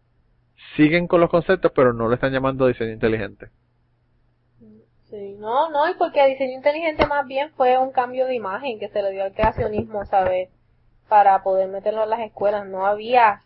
[0.75, 3.49] siguen con los conceptos pero no le están llamando diseño inteligente.
[5.09, 8.89] Sí, no, no, y porque diseño inteligente más bien fue un cambio de imagen que
[8.89, 10.49] se le dio al creacionismo, ¿sabes?
[11.07, 12.65] Para poder meterlo en las escuelas.
[12.65, 13.41] No había,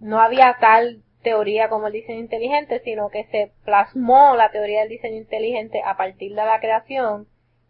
[0.00, 4.90] no había tal teoría como el diseño inteligente, sino que se plasmó la teoría del
[4.90, 7.26] diseño inteligente a partir de la creación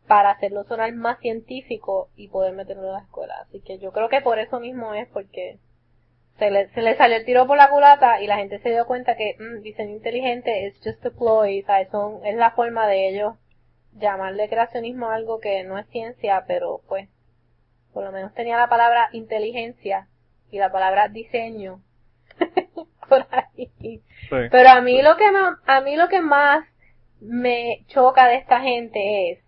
[0.09, 3.35] para hacerlo sonar más científico y poder meterlo en la escuela.
[3.43, 5.59] Así que yo creo que por eso mismo es porque
[6.39, 8.87] se le, se le salió el tiro por la culata y la gente se dio
[8.87, 11.89] cuenta que mm, diseño inteligente es just a ploy, ¿sabes?
[11.91, 13.35] Son, es la forma de ellos
[13.95, 17.09] llamarle creacionismo a algo que no es ciencia, pero pues
[17.93, 20.09] por lo menos tenía la palabra inteligencia
[20.51, 21.83] y la palabra diseño
[23.09, 24.03] por ahí.
[24.31, 25.25] Pero a mí lo que
[25.67, 26.65] a mí lo que más
[27.21, 29.39] me choca de esta gente es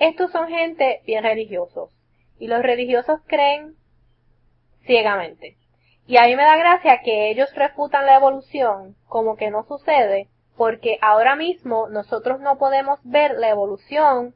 [0.00, 1.90] estos son gente bien religiosos
[2.38, 3.76] y los religiosos creen
[4.86, 5.56] ciegamente.
[6.06, 10.28] Y a mí me da gracia que ellos refutan la evolución como que no sucede,
[10.56, 14.34] porque ahora mismo nosotros no podemos ver la evolución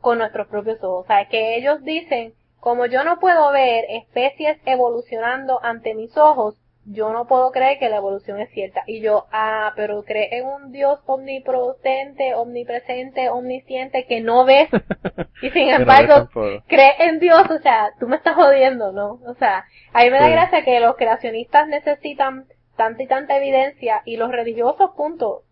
[0.00, 1.04] con nuestros propios ojos.
[1.04, 6.56] O sea, que ellos dicen, como yo no puedo ver especies evolucionando ante mis ojos,
[6.90, 8.82] yo no puedo creer que la evolución es cierta.
[8.86, 14.68] Y yo, ah, pero cree en un Dios omnipotente, omnipresente, omnisciente que no ves.
[15.40, 16.28] Y sin embargo,
[16.66, 19.20] cree en Dios, o sea, tú me estás jodiendo, ¿no?
[19.24, 22.46] O sea, a mí me da gracia que los creacionistas necesitan
[22.76, 25.44] tanta y tanta evidencia y los religiosos, punto,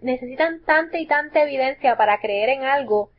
[0.00, 3.10] necesitan tanta y tanta evidencia para creer en algo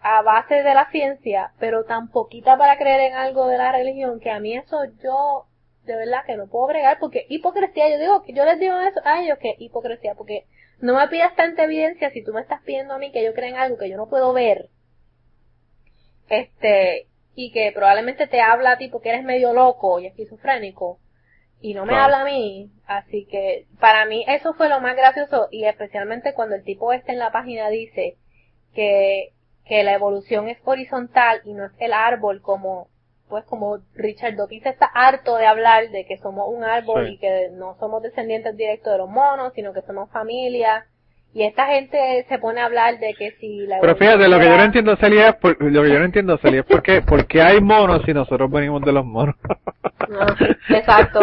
[0.00, 4.20] a base de la ciencia, pero tan poquita para creer en algo de la religión
[4.20, 5.47] que a mí eso yo
[5.88, 9.00] de verdad que no puedo bregar porque hipocresía, yo digo que yo les digo eso
[9.04, 10.44] a ellos que hipocresía, porque
[10.80, 13.48] no me pidas tanta evidencia si tú me estás pidiendo a mí que yo crea
[13.48, 14.68] en algo que yo no puedo ver.
[16.28, 21.00] Este, y que probablemente te habla a ti porque eres medio loco y esquizofrénico
[21.60, 25.48] y no me habla a mí, así que para mí eso fue lo más gracioso
[25.50, 28.16] y especialmente cuando el tipo este en la página dice
[28.74, 29.32] que
[29.64, 32.88] que la evolución es horizontal y no es el árbol como
[33.28, 37.50] pues como Richard Dawkins está harto de hablar de que somos un árbol y que
[37.52, 40.86] no somos descendientes directos de los monos, sino que somos familia.
[41.34, 44.46] Y esta gente se pone a hablar de que si la Pero fíjate, lo que
[44.46, 47.26] yo no entiendo, Celia, es lo que yo no entiendo, Celia, es por qué, por
[47.26, 49.36] qué hay monos si nosotros venimos de los monos.
[50.70, 51.20] exacto.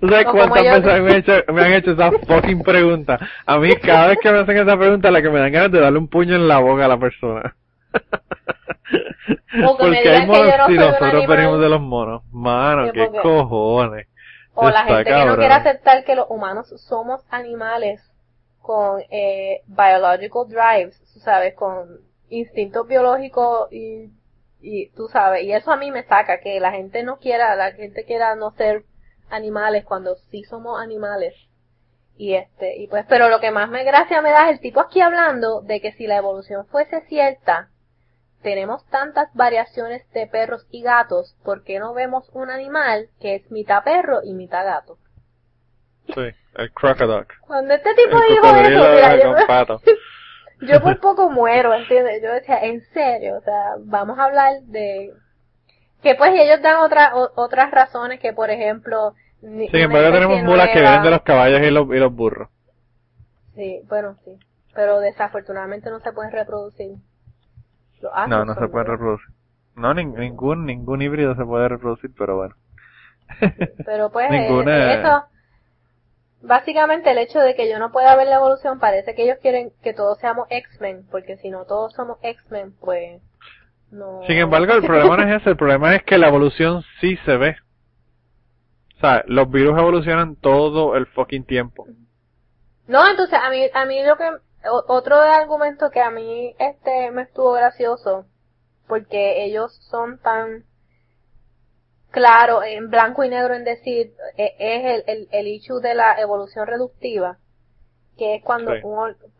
[0.00, 3.18] ¿Tú sabes cuántas veces me, han hecho, me han hecho esa fucking pregunta?
[3.46, 5.80] A mí, cada vez que me hacen esa pregunta, la que me dan ganas de
[5.80, 7.54] darle un puño en la boca a la persona.
[9.78, 12.22] Porque hay monos si nosotros venimos de los monos.
[12.30, 14.08] Mano, qué cojones.
[14.54, 18.00] O la gente que no quiere aceptar que los humanos somos animales
[18.60, 24.10] con eh, biological drives, sabes, con instintos biológicos y,
[24.60, 27.72] y tú sabes, y eso a mí me saca, que la gente no quiera, la
[27.72, 28.84] gente quiera no ser
[29.30, 31.34] animales cuando sí somos animales.
[32.16, 34.80] Y este, y pues, pero lo que más me gracia me da es el tipo
[34.80, 37.70] aquí hablando de que si la evolución fuese cierta,
[38.42, 43.50] tenemos tantas variaciones de perros y gatos, ¿por qué no vemos un animal que es
[43.50, 44.98] mitad perro y mitad gato?
[46.08, 47.26] Sí, el crocodile.
[47.40, 49.36] Cuando este tipo dijo eso,
[50.62, 52.22] yo, por poco muero, ¿entiendes?
[52.22, 55.12] Yo decía, en serio, o sea, vamos a hablar de...
[56.02, 59.14] Que pues ellos dan otras otras razones que, por ejemplo...
[59.40, 62.48] Sí, en vez tenemos mulas que vienen de los caballos y los, y los burros.
[63.54, 64.38] Sí, bueno, sí.
[64.74, 66.96] Pero desafortunadamente no se pueden reproducir
[68.28, 69.28] no, no se puede reproducir.
[69.74, 72.54] No, ningún, ningún híbrido se puede reproducir, pero bueno.
[73.86, 75.24] Pero pues, eh, eso,
[76.42, 79.72] básicamente el hecho de que yo no pueda ver la evolución parece que ellos quieren
[79.82, 83.22] que todos seamos X-Men, porque si no todos somos X-Men, pues
[83.90, 84.20] no.
[84.26, 87.36] Sin embargo, el problema no es ese, el problema es que la evolución sí se
[87.36, 87.56] ve.
[88.96, 91.86] O sea, los virus evolucionan todo el fucking tiempo.
[92.86, 94.30] No, entonces a mí, a mí lo que
[94.70, 98.26] otro argumento que a mí este me estuvo gracioso
[98.86, 100.64] porque ellos son tan
[102.10, 106.20] claros en blanco y negro en decir e, es el, el, el issue de la
[106.20, 107.38] evolución reductiva
[108.16, 108.72] que es cuando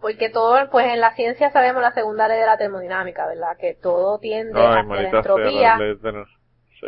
[0.01, 3.74] porque todo pues en la ciencia sabemos la segunda ley de la termodinámica verdad que
[3.74, 5.78] todo tiende a la entropía.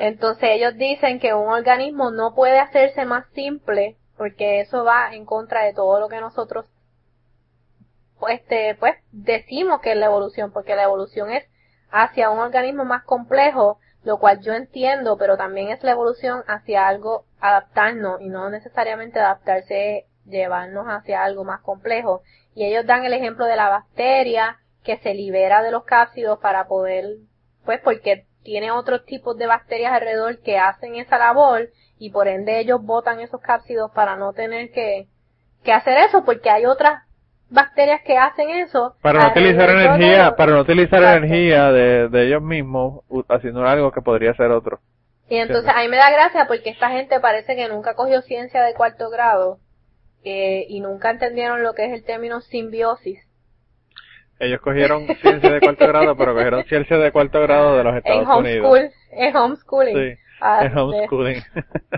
[0.00, 5.26] entonces ellos dicen que un organismo no puede hacerse más simple porque eso va en
[5.26, 6.66] contra de todo lo que nosotros
[8.28, 11.44] este pues decimos que es la evolución, porque la evolución es
[11.90, 16.86] hacia un organismo más complejo, lo cual yo entiendo, pero también es la evolución hacia
[16.88, 22.22] algo adaptarnos y no necesariamente adaptarse llevarnos hacia algo más complejo.
[22.54, 26.66] Y ellos dan el ejemplo de la bacteria que se libera de los cápsidos para
[26.66, 27.16] poder,
[27.64, 32.60] pues porque tiene otros tipos de bacterias alrededor que hacen esa labor y por ende
[32.60, 35.08] ellos botan esos cápsidos para no tener que,
[35.62, 37.02] que hacer eso porque hay otras
[37.50, 42.42] bacterias que hacen eso para no utilizar energía para no utilizar energía de, de ellos
[42.42, 44.80] mismos haciendo algo que podría ser otro.
[45.28, 48.62] Y entonces a mí me da gracia porque esta gente parece que nunca cogió ciencia
[48.62, 49.58] de cuarto grado
[50.22, 53.20] eh, y nunca entendieron lo que es el término simbiosis.
[54.38, 58.38] Ellos cogieron ciencia de cuarto grado, pero cogieron ciencia de cuarto grado de los Estados
[58.38, 58.90] Unidos.
[59.12, 59.96] En homeschooling.
[59.96, 61.42] Sí, ah, homeschooling.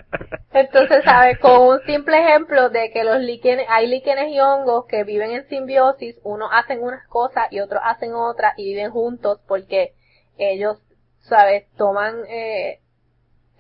[0.52, 1.39] Entonces, ¿sabes?
[1.39, 5.48] Con un simple ejemplo de que los líquenes, hay líquenes y hongos que viven en
[5.48, 9.93] simbiosis, unos hacen unas cosas y otros hacen otras y viven juntos porque
[10.39, 10.78] ellos,
[11.20, 11.64] ¿sabes?
[11.77, 12.81] Toman eh,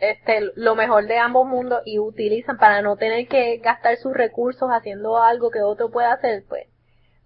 [0.00, 4.70] este lo mejor de ambos mundos y utilizan para no tener que gastar sus recursos
[4.70, 6.66] haciendo algo que otro puede hacer, pues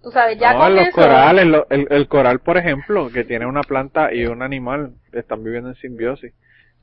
[0.02, 4.14] Tú sabes, ya no, los corales, el, el, coral, por ejemplo, que tiene una planta
[4.14, 6.32] y un animal, están viviendo en simbiosis.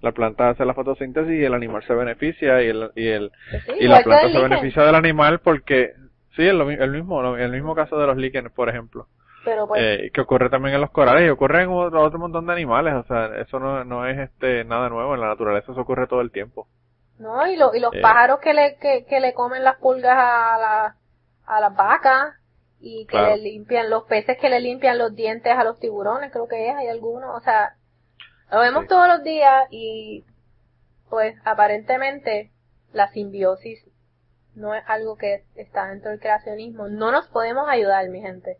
[0.01, 3.31] La planta hace la fotosíntesis y el animal se beneficia y el y el
[3.65, 5.93] pues y la planta se beneficia del animal porque
[6.35, 9.07] sí, el, el mismo el mismo caso de los líquenes, por ejemplo.
[9.43, 12.45] Pero pues, eh, que ocurre también en los corales y ocurre en otro, otro montón
[12.45, 15.81] de animales, o sea, eso no, no es este nada nuevo en la naturaleza, eso
[15.81, 16.67] ocurre todo el tiempo.
[17.17, 18.01] No, y, lo, y los eh.
[18.01, 20.95] pájaros que le que, que le comen las pulgas a la
[21.45, 22.35] a las vacas
[22.79, 26.47] y que le limpian los peces que le limpian los dientes a los tiburones, creo
[26.47, 27.76] que es, hay algunos, o sea,
[28.51, 30.25] lo vemos todos los días y
[31.09, 32.51] pues aparentemente
[32.93, 33.85] la simbiosis
[34.55, 38.57] no es algo que está dentro del creacionismo, no nos podemos ayudar, mi gente.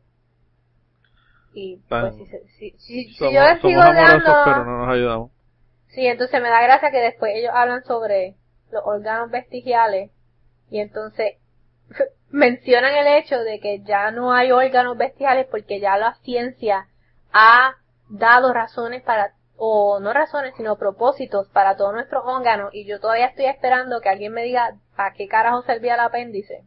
[1.53, 2.13] Y pues
[2.59, 4.31] si, si, si, yo les sigo dando...
[4.45, 5.31] pero no nos ayudamos.
[5.87, 8.35] Sí, entonces me da gracia que después ellos hablan sobre
[8.71, 10.11] los órganos vestigiales
[10.69, 11.37] y entonces
[12.29, 16.87] mencionan el hecho de que ya no hay órganos bestiales porque ya la ciencia
[17.33, 17.75] ha
[18.09, 23.27] dado razones para, o no razones, sino propósitos para todos nuestros órganos y yo todavía
[23.27, 26.63] estoy esperando que alguien me diga para qué carajo servía el apéndice.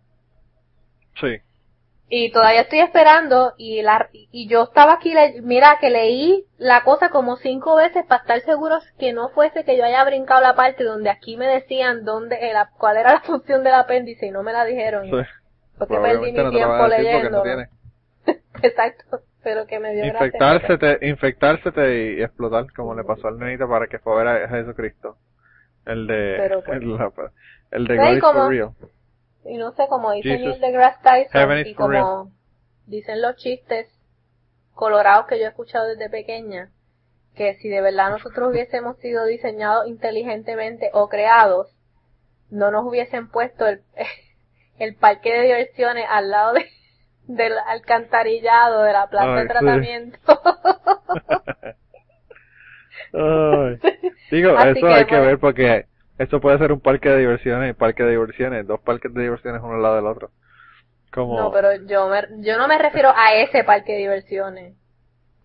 [1.20, 1.40] Sí.
[2.12, 7.10] Y todavía estoy esperando y la, y yo estaba aquí, mira que leí la cosa
[7.10, 10.82] como cinco veces para estar seguros que no fuese que yo haya brincado la parte
[10.82, 14.52] donde aquí me decían dónde, la, cuál era la función del apéndice y no me
[14.52, 15.04] la dijeron.
[15.04, 15.12] Sí.
[15.78, 17.44] Porque perdí mi tiempo leyendo.
[18.62, 23.86] Exacto, pero que me dio infectársete, infectársete y explotar, como le pasó al nenito para
[23.86, 25.16] que fuera a Jesucristo.
[25.86, 26.78] El de, pues,
[27.70, 28.70] el, de God is for real.
[29.44, 32.30] Y no sé, como dice Neil deGrasse Tyson, y como
[32.86, 33.88] dicen los chistes
[34.74, 36.70] colorados que yo he escuchado desde pequeña,
[37.34, 41.74] que si de verdad nosotros hubiésemos sido diseñados inteligentemente o creados,
[42.50, 43.82] no nos hubiesen puesto el,
[44.78, 46.66] el parque de diversiones al lado de,
[47.36, 50.18] del alcantarillado de la planta de tratamiento.
[54.30, 55.86] Digo, eso hay que ver porque
[56.18, 59.62] esto puede ser un parque de diversiones y parque de diversiones, dos parques de diversiones
[59.62, 60.30] uno al lado del otro.
[61.12, 61.38] Como...
[61.38, 64.74] No, pero yo, me, yo no me refiero a ese parque de diversiones,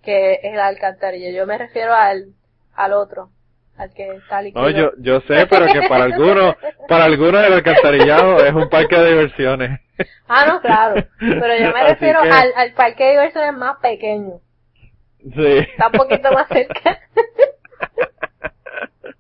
[0.04, 2.34] que es el alcantarilla, yo me refiero al,
[2.76, 3.32] al otro
[3.78, 6.56] al que está No, yo, yo sé, pero que para algunos,
[6.88, 9.80] para algunos el alcantarillado es un parque de diversiones.
[10.28, 11.08] Ah, no, claro.
[11.20, 14.40] Pero yo me refiero al, al parque de diversiones más pequeño.
[15.20, 15.58] Sí.
[15.58, 17.00] Está un poquito más cerca.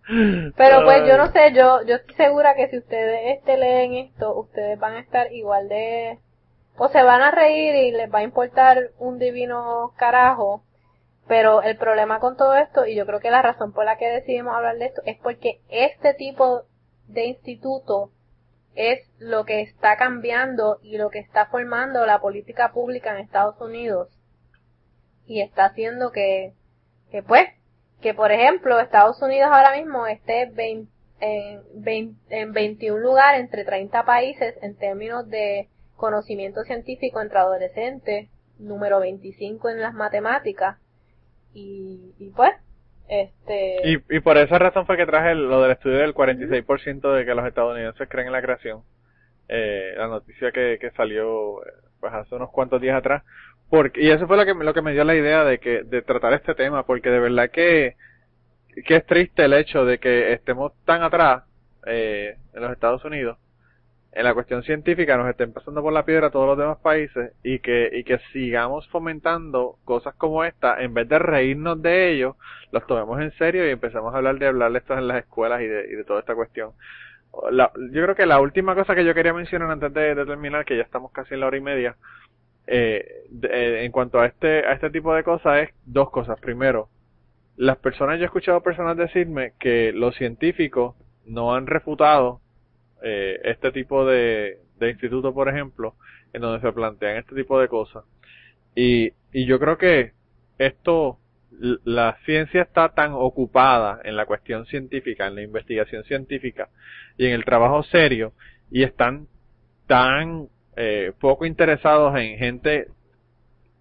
[0.55, 4.35] Pero pues yo no sé, yo yo estoy segura que si ustedes este leen esto,
[4.35, 6.19] ustedes van a estar igual de
[6.77, 10.61] o se van a reír y les va a importar un divino carajo
[11.27, 14.07] pero el problema con todo esto, y yo creo que la razón por la que
[14.07, 16.63] decidimos hablar de esto, es porque este tipo
[17.07, 18.11] de instituto
[18.75, 23.59] es lo que está cambiando y lo que está formando la política pública en Estados
[23.59, 24.09] Unidos.
[25.25, 26.53] Y está haciendo que,
[27.09, 27.47] que pues,
[28.01, 34.55] que por ejemplo Estados Unidos ahora mismo esté en, en 21 lugares entre 30 países
[34.61, 38.29] en términos de conocimiento científico entre adolescentes,
[38.59, 40.77] número 25 en las matemáticas,
[41.55, 42.51] y, y pues,
[43.07, 43.77] este...
[43.89, 47.33] Y, y por esa razón fue que traje lo del estudio del 46% de que
[47.33, 48.81] los estadounidenses creen en la creación.
[49.47, 51.61] Eh, la noticia que, que salió
[51.99, 53.23] pues hace unos cuantos días atrás.
[53.69, 56.01] Porque, y eso fue lo que, lo que me dio la idea de que, de
[56.01, 57.95] tratar este tema, porque de verdad que,
[58.85, 61.43] que es triste el hecho de que estemos tan atrás,
[61.87, 63.37] eh, en los Estados Unidos,
[64.15, 67.59] en la cuestión científica nos estén pasando por la piedra todos los demás países y
[67.59, 72.37] que, y que sigamos fomentando cosas como esta, en vez de reírnos de ellos,
[72.71, 75.67] los tomemos en serio y empecemos a hablar de hablar esto en las escuelas y
[75.67, 76.71] de, y de toda esta cuestión.
[77.51, 80.77] La, yo creo que la última cosa que yo quería mencionar antes de, terminar, que
[80.77, 81.97] ya estamos casi en la hora y media,
[82.67, 86.39] eh, de, en cuanto a este, a este tipo de cosas es dos cosas.
[86.39, 86.87] Primero,
[87.57, 92.39] las personas, yo he escuchado personas decirme que los científicos no han refutado
[93.07, 95.93] eh, este tipo de, de instituto, por ejemplo,
[96.33, 98.03] en donde se plantean este tipo de cosas.
[98.73, 100.13] Y, y yo creo que
[100.57, 101.19] esto,
[101.59, 106.69] la ciencia está tan ocupada en la cuestión científica, en la investigación científica
[107.15, 108.33] y en el trabajo serio,
[108.71, 109.27] y están
[109.85, 112.87] tan eh, poco interesados en gente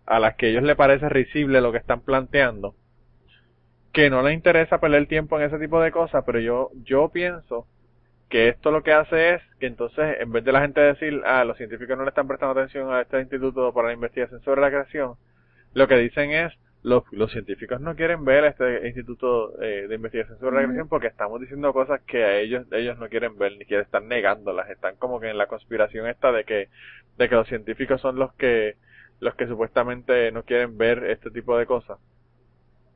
[0.04, 2.74] a las que ellos le parece risible lo que están planteando,
[3.90, 7.66] que no les interesa perder tiempo en ese tipo de cosas, pero yo, yo pienso
[8.28, 11.44] que esto lo que hace es que entonces, en vez de la gente decir, ah,
[11.44, 14.70] los científicos no le están prestando atención a este instituto para la investigación sobre la
[14.70, 15.14] creación,
[15.74, 16.52] lo que dicen es,
[16.84, 21.06] los, los científicos no quieren ver este instituto eh, de investigación sobre la creación porque
[21.06, 24.96] estamos diciendo cosas que a ellos ellos no quieren ver ni quieren estar negándolas están
[24.96, 26.68] como que en la conspiración esta de que
[27.16, 28.76] de que los científicos son los que
[29.18, 31.98] los que supuestamente no quieren ver este tipo de cosas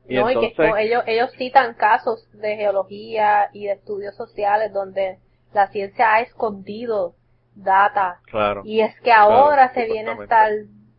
[0.07, 5.19] y no, y que ellos ellos citan casos de geología y de estudios sociales donde
[5.53, 7.15] la ciencia ha escondido
[7.55, 8.19] data.
[8.25, 8.61] Claro.
[8.65, 10.51] Y es que ahora se viene a estar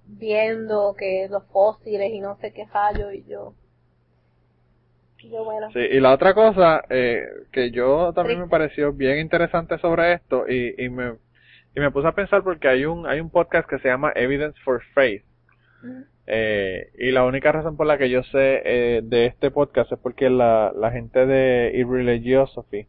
[0.06, 3.54] viendo que los fósiles y no sé qué fallo y yo.
[5.18, 5.70] yo bueno.
[5.72, 10.46] Sí, y la otra cosa eh, que yo también me pareció bien interesante sobre esto
[10.48, 11.14] y, y me
[11.74, 14.58] y me puse a pensar porque hay un hay un podcast que se llama Evidence
[14.64, 15.24] for Faith
[16.26, 19.98] eh, y la única razón por la que yo sé eh, de este podcast es
[19.98, 22.86] porque la, la gente de Irreligiosophy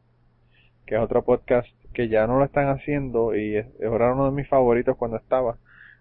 [0.91, 4.31] que es otro podcast que ya no lo están haciendo y es, era uno de
[4.31, 5.57] mis favoritos cuando estaba.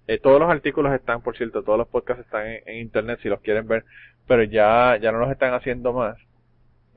[0.09, 3.41] Eh, todos los artículos están, por cierto, todos los podcasts están en, internet si los
[3.41, 3.85] quieren ver,
[4.27, 6.17] pero ya, ya no los están haciendo más.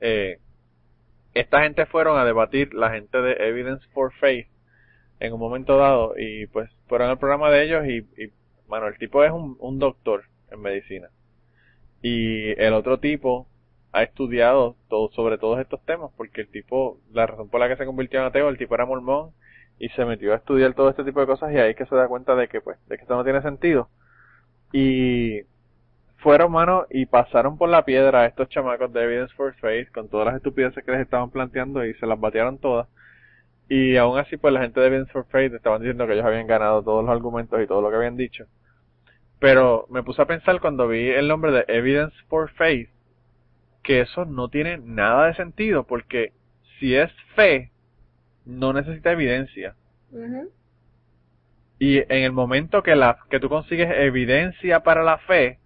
[0.00, 0.38] Eh,
[1.34, 4.48] esta gente fueron a debatir, la gente de Evidence for Faith,
[5.20, 8.32] en un momento dado, y pues fueron al programa de ellos y, y
[8.68, 11.08] bueno, el tipo es un, doctor en medicina.
[12.02, 13.46] Y el otro tipo
[13.92, 17.76] ha estudiado todo, sobre todos estos temas, porque el tipo, la razón por la que
[17.76, 19.30] se convirtió en ateo, el tipo era mormón
[19.78, 21.96] y se metió a estudiar todo este tipo de cosas y ahí es que se
[21.96, 23.88] da cuenta de que pues, de que esto no tiene sentido.
[24.72, 25.42] Y
[26.18, 30.08] fueron, mano, y pasaron por la piedra a estos chamacos de Evidence for Faith con
[30.08, 32.88] todas las estupideces que les estaban planteando y se las batearon todas.
[33.68, 36.46] Y aún así, pues la gente de Evidence for Faith estaban diciendo que ellos habían
[36.46, 38.46] ganado todos los argumentos y todo lo que habían dicho.
[39.38, 42.88] Pero me puse a pensar cuando vi el nombre de Evidence for Faith,
[43.82, 46.32] que eso no tiene nada de sentido, porque
[46.78, 47.70] si es fe,
[48.44, 49.74] no necesita evidencia.
[51.78, 55.58] Y en el momento que la que tú consigues evidencia para la fe,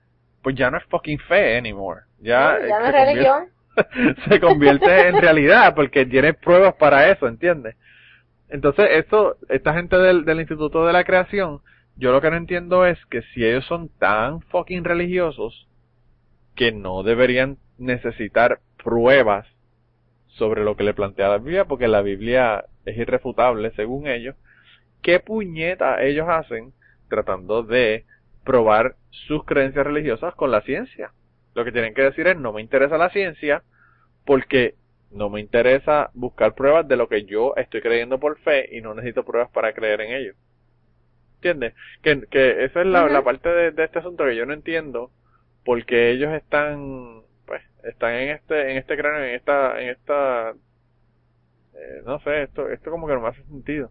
[0.42, 2.02] pues ya no es fucking fe anymore.
[2.20, 3.48] Ya, ya no es religión.
[4.28, 7.76] se convierte en realidad porque tiene pruebas para eso, ¿entiendes?
[8.48, 11.60] Entonces, esto, esta gente del, Instituto de la Creación,
[11.96, 15.68] yo lo que no entiendo es que si ellos son tan fucking religiosos,
[16.54, 19.46] que no deberían necesitar pruebas
[20.28, 24.34] sobre lo que le plantea la Biblia, porque la Biblia es irrefutable según ellos.
[25.02, 26.72] ¿Qué puñeta ellos hacen
[27.08, 28.04] tratando de
[28.44, 31.12] probar sus creencias religiosas con la ciencia?
[31.54, 33.62] Lo que tienen que decir es no me interesa la ciencia
[34.24, 34.74] porque
[35.10, 38.94] no me interesa buscar pruebas de lo que yo estoy creyendo por fe y no
[38.94, 40.34] necesito pruebas para creer en ello.
[41.36, 41.74] ¿Entiendes?
[42.02, 45.12] Que, que esa es la, la parte de, de, este asunto que yo no entiendo
[45.64, 50.54] porque ellos están pues están en este en este cráneo en esta en esta
[51.74, 53.90] eh, no sé esto esto como que no me hace sentido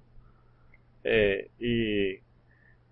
[1.03, 2.19] eh, y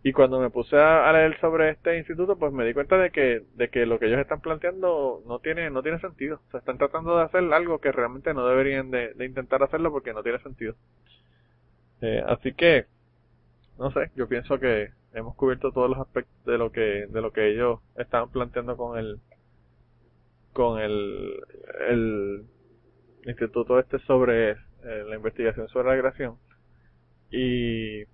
[0.05, 3.41] y cuando me puse a, leer sobre este instituto pues me di cuenta de que
[3.55, 6.41] de que lo que ellos están planteando no tiene no tiene sentido.
[6.47, 10.13] O sea están tratando de hacer algo que realmente no deberían de, intentar hacerlo porque
[10.13, 10.75] no tiene sentido.
[12.01, 12.85] Eh, así que
[13.79, 17.31] no sé yo pienso que hemos cubierto todos los aspectos de lo que de lo
[17.33, 19.19] que ellos estaban planteando con el
[20.53, 21.41] con el,
[21.89, 22.45] el
[23.25, 26.37] instituto este sobre eh, la investigación sobre la creación
[27.31, 28.05] y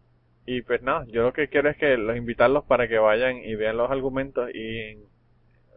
[0.45, 3.55] y pues nada yo lo que quiero es que los invitarlos para que vayan y
[3.55, 4.99] vean los argumentos y en,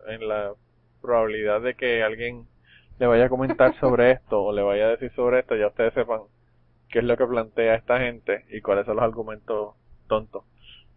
[0.09, 0.53] en la
[1.03, 2.47] probabilidad de que alguien
[2.99, 5.95] le vaya a comentar sobre esto o le vaya a decir sobre esto ya ustedes
[5.95, 6.21] sepan
[6.95, 9.75] qué es lo que plantea esta gente y cuáles son los argumentos
[10.07, 10.45] tontos.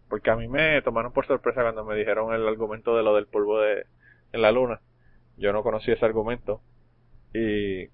[0.08, 3.26] Porque a mí me tomaron por sorpresa cuando me dijeron el argumento de lo del
[3.26, 3.84] polvo de
[4.32, 4.80] en la luna.
[5.36, 6.60] Yo no conocía ese argumento.
[7.34, 7.88] Y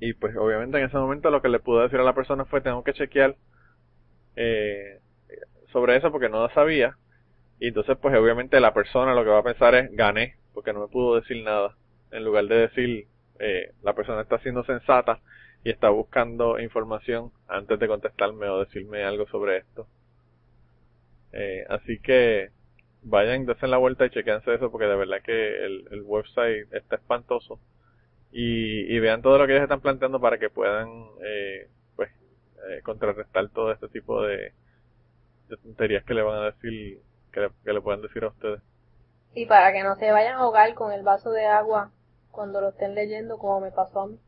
[0.00, 2.62] y pues obviamente en ese momento lo que le pude decir a la persona fue
[2.62, 3.36] tengo que chequear
[4.36, 5.00] eh,
[5.72, 6.96] sobre eso porque no lo sabía.
[7.58, 10.80] Y entonces, pues obviamente la persona lo que va a pensar es, gané, porque no
[10.80, 11.76] me pudo decir nada.
[12.10, 13.06] En lugar de decir,
[13.38, 15.20] eh, la persona está siendo sensata
[15.64, 19.86] y está buscando información antes de contestarme o decirme algo sobre esto.
[21.32, 22.50] Eh, así que
[23.02, 26.96] vayan, desen la vuelta y chequense eso porque de verdad que el, el website está
[26.96, 27.58] espantoso.
[28.32, 30.88] Y, y, vean todo lo que ellos están planteando para que puedan
[31.22, 31.68] eh,
[32.72, 34.52] eh, contrarrestar todo este tipo de,
[35.48, 37.00] de tonterías que le van a decir
[37.32, 38.60] que le, que le puedan decir a ustedes.
[39.34, 41.90] Y para que no se vayan a ahogar con el vaso de agua
[42.30, 44.18] cuando lo estén leyendo como me pasó a mí.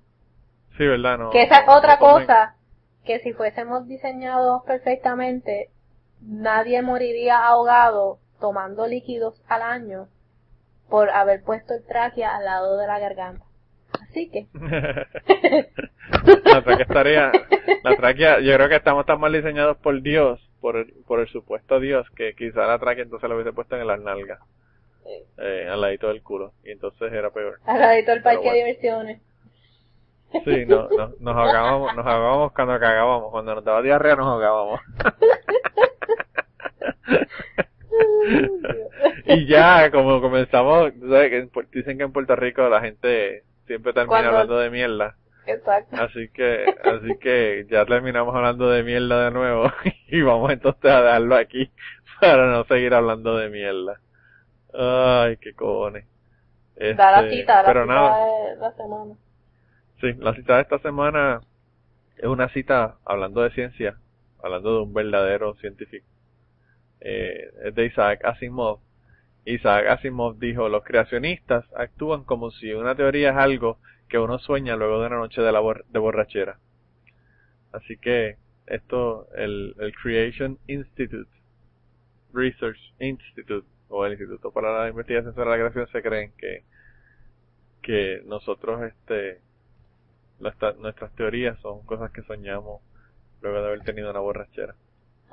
[0.76, 2.56] Sí verdad no que esa es otra no cosa
[3.04, 5.70] que si fuésemos diseñados perfectamente
[6.20, 10.08] nadie moriría ahogado tomando líquidos al año
[10.88, 13.43] por haber puesto el tráquea al lado de la garganta
[14.14, 14.46] así que
[16.44, 17.32] la tráquea estaría
[17.82, 21.26] la tráquea yo creo que estamos tan mal diseñados por Dios por el, por el
[21.28, 24.38] supuesto Dios que quizá la tráquea entonces la hubiese puesto en las nalgas
[25.38, 27.58] eh, al ladito del culo y entonces era peor.
[27.66, 28.52] Al ladito del parque bueno.
[28.52, 29.20] de diversiones.
[30.44, 34.80] Sí no, no- nos ahogábamos nos ahogábamos cuando cagábamos cuando nos daba diarrea nos ahogábamos.
[39.26, 43.42] Y ya como comenzamos sabes que en Pu- dicen que en Puerto Rico la gente
[43.66, 45.16] siempre termina Cuando- hablando de mierda
[45.46, 49.70] exacto Así que, así que ya terminamos hablando de mierda de nuevo
[50.08, 51.70] y vamos entonces a dejarlo aquí
[52.20, 54.00] para no seguir hablando de mierda.
[54.72, 56.04] Ay, qué cojones.
[56.96, 59.14] da la Este, cita la pero cita nada, de la semana
[60.00, 61.40] sí, la cita de esta semana
[62.16, 63.96] es una cita hablando de ciencia,
[64.42, 66.06] hablando de un verdadero científico.
[67.00, 68.78] Eh, es de Isaac Asimov.
[69.46, 74.76] Isaac Asimov dijo, los creacionistas actúan como si una teoría es algo que uno sueña
[74.76, 76.58] luego de una noche de, la de borrachera.
[77.72, 81.30] Así que esto, el, Creation Institute,
[82.32, 86.64] Research Institute, o el Instituto para la Investigación sobre la Creación se creen que,
[87.82, 89.40] que nosotros, este,
[90.40, 92.80] nuestra- nuestras teorías son cosas que soñamos
[93.42, 94.74] luego de haber tenido una borrachera.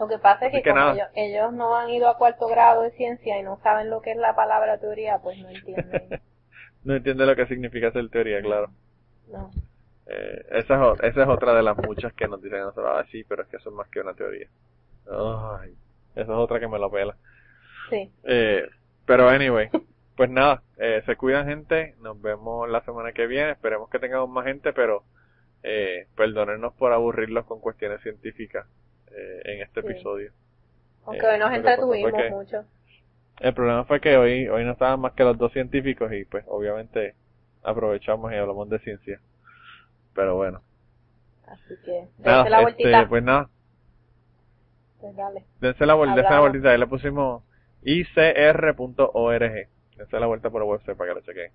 [0.02, 2.82] Lo que pasa es que, que como ellos, ellos no han ido a cuarto grado
[2.82, 6.20] de ciencia y no saben lo que es la palabra teoría, pues no entienden.
[6.84, 8.72] No entiende lo que significa hacer teoría, claro.
[9.32, 9.52] no.
[10.08, 13.06] Eh, esa, es, esa es otra de las muchas que nos dicen a nosotros, ah,
[13.12, 14.48] sí, pero es que eso es más que una teoría.
[15.06, 15.76] Ay,
[16.16, 17.16] esa es otra que me la pela.
[17.92, 18.12] Sí.
[18.24, 18.68] Eh,
[19.06, 19.70] pero anyway,
[20.18, 24.32] pues nada, eh, se cuidan gente, nos vemos la semana que viene, esperemos que tengamos
[24.32, 25.04] más gente, pero
[25.62, 28.66] eh, perdónennos por aburrirlos con cuestiones científicas
[29.16, 29.88] eh, en este Sí.
[29.88, 30.32] episodio.
[31.06, 31.58] Aunque Eh, hoy nos pasó fue
[32.00, 32.66] entretuvimos mucho.
[33.40, 36.44] El problema fue que hoy, hoy no estaban más que los dos científicos y pues
[36.48, 37.16] obviamente
[37.64, 39.20] aprovechamos y hablamos de ciencia.
[40.14, 40.62] Pero bueno,
[41.48, 43.10] Así que, nada, dense la este, vueltita.
[43.10, 43.50] pues nada,
[45.00, 45.44] Pues dale.
[45.60, 47.44] dense la vuelta, dense la vueltita, ahí le pusimos
[47.84, 49.68] icr.org,
[49.98, 51.52] dense la vuelta por el website para que lo chequen.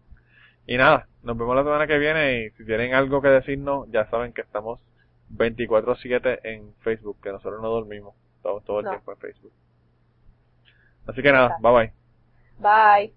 [0.66, 4.07] Y nada, nos vemos la semana que viene y si tienen algo que decirnos, ya
[4.11, 4.81] saben que estamos
[5.31, 8.90] 24-7 en Facebook, que nosotros no dormimos, estamos todo el No.
[8.90, 9.53] tiempo en Facebook.
[11.07, 11.93] Así que nada, bye bye.
[12.59, 13.15] Bye.